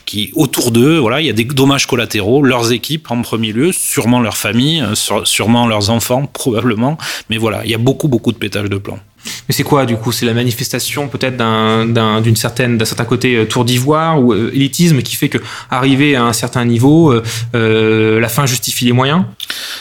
qui, 0.05 0.31
autour 0.35 0.71
d'eux, 0.71 0.97
voilà, 0.97 1.21
il 1.21 1.27
y 1.27 1.29
a 1.29 1.33
des 1.33 1.45
dommages 1.45 1.87
collatéraux, 1.87 2.43
leurs 2.43 2.71
équipes 2.71 3.09
en 3.11 3.21
premier 3.21 3.51
lieu, 3.51 3.71
sûrement 3.71 4.21
leurs 4.21 4.37
familles, 4.37 4.83
sûrement 5.23 5.67
leurs 5.67 5.89
enfants, 5.89 6.25
probablement. 6.25 6.97
Mais 7.29 7.37
voilà, 7.37 7.63
il 7.65 7.71
y 7.71 7.75
a 7.75 7.79
beaucoup 7.79 8.07
beaucoup 8.07 8.31
de 8.31 8.37
pétage 8.37 8.69
de 8.69 8.77
plomb. 8.77 8.99
Mais 9.47 9.53
c'est 9.53 9.63
quoi 9.63 9.85
du 9.85 9.97
coup? 9.97 10.11
C'est 10.11 10.25
la 10.25 10.33
manifestation 10.33 11.07
peut-être 11.07 11.37
d'un, 11.37 12.21
d'une 12.21 12.35
certaine, 12.35 12.77
d'un 12.77 12.85
certain 12.85 13.05
côté 13.05 13.35
euh, 13.35 13.45
tour 13.45 13.65
d'ivoire 13.65 14.21
ou 14.21 14.33
euh, 14.33 14.51
élitisme 14.53 15.01
qui 15.01 15.15
fait 15.15 15.29
que 15.29 15.37
arriver 15.69 16.15
à 16.15 16.23
un 16.23 16.33
certain 16.33 16.65
niveau, 16.65 17.13
euh, 17.55 18.19
la 18.19 18.29
fin 18.29 18.45
justifie 18.45 18.85
les 18.85 18.91
moyens? 18.91 19.23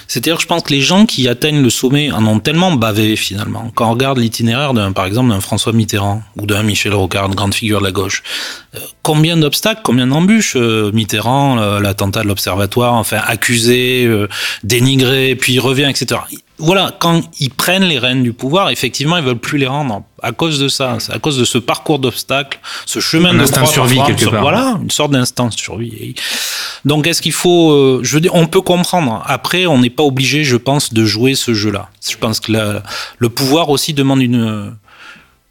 C'est-à-dire, 0.07 0.40
je 0.40 0.46
pense 0.46 0.62
que 0.62 0.72
les 0.72 0.80
gens 0.80 1.07
qui 1.07 1.28
atteignent 1.28 1.62
le 1.62 1.70
sommet 1.70 2.11
en 2.11 2.24
ont 2.26 2.40
tellement 2.40 2.72
bavé 2.72 3.16
finalement. 3.16 3.70
Quand 3.74 3.88
on 3.88 3.92
regarde 3.92 4.18
l'itinéraire 4.18 4.72
par 4.94 5.07
exemple, 5.07 5.30
d'un 5.30 5.40
François 5.40 5.72
Mitterrand 5.72 6.22
ou 6.37 6.46
d'un 6.46 6.62
Michel 6.62 6.94
Rocard, 6.94 7.26
une 7.26 7.35
grande 7.35 7.54
figure 7.54 7.80
de 7.80 7.85
la 7.85 7.92
gauche, 7.92 8.22
combien 9.02 9.37
d'obstacles, 9.37 9.80
combien 9.85 10.07
d'embûches 10.07 10.57
Mitterrand, 10.57 11.57
l'attentat 11.78 12.22
de 12.22 12.28
l'Observatoire, 12.28 12.94
enfin 12.94 13.20
accusé, 13.26 14.09
dénigré, 14.62 15.35
puis 15.37 15.59
revient, 15.59 15.88
etc 15.88 16.20
voilà, 16.58 16.94
quand 16.98 17.22
ils 17.40 17.50
prennent 17.50 17.84
les 17.84 17.98
rênes 17.98 18.22
du 18.22 18.32
pouvoir, 18.32 18.70
effectivement, 18.70 19.16
ils 19.16 19.24
veulent 19.24 19.38
plus 19.38 19.58
les 19.58 19.66
rendre 19.66 20.02
à 20.22 20.32
cause 20.32 20.60
de 20.60 20.68
ça, 20.68 20.98
à 21.10 21.18
cause 21.18 21.36
de 21.36 21.44
ce 21.44 21.58
parcours 21.58 21.98
d'obstacles, 21.98 22.60
ce 22.86 23.00
chemin 23.00 23.34
de 23.34 23.40
instinct 23.40 23.62
de 23.62 23.66
survie 23.66 24.00
quelque 24.06 24.26
part. 24.26 24.40
Voilà, 24.40 24.78
une 24.80 24.90
sorte 24.90 25.10
d'instinct 25.10 25.48
de 25.48 25.52
survie. 25.52 26.14
Donc, 26.84 27.06
est-ce 27.06 27.22
qu'il 27.22 27.32
faut, 27.32 27.72
euh, 27.72 28.00
je 28.02 28.14
veux 28.14 28.20
dire, 28.20 28.34
on 28.34 28.46
peut 28.46 28.60
comprendre. 28.60 29.22
Après, 29.26 29.66
on 29.66 29.78
n'est 29.78 29.90
pas 29.90 30.04
obligé, 30.04 30.44
je 30.44 30.56
pense, 30.56 30.92
de 30.92 31.04
jouer 31.04 31.34
ce 31.34 31.54
jeu-là. 31.54 31.88
Je 32.08 32.16
pense 32.16 32.40
que 32.40 32.52
le 33.18 33.28
pouvoir 33.28 33.70
aussi 33.70 33.92
demande 33.92 34.22
une 34.22 34.74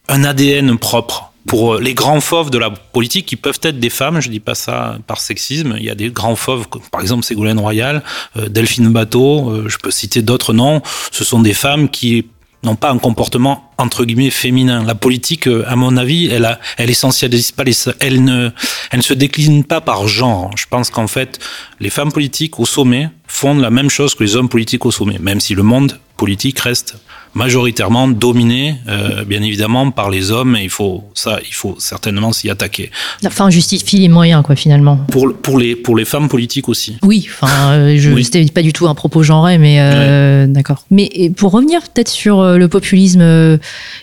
un 0.09 0.23
ADN 0.23 0.77
propre 0.77 1.33
pour 1.47 1.75
euh, 1.75 1.82
les 1.82 1.93
grands 1.93 2.21
fauves 2.21 2.49
de 2.49 2.58
la 2.58 2.69
politique 2.69 3.25
qui 3.25 3.36
peuvent 3.36 3.60
être 3.63 3.79
des 3.79 3.89
femmes, 3.89 4.21
je 4.21 4.29
dis 4.29 4.39
pas 4.39 4.56
ça 4.56 4.97
par 5.08 5.19
sexisme, 5.19 5.75
il 5.77 5.86
y 5.86 5.89
a 5.89 5.95
des 5.95 6.10
grands 6.10 6.36
fauves, 6.36 6.67
par 6.91 7.01
exemple 7.01 7.23
Ségolène 7.23 7.60
Royal, 7.60 8.03
euh, 8.38 8.49
Delphine 8.49 8.89
Bateau, 8.89 9.49
euh, 9.49 9.65
je 9.67 9.77
peux 9.77 9.91
citer 9.91 10.21
d'autres 10.21 10.53
noms, 10.53 10.82
ce 11.12 11.23
sont 11.23 11.41
des 11.41 11.53
femmes 11.53 11.89
qui 11.89 12.27
n'ont 12.63 12.75
pas 12.75 12.91
un 12.91 12.97
comportement 12.97 13.71
entre 13.77 14.06
guillemets 14.06 14.29
féminin. 14.29 14.86
La 14.86 14.95
politique, 14.95 15.47
à 15.47 15.75
mon 15.75 15.97
avis, 15.97 16.27
elle, 16.27 16.45
a, 16.45 16.60
elle 16.77 16.89
essentialise 16.89 17.51
pas 17.51 17.65
les, 17.65 17.75
elle 17.99 18.23
ne, 18.23 18.51
elle 18.91 18.99
ne 18.99 19.03
se 19.03 19.13
décline 19.13 19.65
pas 19.65 19.82
par 19.82 20.08
genre. 20.08 20.49
Je 20.56 20.65
pense 20.69 20.89
qu'en 20.89 21.08
fait, 21.08 21.39
les 21.82 21.89
femmes 21.89 22.13
politiques 22.13 22.62
au 22.62 22.65
sommet 22.65 23.10
font 23.27 23.53
la 23.56 23.69
même 23.69 23.89
chose 23.89 24.15
que 24.15 24.23
les 24.23 24.38
hommes 24.38 24.47
politiques 24.47 24.86
au 24.86 24.91
sommet, 24.91 25.19
même 25.19 25.41
si 25.41 25.56
le 25.56 25.63
monde 25.63 25.99
politique 26.15 26.60
reste 26.60 26.95
majoritairement 27.34 28.08
dominé, 28.08 28.76
euh, 28.88 29.24
bien 29.26 29.41
évidemment, 29.41 29.91
par 29.91 30.10
les 30.10 30.32
hommes. 30.32 30.56
Et 30.56 30.63
il 30.63 30.69
faut 30.69 31.04
ça, 31.13 31.39
il 31.48 31.54
faut 31.54 31.76
certainement 31.80 32.32
s'y 32.32 32.50
attaquer. 32.50 32.91
La 33.22 33.30
fin 33.30 33.50
justifie 33.50 33.98
les 33.98 34.10
moyens, 34.10 34.43
quoi, 34.43 34.56
finalement. 34.56 34.98
Pour 35.12 35.34
pour 35.34 35.58
les 35.58 35.76
pour 35.76 35.96
les 35.96 36.06
femmes 36.06 36.30
politiques 36.30 36.69
aussi. 36.69 36.98
Oui, 37.04 37.28
enfin, 37.30 37.72
euh, 37.72 37.98
je 37.98 38.12
oui. 38.12 38.24
c'était 38.24 38.46
pas 38.46 38.62
du 38.62 38.74
tout 38.74 38.88
un 38.88 38.96
propos 38.96 39.24
genré, 39.24 39.58
mais 39.58 39.78
euh, 39.80 40.48
d'accord. 40.48 40.86
Mais 40.91 41.32
pour 41.36 41.52
revenir 41.52 41.82
peut-être 41.82 42.10
sur 42.10 42.39
euh, 42.39 42.58
le 42.58 42.67
populisme 42.67 43.22
euh, 43.22 43.58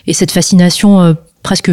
et 0.07 0.13
cette 0.13 0.31
fascination 0.31 1.15
presque 1.43 1.71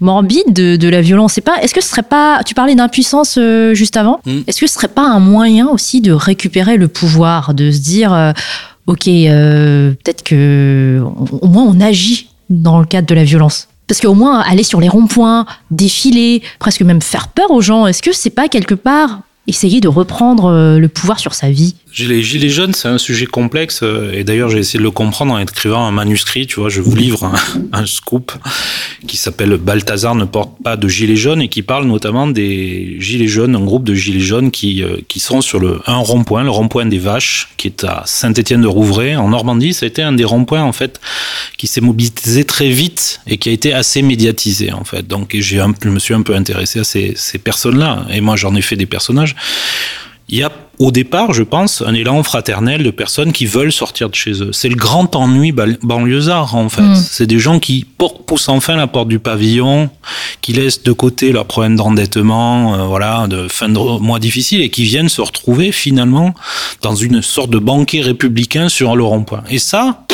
morbide 0.00 0.52
de, 0.52 0.74
de, 0.74 0.88
la 0.88 1.00
violence. 1.00 1.34
C'est 1.34 1.40
pas. 1.40 1.56
Est-ce 1.62 1.74
que 1.74 1.80
ce 1.80 1.88
serait 1.88 2.02
pas. 2.02 2.42
Tu 2.44 2.54
parlais 2.54 2.74
d'impuissance 2.74 3.38
juste 3.72 3.96
avant. 3.96 4.20
Mm. 4.26 4.40
Est-ce 4.46 4.60
que 4.60 4.66
ce 4.66 4.74
serait 4.74 4.88
pas 4.88 5.06
un 5.06 5.20
moyen 5.20 5.68
aussi 5.68 6.00
de 6.00 6.12
récupérer 6.12 6.76
le 6.76 6.88
pouvoir, 6.88 7.54
de 7.54 7.70
se 7.70 7.78
dire 7.78 8.34
ok, 8.86 9.08
euh, 9.08 9.92
peut-être 9.92 10.22
que 10.22 11.02
au 11.40 11.48
moins 11.48 11.64
on 11.64 11.80
agit 11.80 12.28
dans 12.50 12.78
le 12.78 12.86
cadre 12.86 13.06
de 13.06 13.14
la 13.14 13.24
violence. 13.24 13.68
Parce 13.86 14.00
qu'au 14.00 14.14
moins 14.14 14.40
aller 14.40 14.62
sur 14.62 14.80
les 14.80 14.88
ronds-points, 14.88 15.46
défiler, 15.70 16.42
presque 16.58 16.82
même 16.82 17.02
faire 17.02 17.28
peur 17.28 17.50
aux 17.50 17.60
gens, 17.60 17.86
est-ce 17.86 18.02
que 18.02 18.12
c'est 18.12 18.30
pas 18.30 18.48
quelque 18.48 18.74
part 18.74 19.20
essayer 19.46 19.80
de 19.80 19.88
reprendre 19.88 20.46
euh, 20.46 20.78
le 20.78 20.88
pouvoir 20.88 21.18
sur 21.18 21.34
sa 21.34 21.50
vie? 21.50 21.74
Gilets 21.94 22.48
jaunes, 22.48 22.74
c'est 22.74 22.88
un 22.88 22.98
sujet 22.98 23.26
complexe 23.26 23.80
euh, 23.82 24.12
et 24.12 24.24
d'ailleurs 24.24 24.50
j'ai 24.50 24.58
essayé 24.58 24.78
de 24.78 24.84
le 24.84 24.90
comprendre 24.90 25.32
en 25.32 25.38
écrivant 25.38 25.86
un 25.86 25.92
manuscrit. 25.92 26.46
Tu 26.46 26.60
vois, 26.60 26.68
je 26.68 26.80
vous 26.80 26.94
livre 26.94 27.32
un, 27.72 27.86
scoop 27.86 28.32
qui 29.06 29.16
s'appelle 29.16 29.56
Balthazar 29.56 30.14
ne 30.14 30.24
porte 30.24 30.62
pas 30.62 30.76
de 30.76 30.88
gilets 30.88 31.16
jaunes 31.16 31.40
et 31.40 31.48
qui 31.48 31.62
parle 31.62 31.86
notamment 31.86 32.26
des 32.26 32.96
gilets 32.98 33.28
jaunes, 33.28 33.54
un 33.54 33.64
groupe 33.64 33.84
de 33.84 33.94
gilets 33.94 34.20
jaunes 34.20 34.50
qui 34.50 34.82
euh, 34.82 34.96
qui 35.08 35.20
sont 35.20 35.40
sur 35.40 35.60
le 35.60 35.80
un 35.86 35.98
rond-point, 35.98 36.42
le 36.42 36.50
rond-point 36.50 36.86
des 36.86 36.98
Vaches, 36.98 37.48
qui 37.56 37.68
est 37.68 37.84
à 37.84 38.02
Saint-Étienne-de-Rouvray 38.06 39.16
en 39.16 39.28
Normandie. 39.28 39.72
Ça 39.72 39.84
a 39.84 39.88
été 39.88 40.02
un 40.02 40.12
des 40.12 40.24
ronds-points 40.24 40.62
en 40.62 40.72
fait 40.72 41.00
qui 41.56 41.66
s'est 41.66 41.80
mobilisé 41.80 42.44
très 42.44 42.70
vite 42.70 43.20
et 43.26 43.38
qui 43.38 43.48
a 43.50 43.52
été 43.52 43.72
assez 43.72 44.02
médiatisé 44.02 44.72
en 44.72 44.84
fait. 44.84 45.06
Donc 45.06 45.36
je 45.38 45.88
me 45.88 45.98
suis 45.98 46.14
un 46.14 46.22
peu 46.22 46.34
intéressé 46.34 46.80
à 46.80 46.84
ces, 46.84 47.12
ces 47.16 47.38
personnes-là 47.38 48.06
et 48.10 48.20
moi 48.20 48.36
j'en 48.36 48.54
ai 48.56 48.62
fait 48.62 48.76
des 48.76 48.86
personnages. 48.86 49.36
Il 50.28 50.38
y 50.38 50.42
a 50.42 50.50
au 50.78 50.90
départ, 50.90 51.32
je 51.32 51.42
pense, 51.42 51.82
un 51.82 51.94
élan 51.94 52.22
fraternel 52.22 52.82
de 52.82 52.90
personnes 52.90 53.32
qui 53.32 53.46
veulent 53.46 53.72
sortir 53.72 54.10
de 54.10 54.14
chez 54.14 54.42
eux. 54.42 54.52
C'est 54.52 54.68
le 54.68 54.74
grand 54.74 55.14
ennui 55.14 55.52
banlieusard, 55.52 56.54
en 56.56 56.68
fait. 56.68 56.82
Mm. 56.82 56.94
C'est 56.96 57.26
des 57.26 57.38
gens 57.38 57.60
qui 57.60 57.86
poussent 58.26 58.48
enfin 58.48 58.76
la 58.76 58.86
porte 58.86 59.08
du 59.08 59.18
pavillon, 59.18 59.90
qui 60.40 60.52
laissent 60.52 60.82
de 60.82 60.92
côté 60.92 61.32
leurs 61.32 61.46
problèmes 61.46 61.76
d'endettement, 61.76 62.74
euh, 62.74 62.86
voilà, 62.86 63.26
de 63.28 63.48
fin 63.48 63.68
de 63.68 63.78
mois 63.78 64.18
difficile, 64.18 64.60
et 64.62 64.70
qui 64.70 64.84
viennent 64.84 65.08
se 65.08 65.20
retrouver 65.20 65.72
finalement 65.72 66.34
dans 66.82 66.94
une 66.94 67.22
sorte 67.22 67.50
de 67.50 67.58
banquet 67.58 68.00
républicain 68.00 68.68
sur 68.68 68.96
le 68.96 69.04
rond-point. 69.04 69.44
Et 69.50 69.58
ça, 69.58 70.04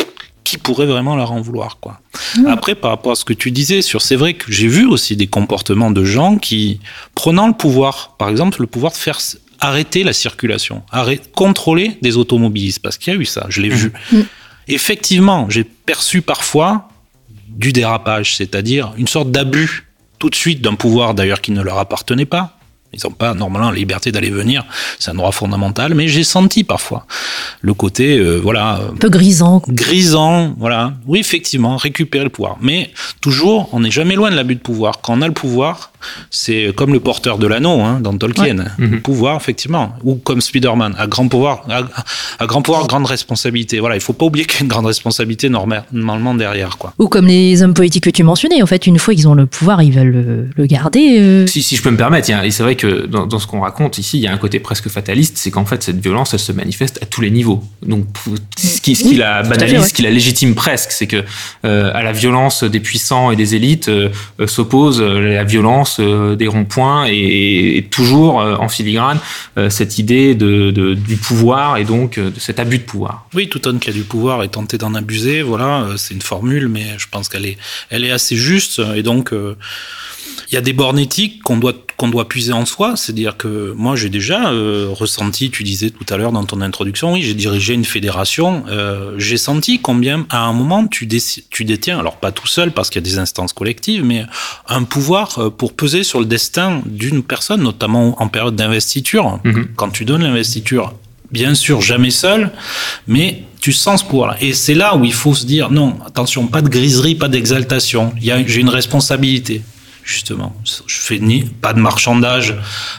qui 0.43 0.57
pourrait 0.57 0.85
vraiment 0.85 1.15
leur 1.15 1.31
en 1.31 1.41
vouloir, 1.41 1.77
quoi. 1.79 1.99
Mm. 2.37 2.47
Après, 2.47 2.75
par 2.75 2.91
rapport 2.91 3.13
à 3.13 3.15
ce 3.15 3.25
que 3.25 3.33
tu 3.33 3.51
disais 3.51 3.81
sur, 3.81 4.01
c'est 4.01 4.15
vrai 4.15 4.33
que 4.33 4.51
j'ai 4.51 4.67
vu 4.67 4.85
aussi 4.85 5.15
des 5.15 5.27
comportements 5.27 5.91
de 5.91 6.03
gens 6.03 6.37
qui, 6.37 6.79
prenant 7.15 7.47
le 7.47 7.53
pouvoir, 7.53 8.15
par 8.17 8.29
exemple, 8.29 8.61
le 8.61 8.67
pouvoir 8.67 8.91
de 8.91 8.97
faire 8.97 9.19
arrêter 9.61 10.03
la 10.03 10.11
circulation, 10.11 10.83
arrêter, 10.91 11.29
contrôler 11.33 11.97
des 12.01 12.17
automobilistes, 12.17 12.81
parce 12.81 12.97
qu'il 12.97 13.13
y 13.13 13.15
a 13.15 13.19
eu 13.19 13.25
ça, 13.25 13.45
je 13.49 13.61
l'ai 13.61 13.69
vu. 13.69 13.93
Mm. 14.11 14.17
Mm. 14.17 14.25
Effectivement, 14.67 15.49
j'ai 15.49 15.63
perçu 15.63 16.21
parfois 16.21 16.89
du 17.47 17.71
dérapage, 17.71 18.35
c'est-à-dire 18.35 18.93
une 18.97 19.07
sorte 19.07 19.31
d'abus 19.31 19.87
tout 20.19 20.29
de 20.29 20.35
suite 20.35 20.61
d'un 20.61 20.75
pouvoir 20.75 21.13
d'ailleurs 21.13 21.41
qui 21.41 21.51
ne 21.51 21.61
leur 21.61 21.77
appartenait 21.77 22.25
pas, 22.25 22.57
ils 22.93 22.99
n'ont 23.03 23.11
pas 23.11 23.33
normalement 23.33 23.69
la 23.69 23.77
liberté 23.77 24.11
d'aller 24.11 24.29
venir, 24.29 24.65
c'est 24.99 25.11
un 25.11 25.15
droit 25.15 25.31
fondamental, 25.31 25.93
mais 25.93 26.07
j'ai 26.07 26.23
senti 26.23 26.63
parfois 26.63 27.05
le 27.61 27.73
côté, 27.73 28.17
euh, 28.17 28.37
voilà. 28.37 28.81
Un 28.91 28.97
peu 28.97 29.09
grisant. 29.09 29.61
Grisant, 29.67 30.55
voilà. 30.57 30.93
Oui, 31.05 31.19
effectivement, 31.19 31.77
récupérer 31.77 32.23
le 32.23 32.29
pouvoir. 32.29 32.57
Mais 32.61 32.91
toujours, 33.21 33.69
on 33.71 33.81
n'est 33.81 33.91
jamais 33.91 34.15
loin 34.15 34.31
de 34.31 34.35
l'abus 34.35 34.55
de 34.55 34.61
pouvoir. 34.61 35.01
Quand 35.01 35.17
on 35.17 35.21
a 35.21 35.27
le 35.27 35.33
pouvoir, 35.33 35.91
c'est 36.29 36.73
comme 36.75 36.93
le 36.93 36.99
porteur 36.99 37.37
de 37.37 37.47
l'anneau 37.47 37.81
hein, 37.81 37.99
dans 38.01 38.17
Tolkien. 38.17 38.65
Le 38.77 38.87
mhm. 38.87 39.01
pouvoir, 39.01 39.35
effectivement. 39.37 39.93
Ou 40.03 40.15
comme 40.15 40.41
Spider-Man, 40.41 40.95
à 40.97 41.07
grand 41.07 41.27
pouvoir, 41.27 41.63
à, 42.39 42.45
grand 42.47 42.61
pouvoir, 42.61 42.87
grande 42.87 43.05
responsabilité. 43.05 43.79
Voilà, 43.79 43.95
il 43.95 44.01
faut 44.01 44.13
pas 44.13 44.25
oublier 44.25 44.45
qu'il 44.45 44.59
y 44.59 44.61
a 44.61 44.63
une 44.63 44.69
grande 44.69 44.87
responsabilité 44.87 45.49
normalement 45.49 46.33
derrière. 46.33 46.77
Quoi. 46.77 46.93
Ou 46.97 47.07
comme 47.07 47.27
les 47.27 47.61
hommes 47.61 47.73
politiques 47.73 48.05
que 48.05 48.09
tu 48.09 48.23
mentionnais. 48.23 48.61
En 48.63 48.65
fait, 48.65 48.87
une 48.87 48.97
fois 48.97 49.13
qu'ils 49.13 49.27
ont 49.27 49.35
le 49.35 49.45
pouvoir, 49.45 49.83
ils 49.83 49.91
veulent 49.91 50.49
le, 50.55 50.65
garder. 50.65 51.19
Euh. 51.19 51.47
Si, 51.47 51.61
si 51.61 51.75
je 51.75 51.83
peux 51.83 51.91
me 51.91 51.97
permettre, 51.97 52.29
et 52.29 52.51
c'est 52.51 52.63
vrai 52.63 52.75
que 52.75 52.80
dans, 52.87 53.39
ce 53.39 53.47
qu'on 53.47 53.61
raconte 53.61 53.97
ici, 53.97 54.17
il 54.17 54.21
y 54.21 54.27
a 54.27 54.33
un 54.33 54.37
côté 54.37 54.59
presque 54.59 54.89
fataliste, 54.89 55.37
c'est 55.37 55.51
qu'en 55.51 55.65
fait, 55.65 55.83
cette 55.83 55.99
violence, 55.99 56.33
elle 56.33 56.39
se 56.39 56.51
manifeste 56.51 56.99
à 57.01 57.05
tous 57.05 57.21
les 57.21 57.31
niveaux. 57.31 57.63
Donc, 57.85 58.05
ce 58.57 58.81
qui, 58.81 58.95
ce 58.95 59.03
qui 59.03 59.15
la 59.15 59.43
banalise, 59.43 59.87
ce 59.87 59.93
qui 59.93 60.01
la 60.01 60.11
légitime 60.11 60.55
presque, 60.55 60.91
c'est 60.91 61.07
que 61.07 61.23
euh, 61.65 61.91
à 61.93 62.03
la 62.03 62.11
violence 62.11 62.63
des 62.63 62.79
puissants 62.79 63.31
et 63.31 63.35
des 63.35 63.55
élites 63.55 63.89
euh, 63.89 64.09
s'oppose 64.47 65.01
la 65.01 65.43
violence 65.43 65.99
des 65.99 66.47
ronds-points 66.47 67.05
et, 67.07 67.87
toujours 67.91 68.35
en 68.37 68.69
filigrane 68.69 69.19
cette 69.69 69.97
idée 69.97 70.35
de, 70.35 70.71
du 70.93 71.15
pouvoir 71.17 71.77
et 71.77 71.83
donc 71.83 72.19
de 72.19 72.39
cet 72.39 72.59
abus 72.59 72.77
de 72.77 72.83
pouvoir. 72.83 73.27
Oui, 73.33 73.49
tout 73.49 73.67
homme 73.67 73.79
qui 73.79 73.89
a 73.89 73.93
du 73.93 74.03
pouvoir 74.03 74.43
est 74.43 74.49
tenté 74.49 74.77
d'en 74.77 74.93
abuser. 74.93 75.41
Voilà, 75.41 75.87
c'est 75.97 76.13
une 76.13 76.21
formule, 76.21 76.67
mais 76.67 76.85
je 76.97 77.07
pense 77.09 77.27
qu'elle 77.27 77.45
est, 77.45 77.57
elle 77.89 78.05
est 78.05 78.11
assez 78.11 78.35
juste 78.35 78.81
et 78.95 79.03
donc 79.03 79.33
il 80.51 80.55
y 80.55 80.57
a 80.57 80.61
des 80.61 80.73
bornes 80.73 80.99
éthiques 80.99 81.41
qu'on 81.43 81.57
doit 81.57 81.73
qu'on 81.95 82.09
doit 82.09 82.27
puiser 82.27 82.51
en 82.51 82.65
soi, 82.65 82.95
c'est-à-dire 82.95 83.37
que 83.37 83.73
moi 83.77 83.95
j'ai 83.95 84.09
déjà 84.09 84.49
euh, 84.49 84.87
ressenti, 84.89 85.51
tu 85.51 85.63
disais 85.63 85.91
tout 85.91 86.11
à 86.11 86.17
l'heure 86.17 86.31
dans 86.31 86.45
ton 86.45 86.59
introduction, 86.61 87.13
oui, 87.13 87.21
j'ai 87.21 87.35
dirigé 87.35 87.75
une 87.75 87.85
fédération, 87.85 88.63
euh, 88.69 89.13
j'ai 89.19 89.37
senti 89.37 89.79
combien 89.79 90.25
à 90.31 90.39
un 90.39 90.51
moment 90.51 90.87
tu, 90.87 91.07
tu 91.51 91.63
détiens, 91.63 91.99
alors 91.99 92.17
pas 92.17 92.31
tout 92.31 92.47
seul 92.47 92.71
parce 92.71 92.89
qu'il 92.89 92.99
y 92.99 93.05
a 93.05 93.07
des 93.07 93.19
instances 93.19 93.53
collectives, 93.53 94.03
mais 94.03 94.25
un 94.67 94.83
pouvoir 94.83 95.37
euh, 95.37 95.49
pour 95.51 95.73
peser 95.73 96.03
sur 96.03 96.19
le 96.19 96.25
destin 96.25 96.81
d'une 96.87 97.21
personne, 97.21 97.61
notamment 97.61 98.19
en 98.19 98.27
période 98.29 98.55
d'investiture. 98.55 99.39
Mm-hmm. 99.45 99.65
Quand 99.75 99.89
tu 99.89 100.03
donnes 100.03 100.23
l'investiture, 100.23 100.95
bien 101.31 101.53
sûr 101.53 101.81
jamais 101.81 102.09
seul, 102.09 102.49
mais 103.07 103.43
tu 103.59 103.73
sens 103.73 104.01
ce 104.01 104.05
pouvoir-là. 104.05 104.37
Et 104.41 104.53
c'est 104.53 104.73
là 104.73 104.95
où 104.95 105.05
il 105.05 105.13
faut 105.13 105.35
se 105.35 105.45
dire 105.45 105.69
non, 105.69 105.97
attention, 106.03 106.47
pas 106.47 106.63
de 106.63 106.69
griserie, 106.69 107.13
pas 107.13 107.27
d'exaltation. 107.27 108.11
J'ai 108.19 108.59
une 108.59 108.69
responsabilité 108.69 109.61
justement. 110.03 110.55
Je 110.63 110.97
fais 110.97 111.19
ni 111.19 111.43
pas 111.43 111.73
de 111.73 111.79
marchandage, 111.79 112.55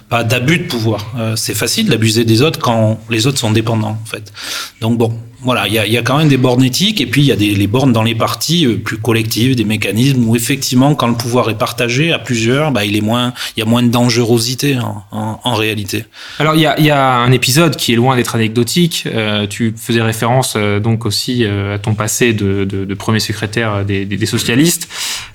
pas 0.09 0.25
d'abus 0.25 0.59
de 0.59 0.65
pouvoir. 0.65 1.13
Euh, 1.19 1.37
c'est 1.37 1.55
facile 1.55 1.89
d'abuser 1.89 2.25
des 2.25 2.43
autres 2.43 2.59
quand 2.59 3.01
les 3.11 3.27
autres 3.27 3.39
sont 3.39 3.51
dépendants, 3.51 3.99
en 4.03 4.07
fait. 4.07 4.33
Donc 4.81 4.99
bon, 4.99 5.19
voilà, 5.43 5.67
il 5.67 5.75
y 5.75 5.79
a, 5.79 5.87
y 5.87 5.99
a, 5.99 6.03
quand 6.03 6.19
même 6.19 6.29
des 6.29 6.37
bornes 6.37 6.63
éthiques 6.63 7.01
et 7.01 7.07
puis 7.07 7.23
il 7.23 7.27
y 7.27 7.33
a 7.33 7.37
des 7.37 7.55
les 7.55 7.67
bornes 7.67 7.93
dans 7.93 8.05
les 8.05 8.15
partis 8.15 8.65
euh, 8.65 8.77
plus 8.77 8.99
collectives, 8.99 9.57
des 9.57 9.65
mécanismes 9.65 10.25
où 10.29 10.37
effectivement, 10.37 10.95
quand 10.95 11.09
le 11.09 11.15
pouvoir 11.15 11.51
est 11.51 11.59
partagé 11.59 12.13
à 12.13 12.19
plusieurs, 12.19 12.71
bah, 12.71 12.85
il 12.85 12.97
est 12.97 13.01
moins, 13.01 13.35
il 13.57 13.61
y 13.61 13.63
a 13.63 13.67
moins 13.67 13.83
de 13.83 13.89
dangerosité 13.89 14.79
en, 14.79 15.03
en, 15.11 15.41
en 15.43 15.55
réalité. 15.55 16.05
Alors 16.39 16.55
il 16.55 16.61
y 16.61 16.67
a, 16.67 16.81
y 16.81 16.91
a, 16.91 17.15
un 17.17 17.33
épisode 17.33 17.77
qui 17.77 17.93
est 17.93 17.97
loin 17.97 18.15
d'être 18.15 18.37
anecdotique. 18.37 19.05
Euh, 19.07 19.47
tu 19.49 19.75
faisais 19.77 20.01
référence 20.01 20.55
euh, 20.57 20.79
donc 20.79 21.07
aussi 21.07 21.45
euh, 21.45 21.75
à 21.75 21.79
ton 21.79 21.95
passé 21.95 22.33
de, 22.33 22.65
de, 22.65 22.85
de 22.85 22.95
premier 22.95 23.21
secrétaire 23.21 23.85
des, 23.85 24.05
des 24.05 24.27
socialistes. 24.27 24.89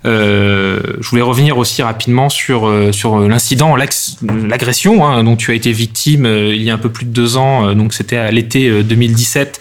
Euh, 0.07 0.79
je 1.01 1.09
voulais 1.09 1.21
revenir 1.21 1.57
aussi 1.57 1.81
rapidement 1.81 2.29
sur 2.29 2.71
sur 2.91 3.19
l'incident, 3.19 3.75
l'agression 3.75 5.05
hein, 5.05 5.23
dont 5.23 5.35
tu 5.35 5.51
as 5.51 5.53
été 5.53 5.71
victime 5.71 6.25
il 6.25 6.61
y 6.63 6.69
a 6.69 6.73
un 6.73 6.77
peu 6.77 6.89
plus 6.89 7.05
de 7.05 7.11
deux 7.11 7.37
ans. 7.37 7.73
donc 7.75 7.93
c'était 7.93 8.17
à 8.17 8.31
l'été 8.31 8.83
2017 8.83 9.59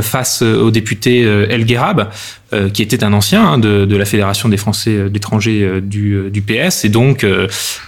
face 0.00 0.42
au 0.42 0.70
député 0.70 1.20
El 1.22 1.64
Gherab. 1.64 2.08
Euh, 2.54 2.68
qui 2.68 2.82
était 2.82 3.02
un 3.02 3.14
ancien 3.14 3.52
hein, 3.52 3.58
de, 3.58 3.86
de, 3.86 3.96
la 3.96 4.04
Fédération 4.04 4.50
des 4.50 4.58
Français 4.58 4.90
euh, 4.90 5.08
d'étrangers 5.08 5.62
euh, 5.62 5.80
du, 5.80 6.30
du, 6.30 6.42
PS, 6.42 6.84
et 6.84 6.90
donc 6.90 7.24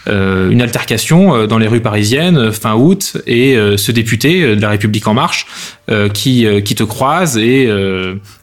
une 0.07 0.63
altercation 0.63 1.47
dans 1.47 1.59
les 1.59 1.67
rues 1.67 1.81
parisiennes 1.81 2.53
fin 2.53 2.75
août, 2.75 3.19
et 3.27 3.57
ce 3.77 3.93
député 3.93 4.55
de 4.55 4.61
la 4.61 4.71
République 4.71 5.07
en 5.07 5.15
marche 5.15 5.47
qui, 6.13 6.47
qui 6.65 6.75
te 6.75 6.83
croise, 6.83 7.37
et 7.37 7.69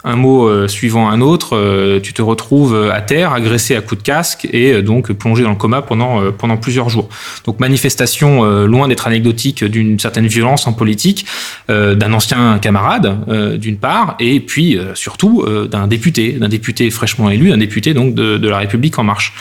un 0.03 0.15
mot 0.15 0.67
suivant 0.67 1.09
un 1.09 1.21
autre, 1.21 1.99
tu 2.03 2.13
te 2.13 2.21
retrouves 2.21 2.89
à 2.91 3.01
terre, 3.01 3.33
agressé 3.33 3.75
à 3.75 3.81
coups 3.81 4.01
de 4.01 4.05
casque, 4.05 4.47
et 4.51 4.81
donc 4.81 5.11
plongé 5.13 5.43
dans 5.43 5.51
le 5.51 5.55
coma 5.55 5.81
pendant, 5.81 6.31
pendant 6.31 6.57
plusieurs 6.57 6.89
jours. 6.89 7.09
Donc 7.45 7.59
manifestation 7.59 8.43
loin 8.65 8.87
d'être 8.87 9.07
anecdotique 9.07 9.63
d'une 9.63 9.99
certaine 9.99 10.27
violence 10.27 10.67
en 10.67 10.73
politique, 10.73 11.25
d'un 11.69 12.13
ancien 12.13 12.59
camarade 12.59 13.59
d'une 13.59 13.77
part, 13.77 14.15
et 14.19 14.39
puis 14.39 14.77
surtout 14.93 15.45
d'un 15.69 15.87
député 15.87 16.10
d'un 16.11 16.49
député 16.49 16.89
fraîchement 16.91 17.29
élu, 17.29 17.49
d'un 17.49 17.57
député 17.57 17.93
donc 17.93 18.13
de, 18.15 18.47
la 18.47 18.59
République 18.59 18.99
en 18.99 19.03
marche. 19.03 19.33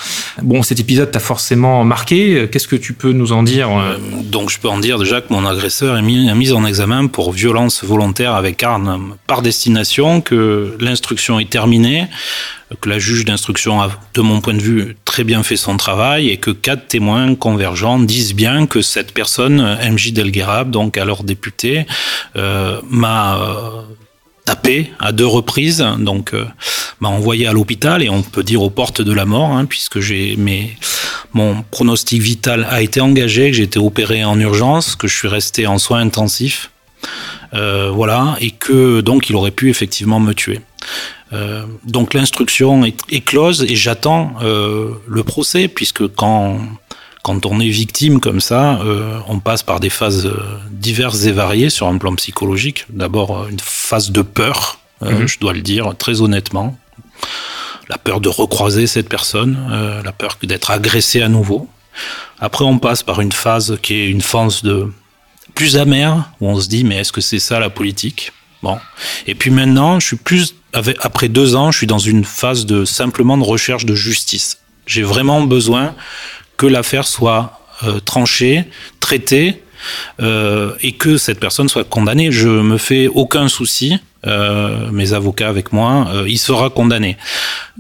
Bon, 0.43 0.63
cet 0.63 0.81
épisode 0.81 1.11
t'a 1.11 1.21
forcément 1.21 1.85
marqué. 1.85 2.49
Qu'est-ce 2.51 2.69
que 2.69 2.77
tu 2.77 2.93
peux 2.93 3.13
nous 3.13 3.33
en 3.33 3.43
dire 3.43 3.69
euh, 3.71 3.97
Donc, 4.25 4.51
je 4.51 4.59
peux 4.59 4.69
en 4.69 4.79
dire 4.79 4.99
déjà 4.99 5.21
que 5.21 5.33
mon 5.33 5.45
agresseur 5.47 5.97
est 5.97 6.03
mis, 6.03 6.53
en 6.53 6.65
examen 6.65 7.07
pour 7.07 7.33
violence 7.33 7.85
volontaire 7.85 8.35
avec 8.35 8.63
arme 8.63 9.17
par 9.27 9.43
destination, 9.43 10.21
que 10.21 10.77
l'instruction 10.81 11.39
est 11.39 11.51
terminée 11.51 12.09
que 12.81 12.89
la 12.89 12.99
juge 12.99 13.25
d'instruction 13.25 13.81
a, 13.83 13.91
de 14.15 14.21
mon 14.21 14.41
point 14.41 14.55
de 14.55 14.61
vue, 14.61 14.97
très 15.05 15.25
bien 15.25 15.43
fait 15.43 15.57
son 15.57 15.77
travail 15.77 16.29
et 16.29 16.37
que 16.37 16.51
quatre 16.51 16.87
témoins 16.87 17.35
convergents 17.35 17.99
disent 17.99 18.35
bien 18.35 18.67
que 18.67 18.81
cette 18.81 19.13
personne, 19.13 19.79
MJ 19.83 20.13
Delguerab, 20.13 20.71
donc 20.71 20.97
alors 20.97 21.25
député, 21.25 21.87
euh, 22.37 22.81
m'a 22.89 23.39
euh, 23.39 23.83
à 24.99 25.13
deux 25.13 25.27
reprises, 25.27 25.85
donc 25.99 26.35
euh, 26.35 26.45
m'a 27.01 27.09
envoyé 27.09 27.47
à 27.47 27.53
l'hôpital 27.53 28.03
et 28.03 28.09
on 28.09 28.23
peut 28.23 28.43
dire 28.43 28.63
aux 28.63 28.71
portes 28.71 29.03
de 29.03 29.13
la 29.13 29.25
mort, 29.25 29.51
hein, 29.51 29.65
puisque 29.65 30.01
j'ai 30.01 30.37
mes 30.37 30.77
mon 31.33 31.63
pronostic 31.71 32.21
vital 32.21 32.67
a 32.69 32.83
été 32.83 33.01
engagé, 33.01 33.51
que 33.51 33.57
j'ai 33.57 33.63
été 33.63 33.79
opéré 33.79 34.25
en 34.25 34.39
urgence, 34.41 34.97
que 34.97 35.07
je 35.07 35.15
suis 35.15 35.29
resté 35.29 35.67
en 35.69 35.79
soins 35.79 36.01
intensifs, 36.01 36.73
euh, 37.55 37.91
voilà, 37.95 38.37
et 38.41 38.51
que 38.51 39.01
donc 39.01 39.31
il 39.31 39.37
aurait 39.37 39.53
pu 39.53 39.71
effectivement 39.71 40.19
me 40.19 40.33
tuer. 40.33 40.61
Euh, 41.33 41.65
donc 41.85 42.15
l'instruction 42.15 42.85
est, 42.85 43.25
close 43.25 43.65
et 43.69 43.77
j'attends 43.77 44.35
le 44.43 45.23
procès 45.23 45.69
puisque 45.69 46.09
quand 46.09 46.59
quand 47.23 47.47
on 47.47 47.61
est 47.61 47.69
victime 47.69 48.21
comme 48.21 48.41
ça, 48.41 48.81
euh, 48.81 49.19
on 49.29 49.41
passe 49.41 49.63
par 49.63 49.81
des 49.81 49.91
phases 49.91 50.27
euh, 50.27 50.59
diverses 50.71 51.25
et 51.25 51.33
variées 51.33 51.71
sur 51.71 51.87
un 51.87 51.99
plan 51.99 52.15
psychologique. 52.15 52.87
D'abord, 52.89 53.47
une 53.49 53.61
phase 53.61 54.11
de 54.11 54.23
peur, 54.23 54.79
euh, 55.03 55.25
mmh. 55.25 55.27
je 55.29 55.39
dois 55.39 55.53
le 55.53 55.61
dire 55.61 55.95
très 55.99 56.23
honnêtement. 56.23 56.79
La 57.89 57.99
peur 57.99 58.21
de 58.21 58.29
recroiser 58.29 58.87
cette 58.87 59.09
personne, 59.09 59.59
euh, 59.71 60.03
la 60.03 60.13
peur 60.13 60.39
d'être 60.43 60.71
agressé 60.71 61.23
à 61.23 61.29
nouveau. 61.29 61.69
Après, 62.39 62.65
on 62.65 62.79
passe 62.79 63.03
par 63.03 63.21
une 63.21 63.33
phase 63.33 63.79
qui 63.83 63.95
est 63.95 64.09
une 64.09 64.23
phase 64.23 64.63
de 64.63 64.91
plus 65.55 65.77
amère, 65.77 66.31
où 66.41 66.49
on 66.49 66.61
se 66.61 66.69
dit, 66.69 66.85
mais 66.85 66.97
est-ce 66.99 67.13
que 67.13 67.21
c'est 67.21 67.41
ça 67.41 67.59
la 67.59 67.69
politique? 67.69 68.33
Bon. 68.63 68.79
Et 69.27 69.35
puis 69.35 69.51
maintenant, 69.51 69.99
je 69.99 70.07
suis 70.07 70.17
plus, 70.17 70.55
après 71.01 71.29
deux 71.29 71.57
ans, 71.57 71.71
je 71.71 71.79
suis 71.79 71.87
dans 71.87 71.99
une 71.99 72.25
phase 72.25 72.65
de 72.65 72.85
simplement 72.85 73.37
de 73.37 73.45
recherche 73.45 73.85
de 73.85 73.95
justice. 73.95 74.59
J'ai 74.87 75.03
vraiment 75.03 75.43
besoin 75.43 75.95
que 76.61 76.67
l'affaire 76.67 77.07
soit 77.07 77.59
euh, 77.85 78.01
tranchée, 78.01 78.65
traitée, 79.01 79.63
euh, 80.21 80.75
et 80.83 80.93
que 80.93 81.17
cette 81.17 81.41
personne 81.41 81.71
soit 81.71 81.85
condamnée. 81.85 82.31
Je 82.31 82.49
me 82.51 82.77
fais 82.77 83.07
aucun 83.07 83.49
souci. 83.49 83.97
Euh, 84.27 84.91
mes 84.91 85.15
avocats 85.15 85.49
avec 85.49 85.73
moi, 85.73 86.13
il 86.27 86.37
sera 86.39 86.69
condamné. 86.69 87.17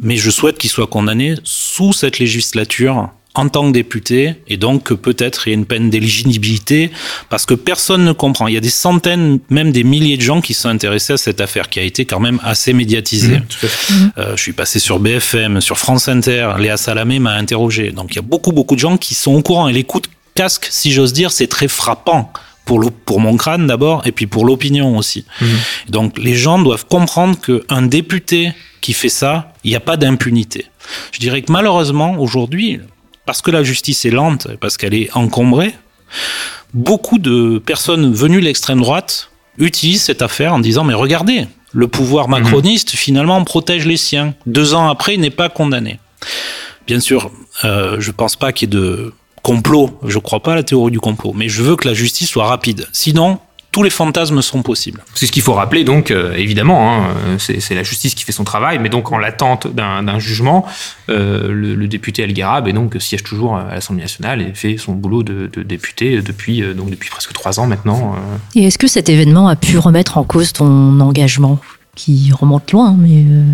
Mais 0.02 0.16
je 0.16 0.30
souhaite 0.30 0.56
qu'il 0.56 0.70
soit 0.70 0.86
condamné 0.86 1.34
sous 1.44 1.92
cette 1.92 2.18
législature 2.18 3.10
en 3.34 3.48
tant 3.48 3.68
que 3.68 3.72
député 3.72 4.34
et 4.48 4.56
donc 4.56 4.84
que 4.84 4.94
peut-être 4.94 5.46
il 5.46 5.50
y 5.50 5.52
a 5.52 5.54
une 5.54 5.66
peine 5.66 5.88
d'éligibilité 5.88 6.90
parce 7.28 7.46
que 7.46 7.54
personne 7.54 8.04
ne 8.04 8.12
comprend. 8.12 8.48
Il 8.48 8.54
y 8.54 8.56
a 8.56 8.60
des 8.60 8.70
centaines, 8.70 9.38
même 9.50 9.70
des 9.70 9.84
milliers 9.84 10.16
de 10.16 10.22
gens 10.22 10.40
qui 10.40 10.52
sont 10.52 10.68
intéressés 10.68 11.12
à 11.12 11.16
cette 11.16 11.40
affaire 11.40 11.68
qui 11.68 11.78
a 11.78 11.82
été 11.82 12.04
quand 12.04 12.18
même 12.18 12.40
assez 12.42 12.72
médiatisée. 12.72 13.38
Mmh, 13.38 13.94
euh, 14.18 14.36
je 14.36 14.42
suis 14.42 14.52
passé 14.52 14.80
sur 14.80 14.98
BFM, 14.98 15.60
sur 15.60 15.78
France 15.78 16.08
Inter, 16.08 16.54
Léa 16.58 16.76
Salamé 16.76 17.20
m'a 17.20 17.34
interrogé. 17.34 17.92
Donc 17.92 18.12
il 18.12 18.16
y 18.16 18.18
a 18.18 18.22
beaucoup 18.22 18.50
beaucoup 18.50 18.74
de 18.74 18.80
gens 18.80 18.96
qui 18.96 19.14
sont 19.14 19.32
au 19.32 19.42
courant 19.42 19.68
et 19.68 19.72
l'écoute 19.72 20.06
casque, 20.34 20.66
si 20.70 20.90
j'ose 20.90 21.12
dire, 21.12 21.30
c'est 21.30 21.46
très 21.46 21.68
frappant 21.68 22.32
pour, 22.64 22.90
pour 23.04 23.20
mon 23.20 23.36
crâne 23.36 23.66
d'abord 23.68 24.06
et 24.06 24.12
puis 24.12 24.26
pour 24.26 24.44
l'opinion 24.44 24.96
aussi. 24.96 25.24
Mmh. 25.40 25.46
Donc 25.88 26.18
les 26.18 26.34
gens 26.34 26.58
doivent 26.58 26.86
comprendre 26.86 27.38
qu'un 27.38 27.82
député 27.82 28.52
qui 28.80 28.92
fait 28.92 29.08
ça, 29.08 29.52
il 29.62 29.70
n'y 29.70 29.76
a 29.76 29.80
pas 29.80 29.96
d'impunité. 29.96 30.66
Je 31.12 31.20
dirais 31.20 31.42
que 31.42 31.52
malheureusement 31.52 32.16
aujourd'hui, 32.18 32.80
parce 33.30 33.42
que 33.42 33.52
la 33.52 33.62
justice 33.62 34.04
est 34.06 34.10
lente, 34.10 34.48
parce 34.58 34.76
qu'elle 34.76 34.92
est 34.92 35.08
encombrée, 35.16 35.72
beaucoup 36.74 37.20
de 37.20 37.62
personnes 37.64 38.12
venues 38.12 38.40
de 38.40 38.46
l'extrême 38.46 38.80
droite 38.80 39.30
utilisent 39.56 40.02
cette 40.02 40.20
affaire 40.20 40.52
en 40.52 40.58
disant 40.58 40.82
mais 40.82 40.94
regardez, 40.94 41.46
le 41.70 41.86
pouvoir 41.86 42.26
mhm. 42.26 42.40
macroniste 42.40 42.92
mmh. 42.92 42.96
finalement 42.96 43.44
protège 43.44 43.86
les 43.86 43.96
siens. 43.96 44.34
Deux 44.46 44.74
ans 44.74 44.88
après, 44.88 45.14
il 45.14 45.20
n'est 45.20 45.30
pas 45.30 45.48
condamné. 45.48 46.00
Bien 46.88 46.98
sûr, 46.98 47.30
euh, 47.62 48.00
je 48.00 48.10
pense 48.10 48.34
pas 48.34 48.52
qu'il 48.52 48.74
y 48.74 48.76
ait 48.76 48.80
de 48.80 49.12
complot, 49.44 49.96
je 50.04 50.18
crois 50.18 50.42
pas 50.42 50.54
à 50.54 50.56
la 50.56 50.64
théorie 50.64 50.90
du 50.90 50.98
complot, 50.98 51.32
mais 51.32 51.48
je 51.48 51.62
veux 51.62 51.76
que 51.76 51.86
la 51.86 51.94
justice 51.94 52.30
soit 52.30 52.48
rapide. 52.48 52.88
Sinon, 52.90 53.38
tous 53.72 53.82
les 53.82 53.90
fantasmes 53.90 54.42
sont 54.42 54.62
possibles. 54.62 55.04
C'est 55.14 55.26
ce 55.26 55.32
qu'il 55.32 55.42
faut 55.42 55.52
rappeler, 55.52 55.84
donc, 55.84 56.10
euh, 56.10 56.34
évidemment, 56.34 56.92
hein, 56.92 57.36
c'est 57.38 57.74
la 57.74 57.82
justice 57.82 58.14
qui 58.14 58.24
fait 58.24 58.32
son 58.32 58.44
travail, 58.44 58.78
mais 58.78 58.88
donc 58.88 59.12
en 59.12 59.18
l'attente 59.18 59.68
d'un 59.72 60.18
jugement, 60.18 60.66
euh, 61.08 61.48
le, 61.52 61.74
le, 61.74 61.88
député 61.88 62.22
El 62.22 62.32
Gharab 62.32 62.68
et 62.68 62.72
donc 62.72 62.96
siège 63.00 63.22
toujours 63.22 63.56
à 63.56 63.74
l'Assemblée 63.74 64.02
nationale 64.02 64.42
et 64.42 64.54
fait 64.54 64.76
son 64.76 64.92
boulot 64.92 65.22
de, 65.22 65.50
de 65.52 65.62
député 65.62 66.20
depuis, 66.22 66.62
euh, 66.62 66.74
donc, 66.74 66.90
depuis 66.90 67.10
presque 67.10 67.32
trois 67.32 67.60
ans 67.60 67.66
maintenant. 67.66 68.14
Euh. 68.14 68.36
Et 68.54 68.64
est-ce 68.64 68.78
que 68.78 68.88
cet 68.88 69.08
événement 69.08 69.48
a 69.48 69.56
pu 69.56 69.78
remettre 69.78 70.18
en 70.18 70.24
cause 70.24 70.52
ton 70.52 71.00
engagement 71.00 71.58
qui 71.94 72.32
remonte 72.32 72.72
loin, 72.72 72.96
mais 72.98 73.24
euh, 73.28 73.44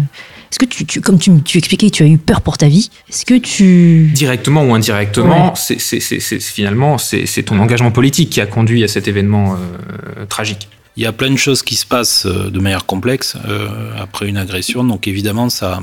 est-ce 0.51 0.59
que 0.59 0.65
tu, 0.65 0.87
tu 0.87 1.01
comme 1.01 1.19
tu, 1.19 1.43
tu, 1.43 1.59
expliquais 1.59 1.91
tu 1.91 2.03
as 2.03 2.07
eu 2.07 2.19
peur 2.19 2.41
pour 2.41 2.59
ta 2.59 2.69
vie, 2.69 2.91
est-ce 3.09 3.25
que 3.25 3.35
tu 3.35 4.11
directement 4.15 4.65
ou 4.65 4.75
indirectement, 4.75 5.53
ouais. 5.53 5.77
c'est 5.79 6.41
finalement 6.41 6.99
c'est 6.99 7.43
ton 7.45 7.59
engagement 7.59 7.91
politique 7.91 8.31
qui 8.31 8.41
a 8.41 8.47
conduit 8.47 8.85
à 8.85 8.89
cet 8.89 9.09
événement 9.09 9.55
euh, 9.55 10.25
tragique. 10.27 10.69
Il 10.97 11.03
y 11.03 11.07
a 11.07 11.13
plein 11.13 11.31
de 11.31 11.37
choses 11.37 11.63
qui 11.63 11.77
se 11.77 11.85
passent 11.85 12.25
euh, 12.27 12.51
de 12.51 12.59
manière 12.59 12.87
complexe 12.87 13.37
euh, 13.47 13.69
après 13.99 14.29
une 14.29 14.39
agression, 14.39 14.83
donc 14.83 15.07
évidemment 15.09 15.51
ça 15.51 15.81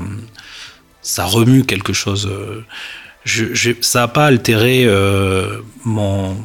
ça 1.02 1.24
remue 1.24 1.64
quelque 1.64 1.92
chose. 1.92 2.30
Je, 3.24 3.54
je, 3.54 3.72
ça 3.80 4.00
n'a 4.00 4.08
pas 4.08 4.26
altéré 4.26 4.84
euh, 4.86 5.60
mon 5.84 6.36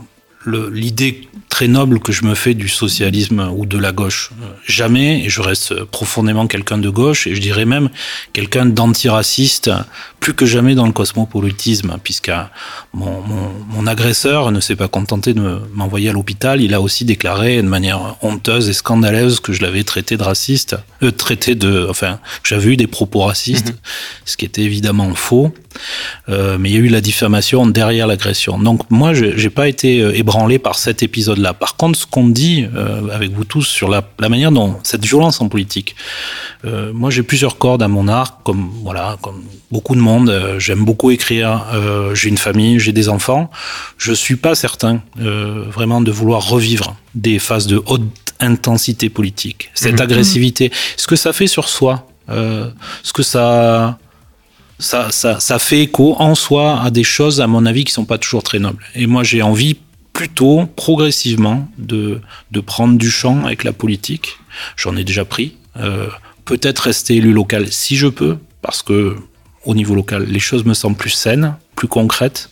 l'idée 0.45 1.28
très 1.50 1.68
noble 1.68 2.00
que 2.00 2.12
je 2.12 2.24
me 2.24 2.36
fais 2.36 2.54
du 2.54 2.70
socialisme 2.70 3.52
ou 3.56 3.66
de 3.66 3.78
la 3.78 3.91
gauche. 3.91 4.32
Jamais, 4.66 5.26
et 5.26 5.30
je 5.30 5.41
reste 5.41 5.84
profondément 5.84 6.47
quelqu'un 6.47 6.78
de 6.78 6.89
gauche, 6.89 7.28
et 7.28 7.36
je 7.36 7.41
dirais 7.41 7.66
même 7.66 7.89
quelqu'un 8.34 8.66
d'antiraciste, 8.66 9.72
plus 10.20 10.34
que 10.34 10.45
jamais 10.45 10.76
dans 10.76 10.86
le 10.86 10.91
cosmopolitisme, 10.91 11.97
puisque 12.04 12.32
mon, 12.93 13.22
mon, 13.22 13.52
mon 13.70 13.88
agresseur 13.88 14.52
ne 14.52 14.60
s'est 14.60 14.76
pas 14.76 14.88
contenté 14.88 15.34
de 15.34 15.60
m'envoyer 15.74 16.10
à 16.10 16.14
l'hôpital, 16.14 16.62
il 16.62 16.74
a 16.74 16.82
aussi 16.82 17.04
déclaré 17.04 17.62
de 17.62 17.68
manière 17.68 18.16
honteuse 18.22 18.70
et 18.70 18.74
scandaleuse 18.74 19.39
que 19.39 19.52
je 19.52 19.62
l'avais 19.62 19.84
traité 19.84 20.18
de 20.18 20.24
raciste, 20.24 20.78
euh, 21.04 21.12
traité 21.12 21.56
de, 21.56 21.88
enfin, 21.89 22.20
j'avais 22.43 22.74
eu 22.74 22.78
des 22.78 22.88
propos 22.88 23.20
racistes, 23.22 23.72
mmh. 23.72 23.78
ce 24.26 24.38
qui 24.38 24.45
était 24.45 24.64
évidemment 24.64 25.14
faux. 25.16 25.52
Euh, 26.30 26.58
mais 26.60 26.70
il 26.70 26.74
y 26.74 26.78
a 26.78 26.82
eu 26.82 26.88
la 26.88 27.02
diffamation 27.02 27.66
derrière 27.68 28.08
l'agression. 28.08 28.60
Donc 28.60 28.89
moi, 28.89 29.14
j'ai 29.14 29.50
pas 29.50 29.68
été 29.68 30.02
euh, 30.02 30.18
ébranlé 30.18 30.60
par 30.60 30.78
cet 30.78 31.04
Par 31.59 31.75
contre, 31.75 31.97
ce 31.97 32.05
qu'on 32.05 32.27
dit 32.27 32.65
euh, 32.75 33.09
avec 33.09 33.31
vous 33.31 33.43
tous 33.43 33.63
sur 33.63 33.89
la, 33.89 34.03
la, 34.19 34.29
manière 34.29 34.51
dont 34.51 34.77
cette 34.83 35.05
violence 35.05 35.41
en 35.41 35.47
politique, 35.49 35.95
euh, 36.65 36.91
moi 36.93 37.09
j'ai 37.09 37.23
plusieurs 37.23 37.57
cordes 37.57 37.81
à 37.81 37.87
mon 37.87 38.07
arc, 38.07 38.43
comme 38.43 38.69
voilà, 38.83 39.17
comme 39.21 39.43
beaucoup 39.71 39.95
de 39.95 40.01
monde. 40.01 40.29
Euh, 40.29 40.59
J'aime 40.59 40.83
beaucoup 40.85 41.11
écrire. 41.11 41.65
J'ai 42.13 42.29
une 42.29 42.37
famille, 42.37 42.79
j'ai 42.79 42.91
des 42.91 43.07
enfants. 43.09 43.49
Je 43.97 44.13
suis 44.13 44.35
pas 44.35 44.55
certain 44.55 45.01
vraiment 45.15 46.01
de 46.01 46.11
vouloir 46.11 46.47
revivre 46.47 46.95
des 47.15 47.39
phases 47.39 47.67
de 47.67 47.81
haute 47.85 48.01
intensité 48.39 49.09
politique, 49.09 49.69
cette 49.73 49.93
Mhm. 49.95 50.01
agressivité, 50.01 50.71
ce 50.97 51.07
que 51.07 51.15
ça 51.15 51.33
fait 51.33 51.47
sur 51.47 51.67
soi, 51.69 52.07
ce 52.29 53.13
que 53.13 53.23
ça, 53.23 53.97
ça, 54.79 55.11
ça, 55.11 55.39
ça 55.39 55.59
fait 55.59 55.81
écho 55.81 56.15
en 56.19 56.35
soi 56.35 56.81
à 56.81 56.89
des 56.89 57.03
choses, 57.03 57.41
à 57.41 57.47
mon 57.47 57.65
avis, 57.65 57.83
qui 57.83 57.91
sont 57.91 58.05
pas 58.05 58.17
toujours 58.17 58.43
très 58.43 58.59
nobles. 58.59 58.83
Et 58.95 59.07
moi, 59.07 59.23
j'ai 59.23 59.41
envie 59.41 59.75
plutôt 60.20 60.65
progressivement 60.76 61.70
de, 61.78 62.20
de 62.51 62.59
prendre 62.59 62.97
du 62.97 63.09
champ 63.09 63.45
avec 63.45 63.63
la 63.63 63.72
politique. 63.72 64.38
J'en 64.76 64.97
ai 64.97 65.05
déjà 65.05 65.24
pris. 65.24 65.55
Euh, 65.78 66.09
Peut-être 66.43 66.80
rester 66.80 67.15
élu 67.15 67.32
local 67.32 67.72
si 67.72 67.95
je 67.95 68.07
peux, 68.07 68.36
parce 68.61 68.82
que 68.84 69.15
au 69.63 69.76
niveau 69.76 69.95
local, 69.95 70.26
les 70.26 70.39
choses 70.41 70.65
me 70.65 70.74
semblent 70.74 70.97
plus 70.97 71.11
saines, 71.11 71.55
plus 71.76 71.88
concrètes. 71.88 72.49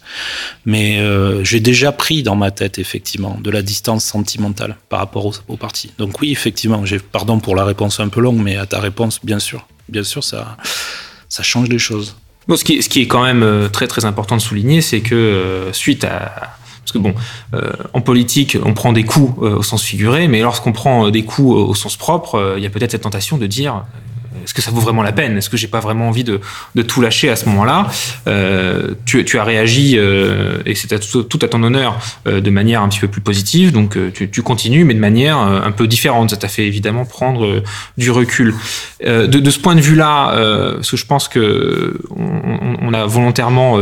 Mais 0.65 0.99
euh, 0.99 1.43
j'ai 1.43 1.59
déjà 1.59 1.91
pris 1.91 2.23
dans 2.23 2.37
ma 2.37 2.51
tête, 2.51 2.79
effectivement, 2.79 3.37
de 3.43 3.51
la 3.51 3.61
distance 3.61 4.05
sentimentale 4.05 4.77
par 4.87 4.99
rapport 4.99 5.25
au, 5.25 5.33
au 5.49 5.57
parti. 5.57 5.91
Donc 5.97 6.21
oui, 6.21 6.31
effectivement, 6.31 6.85
j'ai 6.85 6.99
pardon 6.99 7.39
pour 7.39 7.53
la 7.53 7.65
réponse 7.65 7.99
un 7.99 8.07
peu 8.07 8.21
longue, 8.21 8.41
mais 8.41 8.55
à 8.55 8.65
ta 8.65 8.79
réponse, 8.79 9.19
bien 9.25 9.39
sûr, 9.39 9.67
bien 9.89 10.03
sûr, 10.03 10.23
ça, 10.23 10.55
ça 11.27 11.43
change 11.43 11.67
les 11.67 11.79
choses. 11.79 12.15
Bon, 12.47 12.55
ce, 12.55 12.63
qui, 12.63 12.81
ce 12.81 12.87
qui 12.87 13.01
est 13.01 13.07
quand 13.07 13.25
même 13.25 13.43
euh, 13.43 13.67
très 13.67 13.87
très 13.87 14.05
important 14.05 14.37
de 14.37 14.41
souligner, 14.41 14.81
c'est 14.81 15.01
que 15.01 15.69
suite 15.73 16.05
à... 16.05 16.56
Parce 16.87 16.93
que 16.93 16.99
bon, 16.99 17.13
euh, 17.53 17.73
en 17.91 17.99
politique, 17.99 18.57
on 18.63 18.73
prend 18.73 18.93
des 18.93 19.03
coups 19.03 19.43
euh, 19.43 19.57
au 19.57 19.63
sens 19.63 19.83
figuré, 19.83 20.29
mais 20.29 20.39
lorsqu'on 20.39 20.71
prend 20.71 21.07
euh, 21.07 21.11
des 21.11 21.23
coups 21.23 21.53
au 21.53 21.75
sens 21.75 21.97
propre, 21.97 22.55
il 22.55 22.63
y 22.63 22.65
a 22.65 22.69
peut-être 22.69 22.91
cette 22.91 23.01
tentation 23.01 23.37
de 23.37 23.45
dire 23.45 23.83
est-ce 24.43 24.53
que 24.53 24.61
ça 24.61 24.71
vaut 24.71 24.81
vraiment 24.81 25.03
la 25.03 25.11
peine? 25.11 25.37
Est-ce 25.37 25.49
que 25.49 25.57
j'ai 25.57 25.67
pas 25.67 25.79
vraiment 25.79 26.07
envie 26.07 26.23
de, 26.23 26.39
de 26.75 26.81
tout 26.81 27.01
lâcher 27.01 27.29
à 27.29 27.35
ce 27.35 27.45
moment-là? 27.49 27.87
Euh, 28.27 28.93
tu, 29.05 29.23
tu 29.25 29.39
as 29.39 29.43
réagi, 29.43 29.95
euh, 29.97 30.57
et 30.65 30.75
c'est 30.75 30.99
tout, 30.99 31.23
tout 31.23 31.39
à 31.41 31.47
ton 31.47 31.61
honneur, 31.63 31.99
euh, 32.27 32.41
de 32.41 32.49
manière 32.49 32.81
un 32.81 32.89
petit 32.89 32.99
peu 32.99 33.07
plus 33.07 33.21
positive, 33.21 33.71
donc 33.71 33.97
euh, 33.97 34.11
tu, 34.13 34.29
tu 34.29 34.41
continues, 34.41 34.83
mais 34.83 34.93
de 34.93 34.99
manière 34.99 35.39
euh, 35.39 35.61
un 35.63 35.71
peu 35.71 35.87
différente. 35.87 36.29
Ça 36.29 36.37
t'a 36.37 36.47
fait 36.47 36.65
évidemment 36.65 37.05
prendre 37.05 37.45
euh, 37.45 37.63
du 37.97 38.11
recul. 38.11 38.53
De, 39.03 39.27
de 39.27 39.49
ce 39.51 39.59
point 39.59 39.75
de 39.75 39.81
vue-là, 39.81 40.31
parce 40.75 40.89
que 40.89 40.97
je 40.97 41.05
pense 41.05 41.27
que 41.27 41.99
on, 42.15 42.93
a 42.93 43.05
volontairement 43.05 43.77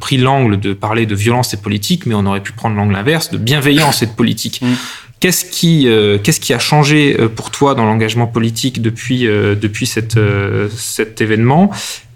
pris 0.00 0.16
l'angle 0.16 0.58
de 0.58 0.72
parler 0.72 1.06
de 1.06 1.14
violence 1.14 1.54
et 1.54 1.58
politique, 1.58 2.06
mais 2.06 2.14
on 2.14 2.26
aurait 2.26 2.42
pu 2.42 2.52
prendre 2.52 2.74
l'angle 2.76 2.96
inverse, 2.96 3.30
de 3.30 3.38
bienveillance 3.38 4.02
et 4.02 4.06
de 4.06 4.12
politique. 4.12 4.60
Mm. 4.60 4.74
Qu'est-ce 5.20 5.44
qui, 5.44 5.88
euh, 5.88 6.18
qu'est-ce 6.18 6.38
qui 6.38 6.52
a 6.54 6.58
changé 6.60 7.16
euh, 7.18 7.28
pour 7.28 7.50
toi 7.50 7.74
dans 7.74 7.84
l'engagement 7.84 8.28
politique 8.28 8.80
depuis, 8.80 9.26
euh, 9.26 9.56
depuis 9.56 9.86
cette, 9.86 10.16
euh, 10.16 10.68
cet 10.76 11.20
événement? 11.20 11.70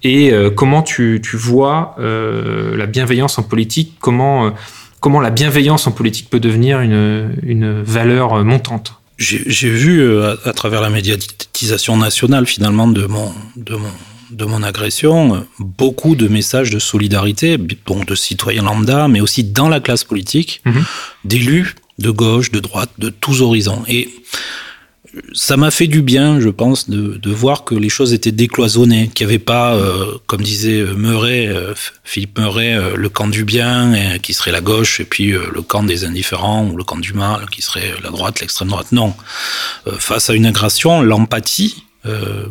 Et 0.05 0.33
comment 0.57 0.83
tu, 0.83 1.21
tu 1.23 1.37
vois 1.37 1.95
la 1.99 2.87
bienveillance 2.87 3.39
en 3.39 3.45
politique? 3.45 3.95
Comment, 4.01 4.53
comment 4.99 5.21
la 5.21 5.31
bienveillance 5.31 5.87
en 5.87 5.93
politique 5.93 6.29
peut 6.29 6.41
devenir 6.41 6.81
une, 6.81 7.37
une 7.45 7.83
valeur 7.83 8.45
montante? 8.45 8.95
J'ai 9.17 9.71
vu 9.71 10.21
à, 10.21 10.37
à 10.45 10.53
travers 10.55 10.81
la 10.81 10.91
médiatisation 10.91 11.97
nationale 11.97 12.47
finalement 12.47 12.89
de 12.89 13.07
mon 13.07 13.33
de 13.57 13.77
mon 13.77 13.91
de 14.33 14.45
mon 14.47 14.63
agression 14.63 15.47
beaucoup 15.61 16.17
de 16.17 16.27
messages 16.27 16.71
de 16.71 16.79
solidarité, 16.79 17.59
donc 17.87 18.07
de 18.07 18.15
citoyens 18.15 18.63
lambda, 18.63 19.07
mais 19.07 19.21
aussi 19.21 19.45
dans 19.45 19.69
la 19.69 19.79
classe 19.79 20.05
politique, 20.05 20.63
Mhm. 20.65 20.85
d'élus 21.25 21.75
de 21.99 22.11
gauche, 22.11 22.51
de 22.51 22.61
droite, 22.61 22.91
de 22.99 23.11
tous 23.11 23.43
horizons. 23.43 23.85
Et 23.89 24.09
ça 25.35 25.57
m'a 25.57 25.71
fait 25.71 25.87
du 25.87 26.03
bien, 26.03 26.41
je 26.41 26.49
pense, 26.49 26.89
de, 26.89 27.31
voir 27.31 27.65
que 27.65 27.75
les 27.75 27.89
choses 27.89 28.13
étaient 28.13 28.33
décloisonnées, 28.33 29.09
qu'il 29.09 29.27
n'y 29.27 29.33
avait 29.33 29.39
pas, 29.39 29.75
euh, 29.75 30.19
comme 30.27 30.43
disait 30.43 30.83
Meuret, 30.97 31.49
euh, 31.49 31.75
Philippe 32.05 32.39
Meuret, 32.39 32.75
euh, 32.75 32.97
le 32.97 33.09
camp 33.09 33.29
du 33.29 33.45
bien, 33.45 33.95
euh, 33.95 34.19
qui 34.19 34.33
serait 34.33 34.53
la 34.53 34.61
gauche, 34.61 35.01
et 35.01 35.05
puis 35.05 35.33
euh, 35.33 35.51
le 35.53 35.63
camp 35.63 35.83
des 35.83 36.05
indifférents, 36.05 36.67
ou 36.67 36.77
le 36.77 36.85
camp 36.85 36.99
du 36.99 37.13
mal, 37.13 37.47
qui 37.51 37.63
serait 37.63 37.93
la 38.03 38.11
droite, 38.11 38.41
l'extrême 38.41 38.69
droite. 38.69 38.93
Non. 38.93 39.15
Euh, 39.87 39.93
face 39.99 40.31
à 40.31 40.35
une 40.35 40.47
agression, 40.47 41.03
l'empathie, 41.03 41.85
euh, 42.07 42.47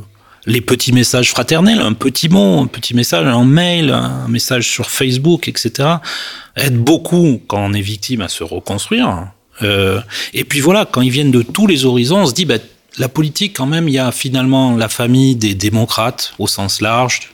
les 0.46 0.62
petits 0.62 0.92
messages 0.92 1.30
fraternels, 1.30 1.80
un 1.80 1.94
petit 1.94 2.30
mot, 2.30 2.60
un 2.60 2.68
petit 2.68 2.94
message, 2.94 3.28
un 3.28 3.46
mail, 3.46 3.92
un 3.92 4.28
message 4.28 4.68
sur 4.68 4.90
Facebook, 4.90 5.48
etc., 5.48 5.90
aide 6.56 6.78
beaucoup 6.78 7.42
quand 7.48 7.64
on 7.64 7.74
est 7.74 7.82
victime 7.82 8.22
à 8.22 8.28
se 8.28 8.44
reconstruire. 8.44 9.28
Euh, 9.62 10.02
et 10.34 10.44
puis 10.44 10.60
voilà, 10.60 10.86
quand 10.86 11.02
ils 11.02 11.12
viennent 11.12 11.32
de 11.32 11.44
tous 11.44 11.68
les 11.68 11.86
horizons, 11.86 12.20
on 12.20 12.26
se 12.26 12.34
dit, 12.34 12.46
bah, 12.46 12.58
la 12.98 13.08
politique, 13.08 13.56
quand 13.56 13.68
même, 13.68 13.88
il 13.88 13.94
y 13.94 14.00
a 14.00 14.12
finalement 14.12 14.76
la 14.76 14.90
famille 14.90 15.36
des 15.36 15.54
démocrates 15.54 16.34
au 16.40 16.48
sens 16.48 16.82
large, 16.82 17.34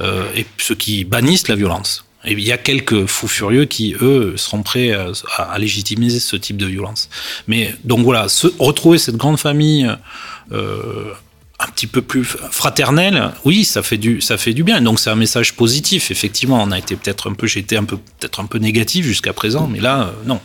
euh, 0.00 0.24
et 0.36 0.46
ceux 0.58 0.74
qui 0.74 1.04
bannissent 1.04 1.48
la 1.48 1.56
violence. 1.56 2.04
Et 2.24 2.32
il 2.32 2.40
y 2.40 2.52
a 2.52 2.58
quelques 2.58 3.06
fous 3.06 3.26
furieux 3.26 3.64
qui, 3.64 3.96
eux, 4.00 4.34
seront 4.36 4.62
prêts 4.62 4.92
à, 4.92 5.58
légitimer 5.58 6.08
ce 6.08 6.36
type 6.36 6.56
de 6.56 6.66
violence. 6.66 7.08
Mais 7.48 7.74
donc 7.82 8.04
voilà, 8.04 8.28
se, 8.28 8.46
retrouver 8.60 8.98
cette 8.98 9.16
grande 9.16 9.40
famille 9.40 9.90
euh, 10.52 11.12
un 11.66 11.70
petit 11.70 11.86
peu 11.86 12.02
plus 12.02 12.24
fraternelle, 12.24 13.30
oui, 13.44 13.64
ça 13.64 13.82
fait 13.82 13.96
du, 13.98 14.20
ça 14.20 14.36
fait 14.36 14.52
du 14.52 14.64
bien. 14.64 14.80
Donc 14.80 14.98
c'est 15.00 15.10
un 15.10 15.14
message 15.16 15.54
positif. 15.54 16.10
Effectivement, 16.10 16.62
on 16.62 16.70
a 16.72 16.78
été 16.78 16.96
peut-être 16.96 17.30
un 17.30 17.34
peu, 17.34 17.46
j'ai 17.46 17.60
été 17.60 17.76
un 17.76 17.84
peu, 17.84 17.96
peut-être 17.96 18.40
un 18.40 18.46
peu 18.46 18.58
négatif 18.58 19.06
jusqu'à 19.06 19.32
présent, 19.32 19.68
mais 19.72 19.80
là, 19.80 20.02
euh, 20.02 20.10
non, 20.26 20.40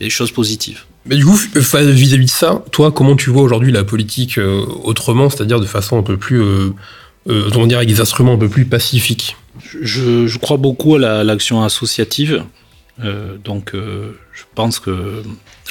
il 0.00 0.04
y 0.04 0.04
a 0.04 0.06
des 0.06 0.10
choses 0.10 0.30
positives. 0.30 0.80
Mais 1.06 1.16
du 1.16 1.24
coup, 1.26 1.36
vis-à-vis 1.54 2.24
de 2.24 2.30
ça, 2.30 2.62
toi, 2.72 2.90
comment 2.90 3.14
tu 3.16 3.28
vois 3.30 3.42
aujourd'hui 3.42 3.72
la 3.72 3.84
politique 3.84 4.38
euh, 4.38 4.64
autrement, 4.84 5.28
c'est-à-dire 5.28 5.60
de 5.60 5.66
façon 5.66 5.98
un 5.98 6.02
peu 6.02 6.16
plus, 6.16 6.40
euh, 6.40 6.70
euh, 7.28 7.50
comment 7.52 7.66
dire, 7.66 7.78
avec 7.78 7.88
des 7.90 8.00
instruments 8.00 8.34
un 8.34 8.38
peu 8.38 8.48
plus 8.48 8.64
pacifiques? 8.64 9.36
Je, 9.82 10.26
je 10.26 10.38
crois 10.38 10.56
beaucoup 10.56 10.94
à 10.94 10.98
la- 10.98 11.24
l'action 11.24 11.62
associative. 11.62 12.42
Euh, 13.02 13.36
donc, 13.42 13.74
euh, 13.74 14.16
je 14.32 14.42
pense 14.54 14.78
que 14.78 15.22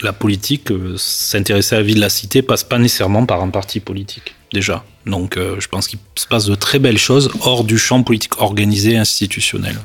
la 0.01 0.13
politique, 0.13 0.71
euh, 0.71 0.95
s'intéresser 0.97 1.75
à 1.75 1.79
la 1.79 1.83
vie 1.83 1.95
de 1.95 2.01
la 2.01 2.09
cité, 2.09 2.41
passe 2.41 2.63
pas 2.63 2.77
nécessairement 2.77 3.25
par 3.25 3.41
un 3.41 3.49
parti 3.49 3.79
politique, 3.79 4.35
déjà. 4.51 4.83
Donc, 5.05 5.37
je 5.37 5.67
pense 5.67 5.89
qu'il 5.89 5.99
se 6.15 6.25
passe 6.25 6.45
de 6.45 6.55
très 6.55 6.79
belles 6.79 6.97
choses 6.97 7.29
hors 7.41 7.65
du 7.65 7.77
champ 7.77 8.03
politique 8.03 8.39
organisé, 8.39 8.95
institutionnel. 8.95 9.75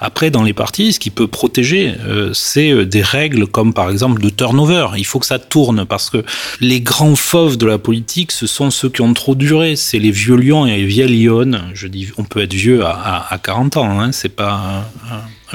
Après, 0.00 0.30
dans 0.30 0.42
les 0.42 0.54
partis, 0.54 0.94
ce 0.94 0.98
qui 0.98 1.10
peut 1.10 1.26
protéger, 1.26 1.92
c'est 2.32 2.86
des 2.86 3.02
règles 3.02 3.48
comme 3.48 3.74
par 3.74 3.90
exemple 3.90 4.22
de 4.22 4.30
turnover. 4.30 4.88
Il 4.96 5.04
faut 5.04 5.18
que 5.18 5.26
ça 5.26 5.38
tourne 5.38 5.84
parce 5.84 6.08
que 6.08 6.24
les 6.62 6.80
grands 6.80 7.16
fauves 7.16 7.58
de 7.58 7.66
la 7.66 7.76
politique, 7.76 8.32
ce 8.32 8.46
sont 8.46 8.70
ceux 8.70 8.88
qui 8.88 9.02
ont 9.02 9.12
trop 9.12 9.34
duré. 9.34 9.76
C'est 9.76 9.98
les 9.98 10.10
vieux 10.10 10.36
lions 10.36 10.64
et 10.64 10.78
les 10.78 10.86
vieilles 10.86 11.26
lionnes. 11.26 11.70
Je 11.74 11.86
dis, 11.86 12.08
on 12.16 12.24
peut 12.24 12.40
être 12.40 12.54
vieux 12.54 12.82
à, 12.82 12.92
à, 12.92 13.34
à 13.34 13.36
40 13.36 13.76
ans, 13.76 14.00
hein. 14.00 14.12
c'est 14.12 14.30
pas 14.30 14.90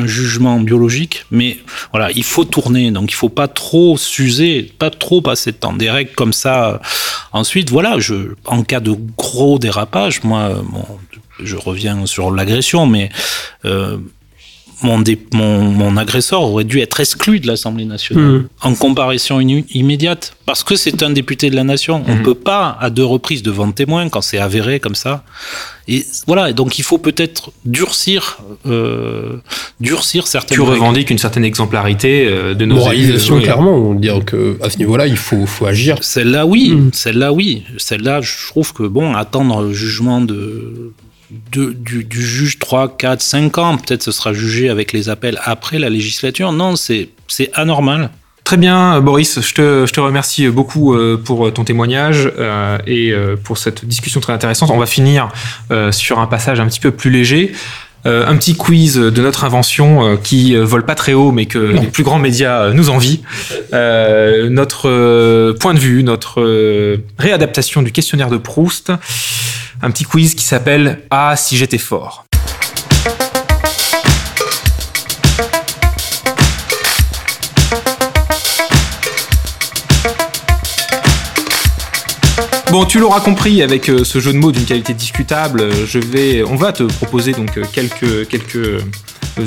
jugement 0.05 0.59
biologique, 0.59 1.25
mais 1.31 1.59
voilà, 1.91 2.11
il 2.11 2.23
faut 2.23 2.45
tourner. 2.45 2.91
Donc, 2.91 3.11
il 3.11 3.15
faut 3.15 3.29
pas 3.29 3.47
trop 3.47 3.97
s'user, 3.97 4.71
pas 4.77 4.89
trop 4.89 5.21
passer 5.21 5.51
de 5.51 5.57
temps. 5.57 5.73
Des 5.73 5.89
règles 5.89 6.11
comme 6.11 6.33
ça. 6.33 6.81
Ensuite, 7.33 7.69
voilà, 7.69 7.99
je, 7.99 8.33
en 8.45 8.63
cas 8.63 8.79
de 8.79 8.95
gros 9.17 9.59
dérapage, 9.59 10.23
moi, 10.23 10.63
je 11.39 11.55
reviens 11.55 12.05
sur 12.05 12.31
l'agression, 12.31 12.85
mais 12.85 13.09
euh, 13.65 13.97
mon, 14.83 14.99
dé, 14.99 15.17
mon, 15.33 15.61
mon, 15.61 15.97
agresseur 15.97 16.41
aurait 16.41 16.63
dû 16.63 16.79
être 16.79 16.99
exclu 16.99 17.39
de 17.39 17.47
l'Assemblée 17.47 17.85
nationale 17.85 18.23
mmh. 18.23 18.47
en 18.63 18.75
comparaison 18.75 19.39
immédiate, 19.39 20.33
parce 20.45 20.63
que 20.63 20.75
c'est 20.75 21.03
un 21.03 21.09
député 21.09 21.49
de 21.49 21.55
la 21.55 21.63
nation. 21.63 21.99
Mmh. 21.99 22.05
On 22.07 22.15
ne 22.15 22.23
peut 22.23 22.35
pas, 22.35 22.77
à 22.79 22.89
deux 22.89 23.05
reprises 23.05 23.43
devant 23.43 23.71
témoin, 23.71 24.09
quand 24.09 24.21
c'est 24.21 24.37
avéré 24.39 24.79
comme 24.79 24.95
ça. 24.95 25.23
Et 25.87 26.05
voilà, 26.27 26.53
donc 26.53 26.79
il 26.79 26.83
faut 26.83 26.97
peut-être 26.97 27.51
durcir, 27.65 28.39
euh, 28.67 29.37
durcir 29.79 30.27
certaines. 30.27 30.55
Tu 30.55 30.61
revendiques 30.61 31.09
une 31.09 31.17
certaine 31.17 31.45
exemplarité 31.45 32.27
euh, 32.27 32.53
de 32.53 32.65
nos 32.65 32.75
moralisation 32.75 33.35
élus, 33.35 33.43
clairement. 33.43 33.75
On 33.75 33.93
dire 33.93 34.23
que 34.23 34.57
à 34.61 34.69
ce 34.69 34.77
niveau-là, 34.77 35.07
il 35.07 35.17
faut, 35.17 35.45
faut 35.45 35.65
agir. 35.65 35.97
Celle-là, 36.01 36.45
oui. 36.45 36.71
Mmh. 36.71 36.89
Celle-là, 36.93 37.33
oui. 37.33 37.63
Celle-là, 37.77 38.21
je 38.21 38.47
trouve 38.47 38.73
que 38.73 38.83
bon, 38.83 39.13
attendre 39.15 39.61
le 39.61 39.73
jugement 39.73 40.21
de 40.21 40.93
de, 41.51 41.71
du, 41.71 42.03
du, 42.03 42.21
juge 42.21 42.59
3, 42.59 42.97
4, 42.97 43.21
5 43.21 43.57
ans. 43.57 43.77
Peut-être 43.77 44.03
ce 44.03 44.11
sera 44.11 44.33
jugé 44.33 44.69
avec 44.69 44.93
les 44.93 45.09
appels 45.09 45.39
après 45.43 45.79
la 45.79 45.89
législature. 45.89 46.51
Non, 46.51 46.75
c'est 46.75 47.09
anormal. 47.53 48.09
Très 48.43 48.57
bien, 48.57 48.99
Boris, 48.99 49.39
je 49.39 49.53
te, 49.53 49.85
je 49.85 49.93
te 49.93 49.99
remercie 49.99 50.47
beaucoup 50.49 50.97
pour 51.23 51.53
ton 51.53 51.63
témoignage 51.63 52.29
euh, 52.37 52.77
et 52.85 53.13
pour 53.43 53.57
cette 53.57 53.85
discussion 53.85 54.19
très 54.19 54.33
intéressante. 54.33 54.71
On 54.71 54.77
va 54.77 54.87
finir 54.87 55.29
euh, 55.71 55.91
sur 55.91 56.19
un 56.19 56.27
passage 56.27 56.59
un 56.59 56.67
petit 56.67 56.79
peu 56.79 56.91
plus 56.91 57.11
léger. 57.11 57.53
Euh, 58.07 58.25
un 58.25 58.35
petit 58.35 58.55
quiz 58.55 58.95
de 58.95 59.21
notre 59.21 59.43
invention 59.43 60.03
euh, 60.03 60.15
qui 60.15 60.55
vole 60.55 60.85
pas 60.85 60.95
très 60.95 61.13
haut 61.13 61.31
mais 61.31 61.45
que 61.45 61.59
non. 61.59 61.81
les 61.81 61.87
plus 61.87 62.03
grands 62.03 62.17
médias 62.17 62.71
nous 62.71 62.89
envient. 62.89 63.21
Euh, 63.73 64.49
notre 64.49 65.53
point 65.59 65.75
de 65.75 65.79
vue, 65.79 66.03
notre 66.03 66.97
réadaptation 67.19 67.81
du 67.81 67.91
questionnaire 67.91 68.29
de 68.29 68.37
Proust. 68.37 68.91
Un 69.83 69.89
petit 69.89 70.03
quiz 70.03 70.35
qui 70.35 70.43
s'appelle 70.43 71.03
Ah 71.09 71.35
si 71.35 71.57
j'étais 71.57 71.79
fort. 71.79 72.25
Bon, 82.71 82.85
tu 82.85 82.99
l'auras 82.99 83.19
compris 83.19 83.61
avec 83.61 83.89
euh, 83.89 84.05
ce 84.05 84.19
jeu 84.19 84.31
de 84.31 84.37
mots 84.37 84.53
d'une 84.53 84.63
qualité 84.63 84.93
discutable, 84.93 85.59
euh, 85.61 85.85
je 85.85 85.99
vais, 85.99 86.41
on 86.43 86.55
va 86.55 86.71
te 86.71 86.83
proposer 86.83 87.33
donc 87.33 87.57
euh, 87.57 87.63
quelques 87.71 88.27
quelques 88.29 88.81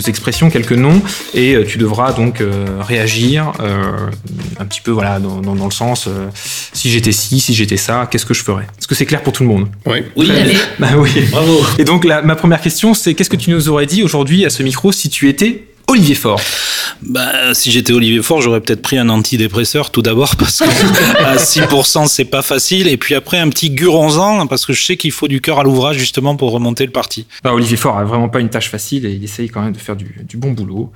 expressions, 0.06 0.50
quelques 0.50 0.72
noms, 0.72 1.00
et 1.34 1.56
tu 1.66 1.78
devras 1.78 2.12
donc 2.12 2.42
réagir 2.80 3.52
euh, 3.60 3.92
un 4.58 4.64
petit 4.66 4.80
peu 4.82 4.90
voilà 4.90 5.20
dans, 5.20 5.40
dans- 5.40 5.54
dans 5.54 5.64
le 5.66 5.70
sens 5.70 6.06
euh, 6.06 6.26
si 6.34 6.90
j'étais 6.90 7.12
ci, 7.12 7.40
si 7.40 7.54
j'étais 7.54 7.76
ça, 7.78 8.06
qu'est-ce 8.10 8.26
que 8.26 8.34
je 8.34 8.42
ferais? 8.42 8.64
Est-ce 8.78 8.86
que 8.88 8.94
c'est 8.94 9.06
clair 9.06 9.22
pour 9.22 9.32
tout 9.32 9.42
le 9.42 9.48
monde? 9.48 9.68
Oui. 9.86 9.98
Oui, 10.16 10.28
Bah 10.78 10.88
oui. 10.96 11.10
bravo. 11.30 11.60
Et 11.78 11.84
donc 11.84 12.04
la- 12.04 12.20
ma 12.22 12.36
première 12.36 12.60
question, 12.60 12.92
c'est 12.92 13.14
qu'est-ce 13.14 13.30
que 13.30 13.36
tu 13.36 13.50
nous 13.50 13.68
aurais 13.70 13.86
dit 13.86 14.02
aujourd'hui 14.02 14.44
à 14.44 14.50
ce 14.50 14.62
micro 14.62 14.90
si 14.92 15.08
tu 15.08 15.28
étais 15.30 15.64
Olivier 15.86 16.14
Faure 16.14 16.40
Bah, 17.02 17.54
si 17.54 17.70
j'étais 17.70 17.92
Olivier 17.92 18.22
Faure, 18.22 18.40
j'aurais 18.40 18.60
peut-être 18.60 18.82
pris 18.82 18.98
un 18.98 19.08
antidépresseur 19.08 19.90
tout 19.90 20.02
d'abord 20.02 20.36
parce 20.36 20.60
que 20.60 21.24
à 21.24 21.36
6% 21.36 22.06
c'est 22.08 22.24
pas 22.24 22.42
facile 22.42 22.88
et 22.88 22.96
puis 22.96 23.14
après 23.14 23.38
un 23.38 23.48
petit 23.50 23.70
guronzan 23.70 24.46
parce 24.46 24.66
que 24.66 24.72
je 24.72 24.82
sais 24.82 24.96
qu'il 24.96 25.12
faut 25.12 25.28
du 25.28 25.40
cœur 25.40 25.60
à 25.60 25.62
l'ouvrage 25.62 25.98
justement 25.98 26.36
pour 26.36 26.52
remonter 26.52 26.86
le 26.86 26.92
parti. 26.92 27.26
Bah, 27.42 27.52
Olivier 27.52 27.76
Faure 27.76 27.98
a 27.98 28.04
vraiment 28.04 28.28
pas 28.28 28.40
une 28.40 28.50
tâche 28.50 28.70
facile 28.70 29.06
et 29.06 29.12
il 29.12 29.22
essaye 29.24 29.48
quand 29.50 29.62
même 29.62 29.72
de 29.72 29.78
faire 29.78 29.96
du, 29.96 30.16
du 30.26 30.36
bon 30.36 30.52
boulot. 30.52 30.90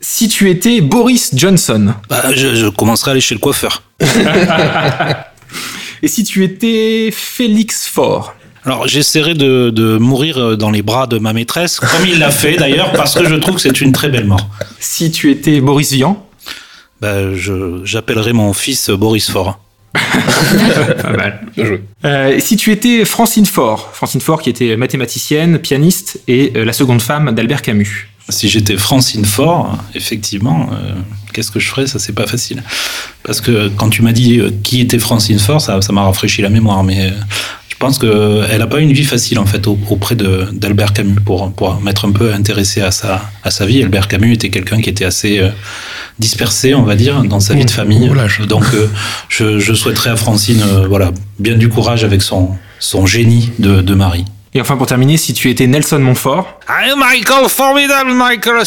Si 0.00 0.28
tu 0.28 0.48
étais 0.48 0.80
Boris 0.80 1.30
Johnson 1.34 1.94
Bah, 2.08 2.32
je, 2.34 2.54
je 2.54 2.66
commencerai 2.68 3.10
à 3.10 3.12
aller 3.12 3.20
chez 3.20 3.34
le 3.34 3.40
coiffeur. 3.40 3.82
et 6.02 6.08
si 6.08 6.24
tu 6.24 6.44
étais 6.44 7.10
Félix 7.12 7.86
Faure 7.86 8.34
Alors 8.66 8.86
j'essaierai 8.86 9.34
de, 9.34 9.70
de 9.70 9.96
mourir 9.96 10.56
dans 10.58 10.70
les 10.70 10.82
bras 10.82 11.06
de 11.06 11.18
ma 11.18 11.32
maîtresse, 11.32 11.80
comme 11.80 12.06
il 12.06 12.18
l'a 12.18 12.30
fait 12.30 12.56
d'ailleurs, 12.56 12.92
parce 12.92 13.14
que 13.14 13.26
je 13.26 13.34
trouve 13.36 13.54
que 13.56 13.60
c'est 13.60 13.80
une 13.80 13.92
très 13.92 14.08
belle 14.08 14.26
mort. 14.26 14.48
Si 14.78 15.10
tu 15.10 15.30
étais 15.30 15.60
Boris 15.60 15.92
Vian 15.92 16.24
Bah, 17.00 17.34
je, 17.34 17.80
j'appellerai 17.84 18.32
mon 18.32 18.52
fils 18.52 18.90
Boris 18.90 19.30
Faure. 19.30 19.58
Pas 21.02 21.10
mal. 21.16 21.40
Bien 21.56 21.64
joué. 21.64 21.82
Euh, 22.04 22.28
et 22.36 22.40
si 22.40 22.56
tu 22.56 22.70
étais 22.70 23.04
Francine 23.04 23.46
Faure 23.46 23.90
Francine 23.92 24.20
Faure 24.20 24.40
qui 24.40 24.48
était 24.50 24.76
mathématicienne, 24.76 25.58
pianiste 25.58 26.20
et 26.28 26.52
euh, 26.56 26.64
la 26.64 26.72
seconde 26.72 27.02
femme 27.02 27.34
d'Albert 27.34 27.62
Camus. 27.62 28.08
Si 28.28 28.48
j'étais 28.48 28.76
Francine 28.76 29.24
Faure, 29.24 29.76
effectivement, 29.94 30.70
euh, 30.72 30.92
qu'est-ce 31.32 31.50
que 31.50 31.58
je 31.58 31.68
ferais? 31.68 31.86
Ça, 31.88 31.98
c'est 31.98 32.12
pas 32.12 32.28
facile. 32.28 32.62
Parce 33.24 33.40
que 33.40 33.68
quand 33.76 33.88
tu 33.90 34.02
m'as 34.02 34.12
dit 34.12 34.38
euh, 34.38 34.50
qui 34.62 34.80
était 34.80 35.00
Francine 35.00 35.38
Faure, 35.40 35.60
ça, 35.60 35.80
ça 35.82 35.92
m'a 35.92 36.02
rafraîchi 36.02 36.40
la 36.40 36.50
mémoire. 36.50 36.84
Mais 36.84 37.06
euh, 37.06 37.10
pense 37.80 37.98
qu'elle 37.98 38.60
a 38.62 38.66
pas 38.66 38.78
une 38.80 38.92
vie 38.92 39.04
facile, 39.04 39.38
en 39.38 39.46
fait, 39.46 39.66
au- 39.66 39.78
auprès 39.88 40.14
de- 40.14 40.46
d'Albert 40.52 40.92
Camus. 40.92 41.14
Pour, 41.24 41.50
pour 41.52 41.80
m'être 41.80 42.06
un 42.06 42.12
peu 42.12 42.32
intéressé 42.32 42.82
à 42.82 42.90
sa, 42.90 43.22
à 43.42 43.50
sa 43.50 43.64
vie, 43.66 43.82
Albert 43.82 44.06
Camus 44.06 44.34
était 44.34 44.50
quelqu'un 44.50 44.80
qui 44.82 44.90
était 44.90 45.06
assez 45.06 45.38
euh, 45.38 45.48
dispersé, 46.18 46.74
on 46.74 46.82
va 46.82 46.94
dire, 46.94 47.22
dans 47.24 47.40
sa 47.40 47.54
vie 47.54 47.64
de 47.64 47.70
famille. 47.70 48.10
Oh. 48.12 48.46
Donc, 48.46 48.64
euh, 48.74 48.88
je, 49.28 49.58
je 49.58 49.74
souhaiterais 49.74 50.10
à 50.10 50.16
Francine, 50.16 50.62
euh, 50.62 50.86
voilà, 50.88 51.10
bien 51.38 51.56
du 51.56 51.68
courage 51.68 52.04
avec 52.04 52.22
son, 52.22 52.50
son 52.78 53.06
génie 53.06 53.50
de, 53.58 53.80
de 53.80 53.94
mari. 53.94 54.24
Et 54.52 54.60
enfin 54.60 54.76
pour 54.76 54.86
terminer, 54.88 55.16
si 55.16 55.32
tu 55.32 55.48
étais 55.48 55.68
Nelson 55.68 56.00
Montfort 56.00 56.58
Ah, 56.66 56.82
Michael, 56.96 57.48
formidable, 57.48 58.10
Michael, 58.12 58.64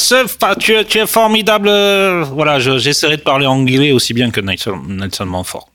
tu, 0.60 0.72
es- 0.72 0.86
tu 0.86 0.98
es 0.98 1.06
formidable. 1.06 1.68
euh, 1.70 2.24
Voilà, 2.34 2.58
je- 2.60 2.78
j'essaierai 2.78 3.18
de 3.18 3.22
parler 3.22 3.46
anglais 3.46 3.92
aussi 3.92 4.14
bien 4.14 4.32
que 4.32 4.40
Nelson, 4.40 4.78
Nelson 4.88 5.26
Montfort. 5.26 5.68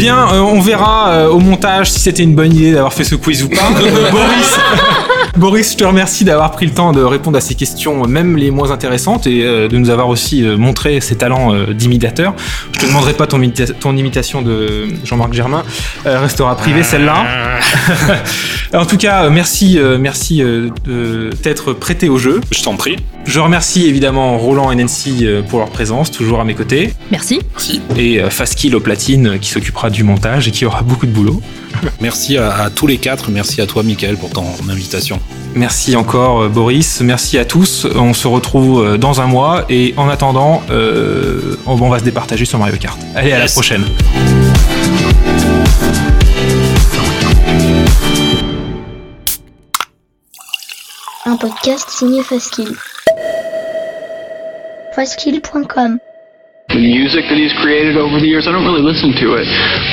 Bien, 0.00 0.32
euh, 0.32 0.40
on 0.40 0.60
verra 0.60 1.10
euh, 1.10 1.28
au 1.28 1.38
montage 1.40 1.90
si 1.90 2.00
c'était 2.00 2.22
une 2.22 2.34
bonne 2.34 2.54
idée 2.54 2.72
d'avoir 2.72 2.94
fait 2.94 3.04
ce 3.04 3.16
quiz 3.16 3.42
ou 3.44 3.50
pas. 3.50 3.68
Boris, 4.10 4.58
Boris, 5.36 5.72
je 5.72 5.76
te 5.78 5.84
remercie 5.84 6.24
d'avoir 6.24 6.50
pris 6.50 6.66
le 6.66 6.72
temps 6.72 6.92
de 6.92 7.02
répondre 7.02 7.38
à 7.38 7.40
ces 7.40 7.54
questions, 7.54 8.06
même 8.06 8.36
les 8.36 8.50
moins 8.50 8.70
intéressantes, 8.72 9.26
et 9.26 9.44
euh, 9.44 9.68
de 9.68 9.78
nous 9.78 9.88
avoir 9.88 10.08
aussi 10.08 10.44
euh, 10.44 10.56
montré 10.58 11.00
ses 11.00 11.16
talents 11.16 11.54
euh, 11.54 11.72
d'imitateur. 11.72 12.34
Je 12.72 12.80
te 12.80 12.86
demanderai 12.86 13.14
pas 13.14 13.26
ton, 13.26 13.38
imita- 13.40 13.72
ton 13.72 13.96
imitation 13.96 14.42
de 14.42 14.88
Jean-Marc 15.04 15.32
Germain, 15.32 15.62
euh, 16.06 16.18
restera 16.20 16.56
privée 16.56 16.82
celle-là. 16.82 17.24
en 18.74 18.84
tout 18.84 18.96
cas, 18.98 19.30
merci, 19.30 19.78
merci 19.98 20.38
de 20.38 21.30
t'être 21.42 21.72
prêté 21.72 22.08
au 22.08 22.18
jeu. 22.18 22.40
Je 22.50 22.62
t'en 22.62 22.76
prie. 22.76 22.96
Je 23.24 23.38
remercie 23.40 23.86
évidemment 23.86 24.36
Roland 24.38 24.70
et 24.72 24.74
Nancy 24.76 25.26
pour 25.48 25.60
leur 25.60 25.70
présence, 25.70 26.10
toujours 26.10 26.40
à 26.40 26.44
mes 26.44 26.54
côtés, 26.54 26.92
Merci. 27.10 27.40
et 27.96 28.20
euh, 28.20 28.30
Faskill 28.30 28.74
au 28.74 28.80
platine 28.80 29.38
qui 29.38 29.50
s'occupera 29.50 29.90
du 29.90 30.02
montage 30.02 30.48
et 30.48 30.50
qui 30.50 30.64
aura 30.64 30.82
beaucoup 30.82 31.06
de 31.06 31.12
boulot. 31.12 31.40
Merci 32.00 32.36
à, 32.38 32.50
à 32.64 32.70
tous 32.70 32.86
les 32.86 32.96
quatre. 32.98 33.30
Merci 33.30 33.60
à 33.60 33.66
toi, 33.66 33.82
Michael, 33.82 34.16
pour 34.16 34.30
ton 34.30 34.44
invitation. 34.68 35.19
Merci 35.54 35.96
encore 35.96 36.42
euh, 36.42 36.48
Boris, 36.48 37.00
merci 37.00 37.36
à 37.38 37.44
tous. 37.44 37.86
On 37.96 38.14
se 38.14 38.28
retrouve 38.28 38.84
euh, 38.84 38.96
dans 38.98 39.20
un 39.20 39.26
mois 39.26 39.64
et 39.68 39.94
en 39.96 40.08
attendant, 40.08 40.62
euh, 40.70 41.56
on 41.66 41.74
va 41.88 41.98
se 41.98 42.04
départager 42.04 42.44
sur 42.44 42.58
Mario 42.58 42.76
Kart. 42.78 42.98
Allez, 43.14 43.32
à 43.32 43.38
la 43.38 43.44
Yes. 43.44 43.52
prochaine. 43.52 43.84
Un 51.26 51.36
podcast 51.36 51.90
signé 51.90 52.22
Faskill. 52.22 52.68
Faskill.com 54.94 55.98
the 56.70 56.78
music 56.78 57.24
that 57.28 57.34
he's 57.36 57.52
created 57.60 57.96
over 57.96 58.20
the 58.20 58.26
years. 58.26 58.46
I 58.46 58.52
don't 58.52 58.62
really 58.64 58.82
listen 58.82 59.10
to 59.10 59.34
it, 59.34 59.48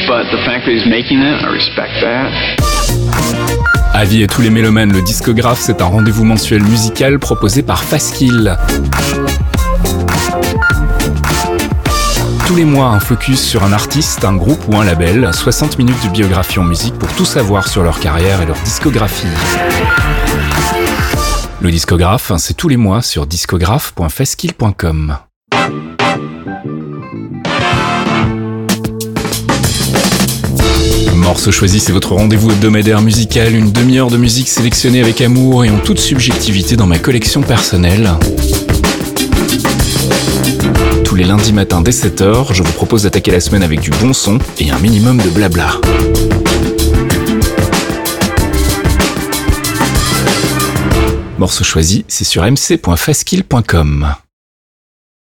but 0.07 0.29
the 0.29 0.37
fact 0.45 0.65
that 0.65 0.71
he's 0.77 0.85
making 0.85 1.17
it, 1.25 1.41
I 1.41 1.49
respect 1.49 1.93
that. 2.05 2.76
Avis 3.97 4.23
à 4.23 4.27
tous 4.27 4.43
les 4.43 4.51
mélomanes, 4.51 4.93
le 4.93 5.01
discographe, 5.01 5.59
c'est 5.59 5.81
un 5.81 5.85
rendez-vous 5.85 6.23
mensuel 6.23 6.61
musical 6.61 7.17
proposé 7.17 7.63
par 7.63 7.83
Faskill. 7.83 8.55
Tous 12.45 12.55
les 12.55 12.63
mois, 12.63 12.89
un 12.89 12.99
focus 12.99 13.41
sur 13.41 13.63
un 13.63 13.73
artiste, 13.73 14.23
un 14.23 14.35
groupe 14.35 14.59
ou 14.67 14.77
un 14.77 14.85
label, 14.85 15.33
60 15.33 15.79
minutes 15.79 15.97
de 16.03 16.09
biographie 16.09 16.59
en 16.59 16.63
musique 16.63 16.93
pour 16.93 17.11
tout 17.13 17.25
savoir 17.25 17.67
sur 17.67 17.81
leur 17.81 17.99
carrière 17.99 18.39
et 18.39 18.45
leur 18.45 18.57
discographie. 18.57 19.25
Le 21.59 21.71
discographe, 21.71 22.31
c'est 22.37 22.53
tous 22.53 22.69
les 22.69 22.77
mois 22.77 23.01
sur 23.01 23.25
discographe.faskill.com. 23.25 25.17
Morceau 31.27 31.51
choisi, 31.51 31.81
c'est 31.81 31.91
votre 31.91 32.13
rendez-vous 32.13 32.51
hebdomadaire 32.51 33.01
musical, 33.01 33.53
une 33.53 33.73
demi-heure 33.73 34.09
de 34.09 34.15
musique 34.15 34.47
sélectionnée 34.47 35.01
avec 35.01 35.19
amour 35.19 35.65
et 35.65 35.69
en 35.69 35.77
toute 35.77 35.99
subjectivité 35.99 36.77
dans 36.77 36.87
ma 36.87 36.99
collection 36.99 37.41
personnelle. 37.41 38.11
Tous 41.03 41.15
les 41.15 41.25
lundis 41.25 41.51
matins 41.51 41.81
dès 41.81 41.91
7h, 41.91 42.53
je 42.53 42.63
vous 42.63 42.71
propose 42.71 43.03
d'attaquer 43.03 43.31
la 43.31 43.41
semaine 43.41 43.61
avec 43.61 43.81
du 43.81 43.89
bon 43.89 44.13
son 44.13 44.39
et 44.57 44.71
un 44.71 44.79
minimum 44.79 45.17
de 45.17 45.29
blabla. 45.29 45.73
Morceau 51.37 51.65
choisi, 51.65 52.05
c'est 52.07 52.23
sur 52.23 52.43
mc.faskill.com. 52.43 54.15